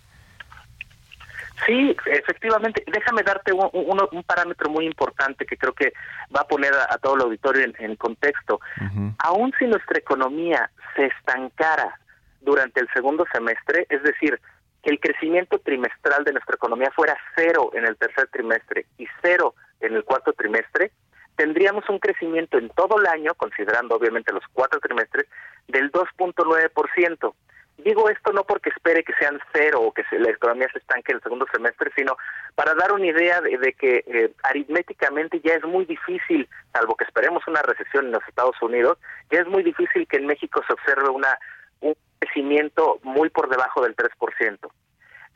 Sí, 1.65 1.95
efectivamente. 2.05 2.83
Déjame 2.91 3.23
darte 3.23 3.53
un, 3.53 3.69
un, 3.73 4.07
un, 4.11 4.23
parámetro 4.23 4.69
muy 4.69 4.85
importante 4.85 5.45
que 5.45 5.57
creo 5.57 5.73
que 5.73 5.93
va 6.35 6.41
a 6.41 6.47
poner 6.47 6.73
a, 6.73 6.93
a 6.93 6.97
todo 6.97 7.15
el 7.15 7.21
auditorio 7.21 7.63
en, 7.63 7.73
en 7.79 7.95
contexto. 7.95 8.59
Uh 8.81 8.83
-huh. 8.83 9.15
Aún 9.19 9.53
si 9.57 9.65
nuestra 9.65 9.97
economía 9.97 10.69
se 10.95 11.05
estancara 11.05 11.99
durante 12.41 12.79
el 12.81 12.87
segundo 12.93 13.25
semestre, 13.31 13.85
es 13.89 14.03
decir, 14.03 14.39
que 14.83 14.89
el 14.89 14.99
crecimiento 14.99 15.59
trimestral 15.59 16.23
de 16.25 16.33
nuestra 16.33 16.55
economía 16.55 16.91
fuera 16.91 17.17
cero 17.35 17.71
en 17.73 17.85
el 17.85 17.95
tercer 17.95 18.27
trimestre 18.27 18.85
y 18.97 19.07
cero 19.21 19.55
en 19.79 19.95
el 19.95 20.03
cuarto 20.03 20.33
trimestre, 20.33 20.91
tendríamos 21.35 21.87
un 21.89 21.99
crecimiento 21.99 22.57
en 22.57 22.69
todo 22.69 22.99
el 22.99 23.07
año, 23.07 23.33
considerando 23.35 23.95
obviamente 23.95 24.33
los 24.33 24.43
cuatro 24.51 24.79
trimestres, 24.79 25.27
del 25.67 25.91
2.9%. 25.91 27.33
Digo 27.77 28.09
esto 28.09 28.31
no 28.31 28.43
porque 28.43 28.69
espere 28.69 29.03
que 29.03 29.13
sean 29.19 29.39
cero 29.51 29.81
o 29.81 29.91
que 29.91 30.03
la 30.11 30.29
economía 30.29 30.69
se 30.71 30.79
estanque 30.79 31.11
en 31.11 31.17
el 31.17 31.23
segundo 31.23 31.45
semestre, 31.51 31.91
sino 31.95 32.15
para 32.55 32.75
dar 32.75 32.93
una 32.93 33.07
idea 33.07 33.41
de, 33.41 33.57
de 33.57 33.73
que 33.73 34.03
eh, 34.07 34.31
aritméticamente 34.43 35.41
ya 35.41 35.55
es 35.55 35.63
muy 35.65 35.85
difícil, 35.85 36.47
salvo 36.71 36.95
que 36.95 37.03
esperemos 37.03 37.43
una 37.47 37.61
recesión 37.61 38.05
en 38.05 38.11
los 38.11 38.27
Estados 38.27 38.55
Unidos, 38.61 38.99
ya 39.31 39.41
es 39.41 39.47
muy 39.47 39.63
difícil 39.63 40.07
que 40.07 40.17
en 40.17 40.27
México 40.27 40.61
se 40.67 40.73
observe 40.73 41.09
una 41.09 41.37
un 41.81 41.95
crecimiento 42.19 42.99
muy 43.03 43.29
por 43.29 43.49
debajo 43.49 43.81
del 43.81 43.95
3%. 43.95 44.57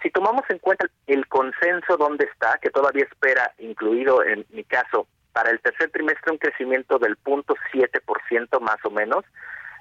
Si 0.02 0.12
tomamos 0.12 0.44
en 0.50 0.60
cuenta 0.60 0.88
el 1.08 1.28
consenso 1.28 1.98
donde 1.98 2.26
está, 2.26 2.60
que 2.62 2.70
todavía 2.70 3.04
espera, 3.04 3.54
incluido 3.58 4.24
en 4.24 4.46
mi 4.52 4.64
caso, 4.64 5.08
para 5.34 5.52
el 5.52 5.60
tercer 5.60 5.92
trimestre 5.92 6.32
un 6.32 6.38
crecimiento 6.38 6.98
del 7.00 7.18
0.7% 7.24 8.60
más 8.62 8.78
o 8.84 8.92
menos, 8.92 9.26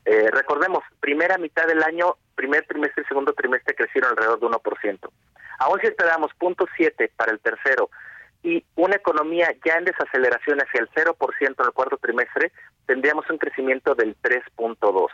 eh, 0.05 0.29
recordemos, 0.33 0.83
primera 1.01 1.39
mitad 1.39 1.67
del 1.67 1.83
año, 1.83 2.17
primer 2.37 2.65
trimestre 2.67 3.03
y 3.03 3.07
segundo 3.07 3.33
trimestre 3.33 3.75
crecieron 3.75 4.11
alrededor 4.11 4.39
de 4.39 4.47
1%. 4.47 5.11
Aún 5.59 5.81
si 5.81 5.87
esperamos 5.87 6.31
0.7 6.39 7.11
para 7.17 7.33
el 7.33 7.41
tercero 7.41 7.91
y 8.43 8.65
una 8.77 8.97
economía 8.97 9.53
ya 9.65 9.77
en 9.77 9.87
desaceleración 9.87 10.61
hacia 10.61 10.81
el 10.81 10.91
0% 10.91 11.17
en 11.41 11.55
el 11.59 11.73
cuarto 11.73 11.97
trimestre, 11.97 12.53
tendríamos 12.87 13.29
un 13.31 13.39
crecimiento 13.39 13.95
del 13.95 14.17
3.2. 14.23 15.09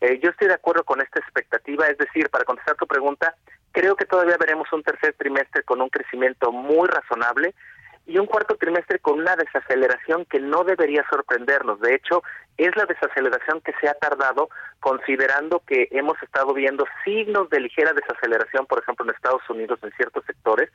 Eh, 0.00 0.20
yo 0.22 0.30
estoy 0.30 0.46
de 0.46 0.54
acuerdo 0.54 0.84
con 0.84 1.00
esta 1.00 1.18
expectativa, 1.18 1.88
es 1.88 1.98
decir, 1.98 2.30
para 2.30 2.44
contestar 2.44 2.76
tu 2.76 2.86
pregunta, 2.86 3.34
creo 3.72 3.96
que 3.96 4.04
todavía 4.04 4.36
veremos 4.38 4.72
un 4.72 4.82
tercer 4.82 5.14
trimestre 5.14 5.64
con 5.64 5.80
un 5.80 5.88
crecimiento 5.88 6.52
muy 6.52 6.86
razonable 6.86 7.54
y 8.08 8.16
un 8.16 8.26
cuarto 8.26 8.56
trimestre 8.56 8.98
con 9.00 9.20
una 9.20 9.36
desaceleración 9.36 10.24
que 10.24 10.40
no 10.40 10.64
debería 10.64 11.04
sorprendernos. 11.10 11.78
De 11.80 11.94
hecho, 11.94 12.22
es 12.56 12.74
la 12.74 12.86
desaceleración 12.86 13.60
que 13.60 13.74
se 13.82 13.88
ha 13.88 13.92
tardado 13.94 14.48
considerando 14.80 15.60
que 15.60 15.88
hemos 15.90 16.20
estado 16.22 16.54
viendo 16.54 16.86
signos 17.04 17.50
de 17.50 17.60
ligera 17.60 17.92
desaceleración, 17.92 18.64
por 18.64 18.82
ejemplo, 18.82 19.04
en 19.04 19.14
Estados 19.14 19.42
Unidos 19.50 19.78
en 19.82 19.92
ciertos 19.92 20.24
sectores, 20.24 20.70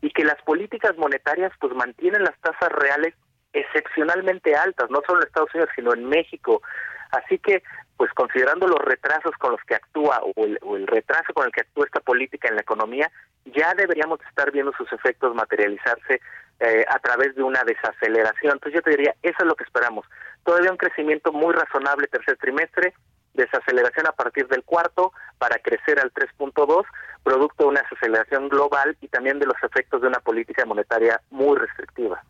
y 0.00 0.10
que 0.10 0.24
las 0.24 0.40
políticas 0.42 0.96
monetarias 0.96 1.52
pues 1.60 1.74
mantienen 1.74 2.24
las 2.24 2.38
tasas 2.40 2.70
reales 2.70 3.14
excepcionalmente 3.52 4.56
altas, 4.56 4.88
no 4.88 5.02
solo 5.06 5.20
en 5.20 5.26
Estados 5.26 5.54
Unidos, 5.54 5.70
sino 5.76 5.92
en 5.92 6.06
México. 6.06 6.62
Así 7.10 7.38
que, 7.38 7.62
pues 7.98 8.10
considerando 8.14 8.66
los 8.66 8.78
retrasos 8.78 9.32
con 9.38 9.52
los 9.52 9.60
que 9.64 9.74
actúa 9.74 10.22
o 10.22 10.44
el, 10.44 10.58
o 10.62 10.76
el, 10.76 10.86
retraso 10.86 11.34
con 11.34 11.44
el 11.44 11.52
que 11.52 11.62
actúa 11.62 11.84
esta 11.84 12.00
política 12.00 12.48
en 12.48 12.54
la 12.54 12.62
economía, 12.62 13.10
ya 13.44 13.74
deberíamos 13.74 14.20
estar 14.28 14.50
viendo 14.52 14.72
sus 14.72 14.90
efectos 14.92 15.34
materializarse 15.34 16.20
eh, 16.60 16.84
a 16.88 16.98
través 16.98 17.34
de 17.34 17.42
una 17.42 17.62
desaceleración. 17.64 18.54
Entonces 18.54 18.74
yo 18.74 18.82
te 18.82 18.90
diría, 18.90 19.14
eso 19.22 19.36
es 19.38 19.46
lo 19.46 19.54
que 19.54 19.64
esperamos. 19.64 20.06
Todavía 20.44 20.70
un 20.70 20.76
crecimiento 20.76 21.32
muy 21.32 21.54
razonable 21.54 22.08
tercer 22.08 22.36
trimestre, 22.36 22.94
desaceleración 23.34 24.06
a 24.06 24.12
partir 24.12 24.48
del 24.48 24.64
cuarto 24.64 25.12
para 25.38 25.58
crecer 25.58 26.00
al 26.00 26.12
3.2, 26.12 26.84
producto 27.22 27.64
de 27.64 27.68
una 27.70 27.82
desaceleración 27.82 28.48
global 28.48 28.96
y 29.00 29.08
también 29.08 29.38
de 29.38 29.46
los 29.46 29.56
efectos 29.62 30.00
de 30.02 30.08
una 30.08 30.18
política 30.20 30.64
monetaria 30.66 31.20
muy 31.30 31.56
restrictiva. 31.56 32.22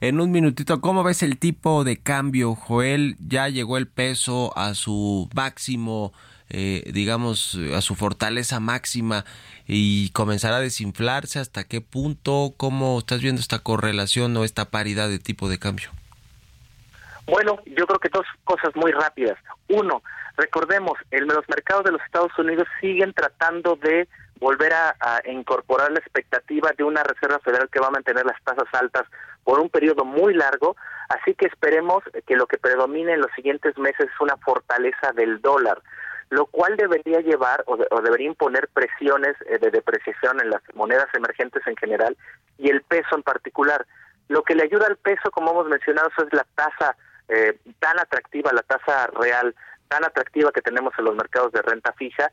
En 0.00 0.20
un 0.20 0.30
minutito, 0.30 0.80
¿cómo 0.80 1.04
ves 1.04 1.22
el 1.22 1.38
tipo 1.38 1.84
de 1.84 2.02
cambio, 2.02 2.54
Joel? 2.54 3.16
Ya 3.18 3.48
llegó 3.48 3.76
el 3.76 3.88
peso 3.88 4.56
a 4.56 4.74
su 4.74 5.28
máximo, 5.34 6.12
eh, 6.50 6.90
digamos, 6.92 7.58
a 7.74 7.80
su 7.80 7.94
fortaleza 7.94 8.60
máxima 8.60 9.24
y 9.66 10.10
comenzará 10.10 10.56
a 10.56 10.60
desinflarse. 10.60 11.38
¿Hasta 11.38 11.64
qué 11.64 11.80
punto? 11.80 12.54
¿Cómo 12.56 12.98
estás 12.98 13.20
viendo 13.20 13.40
esta 13.40 13.58
correlación 13.60 14.36
o 14.36 14.44
esta 14.44 14.66
paridad 14.66 15.08
de 15.08 15.18
tipo 15.18 15.48
de 15.48 15.58
cambio? 15.58 15.90
Bueno, 17.26 17.60
yo 17.64 17.86
creo 17.86 17.98
que 17.98 18.10
dos 18.10 18.26
cosas 18.44 18.76
muy 18.76 18.92
rápidas. 18.92 19.38
Uno, 19.68 20.02
recordemos, 20.36 20.98
en 21.10 21.26
los 21.26 21.48
mercados 21.48 21.84
de 21.84 21.92
los 21.92 22.02
Estados 22.02 22.38
Unidos 22.38 22.68
siguen 22.80 23.14
tratando 23.14 23.76
de 23.76 24.08
volver 24.40 24.74
a, 24.74 24.94
a, 25.00 25.22
incorporar 25.30 25.90
la 25.90 26.00
expectativa 26.00 26.72
de 26.76 26.84
una 26.84 27.02
Reserva 27.02 27.38
Federal 27.38 27.68
que 27.70 27.80
va 27.80 27.86
a 27.86 27.92
mantener 27.92 28.26
las 28.26 28.42
tasas 28.42 28.68
altas 28.72 29.04
por 29.42 29.60
un 29.60 29.70
periodo 29.70 30.04
muy 30.04 30.34
largo, 30.34 30.76
así 31.08 31.34
que 31.34 31.46
esperemos 31.46 32.02
que 32.26 32.36
lo 32.36 32.46
que 32.46 32.58
predomine 32.58 33.12
en 33.14 33.20
los 33.20 33.30
siguientes 33.36 33.78
meses 33.78 34.10
es 34.12 34.20
una 34.20 34.36
fortaleza 34.38 35.12
del 35.14 35.40
dólar, 35.40 35.80
lo 36.30 36.46
cual 36.46 36.76
debería 36.76 37.20
llevar 37.20 37.64
o, 37.66 37.76
de, 37.76 37.86
o 37.90 38.00
debería 38.00 38.28
imponer 38.28 38.68
presiones 38.68 39.36
eh, 39.46 39.58
de 39.58 39.70
depreciación 39.70 40.40
en 40.40 40.50
las 40.50 40.62
monedas 40.74 41.08
emergentes 41.14 41.62
en 41.66 41.76
general 41.76 42.16
y 42.58 42.70
el 42.70 42.82
peso 42.82 43.14
en 43.14 43.22
particular. 43.22 43.86
Lo 44.28 44.42
que 44.42 44.54
le 44.54 44.64
ayuda 44.64 44.86
al 44.86 44.96
peso, 44.96 45.30
como 45.30 45.50
hemos 45.50 45.68
mencionado, 45.68 46.08
eso 46.08 46.26
es 46.26 46.32
la 46.32 46.46
tasa 46.54 46.96
eh, 47.28 47.58
tan 47.78 47.98
atractiva, 47.98 48.52
la 48.52 48.62
tasa 48.62 49.06
real 49.08 49.54
tan 49.88 50.04
atractiva 50.04 50.50
que 50.50 50.62
tenemos 50.62 50.92
en 50.98 51.04
los 51.04 51.14
mercados 51.14 51.52
de 51.52 51.62
renta 51.62 51.92
fija, 51.92 52.30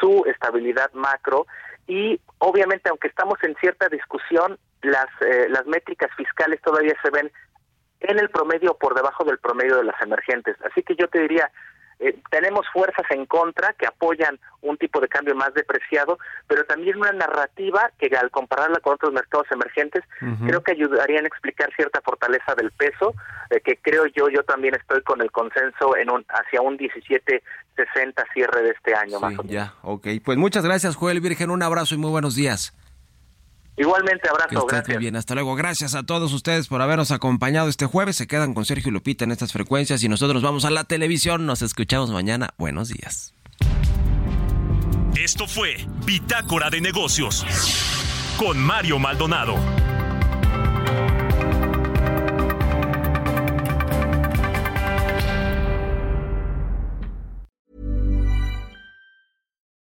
su 0.00 0.24
estabilidad 0.26 0.90
macro 0.94 1.46
y 1.86 2.20
obviamente 2.38 2.88
aunque 2.88 3.08
estamos 3.08 3.38
en 3.42 3.54
cierta 3.56 3.88
discusión, 3.88 4.58
las, 4.82 5.06
eh, 5.20 5.46
las 5.48 5.66
métricas 5.66 6.10
fiscales 6.16 6.60
todavía 6.62 6.94
se 7.02 7.10
ven 7.10 7.30
en 8.00 8.18
el 8.18 8.28
promedio 8.30 8.72
o 8.72 8.78
por 8.78 8.94
debajo 8.94 9.24
del 9.24 9.38
promedio 9.38 9.76
de 9.76 9.84
las 9.84 10.00
emergentes. 10.02 10.56
Así 10.64 10.82
que 10.82 10.94
yo 10.96 11.08
te 11.08 11.20
diría, 11.20 11.50
eh, 12.00 12.16
tenemos 12.30 12.66
fuerzas 12.72 13.06
en 13.10 13.26
contra 13.26 13.72
que 13.74 13.86
apoyan 13.86 14.38
un 14.62 14.76
tipo 14.76 15.00
de 15.00 15.08
cambio 15.08 15.34
más 15.34 15.52
depreciado, 15.54 16.18
pero 16.46 16.64
también 16.64 16.96
una 16.96 17.12
narrativa 17.12 17.90
que 17.98 18.14
al 18.16 18.30
compararla 18.30 18.80
con 18.80 18.94
otros 18.94 19.12
mercados 19.12 19.46
emergentes, 19.50 20.02
uh 20.22 20.26
-huh. 20.26 20.46
creo 20.46 20.62
que 20.62 20.72
ayudarían 20.72 21.24
a 21.24 21.28
explicar 21.28 21.70
cierta 21.76 22.00
fortaleza 22.00 22.54
del 22.54 22.70
peso, 22.72 23.14
eh, 23.50 23.60
que 23.60 23.76
creo 23.76 24.06
yo, 24.06 24.28
yo 24.28 24.42
también 24.42 24.74
estoy 24.74 25.02
con 25.02 25.20
el 25.20 25.30
consenso 25.30 25.96
en 25.96 26.10
un 26.10 26.24
hacia 26.28 26.60
un 26.60 26.78
17.60 26.78 28.24
cierre 28.32 28.62
de 28.62 28.70
este 28.70 28.94
año 28.94 29.18
sí, 29.18 29.22
más 29.22 29.38
o 29.38 29.42
menos. 29.42 29.46
Ya, 29.46 29.74
ok. 29.82 30.06
Pues 30.24 30.38
muchas 30.38 30.64
gracias, 30.64 30.96
Joel 30.96 31.20
Virgen, 31.20 31.50
un 31.50 31.62
abrazo 31.62 31.94
y 31.94 31.98
muy 31.98 32.10
buenos 32.10 32.34
días. 32.34 32.72
Igualmente, 33.76 34.28
abrazo, 34.28 34.48
que 34.48 34.56
estés 34.56 34.68
gracias. 34.68 34.98
bien, 34.98 35.16
hasta 35.16 35.34
luego. 35.34 35.54
Gracias 35.56 35.94
a 35.94 36.04
todos 36.04 36.32
ustedes 36.32 36.68
por 36.68 36.80
habernos 36.80 37.10
acompañado 37.10 37.68
este 37.68 37.86
jueves. 37.86 38.16
Se 38.16 38.26
quedan 38.26 38.54
con 38.54 38.64
Sergio 38.64 38.92
Lupita 38.92 39.24
en 39.24 39.32
estas 39.32 39.52
frecuencias 39.52 40.02
y 40.04 40.08
nosotros 40.08 40.42
vamos 40.42 40.64
a 40.64 40.70
la 40.70 40.84
televisión. 40.84 41.46
Nos 41.46 41.62
escuchamos 41.62 42.10
mañana. 42.10 42.50
Buenos 42.56 42.88
días. 42.88 43.34
Esto 45.16 45.46
fue 45.46 45.76
Bitácora 46.04 46.70
de 46.70 46.80
Negocios 46.80 47.46
con 48.36 48.58
Mario 48.58 48.98
Maldonado. 48.98 49.56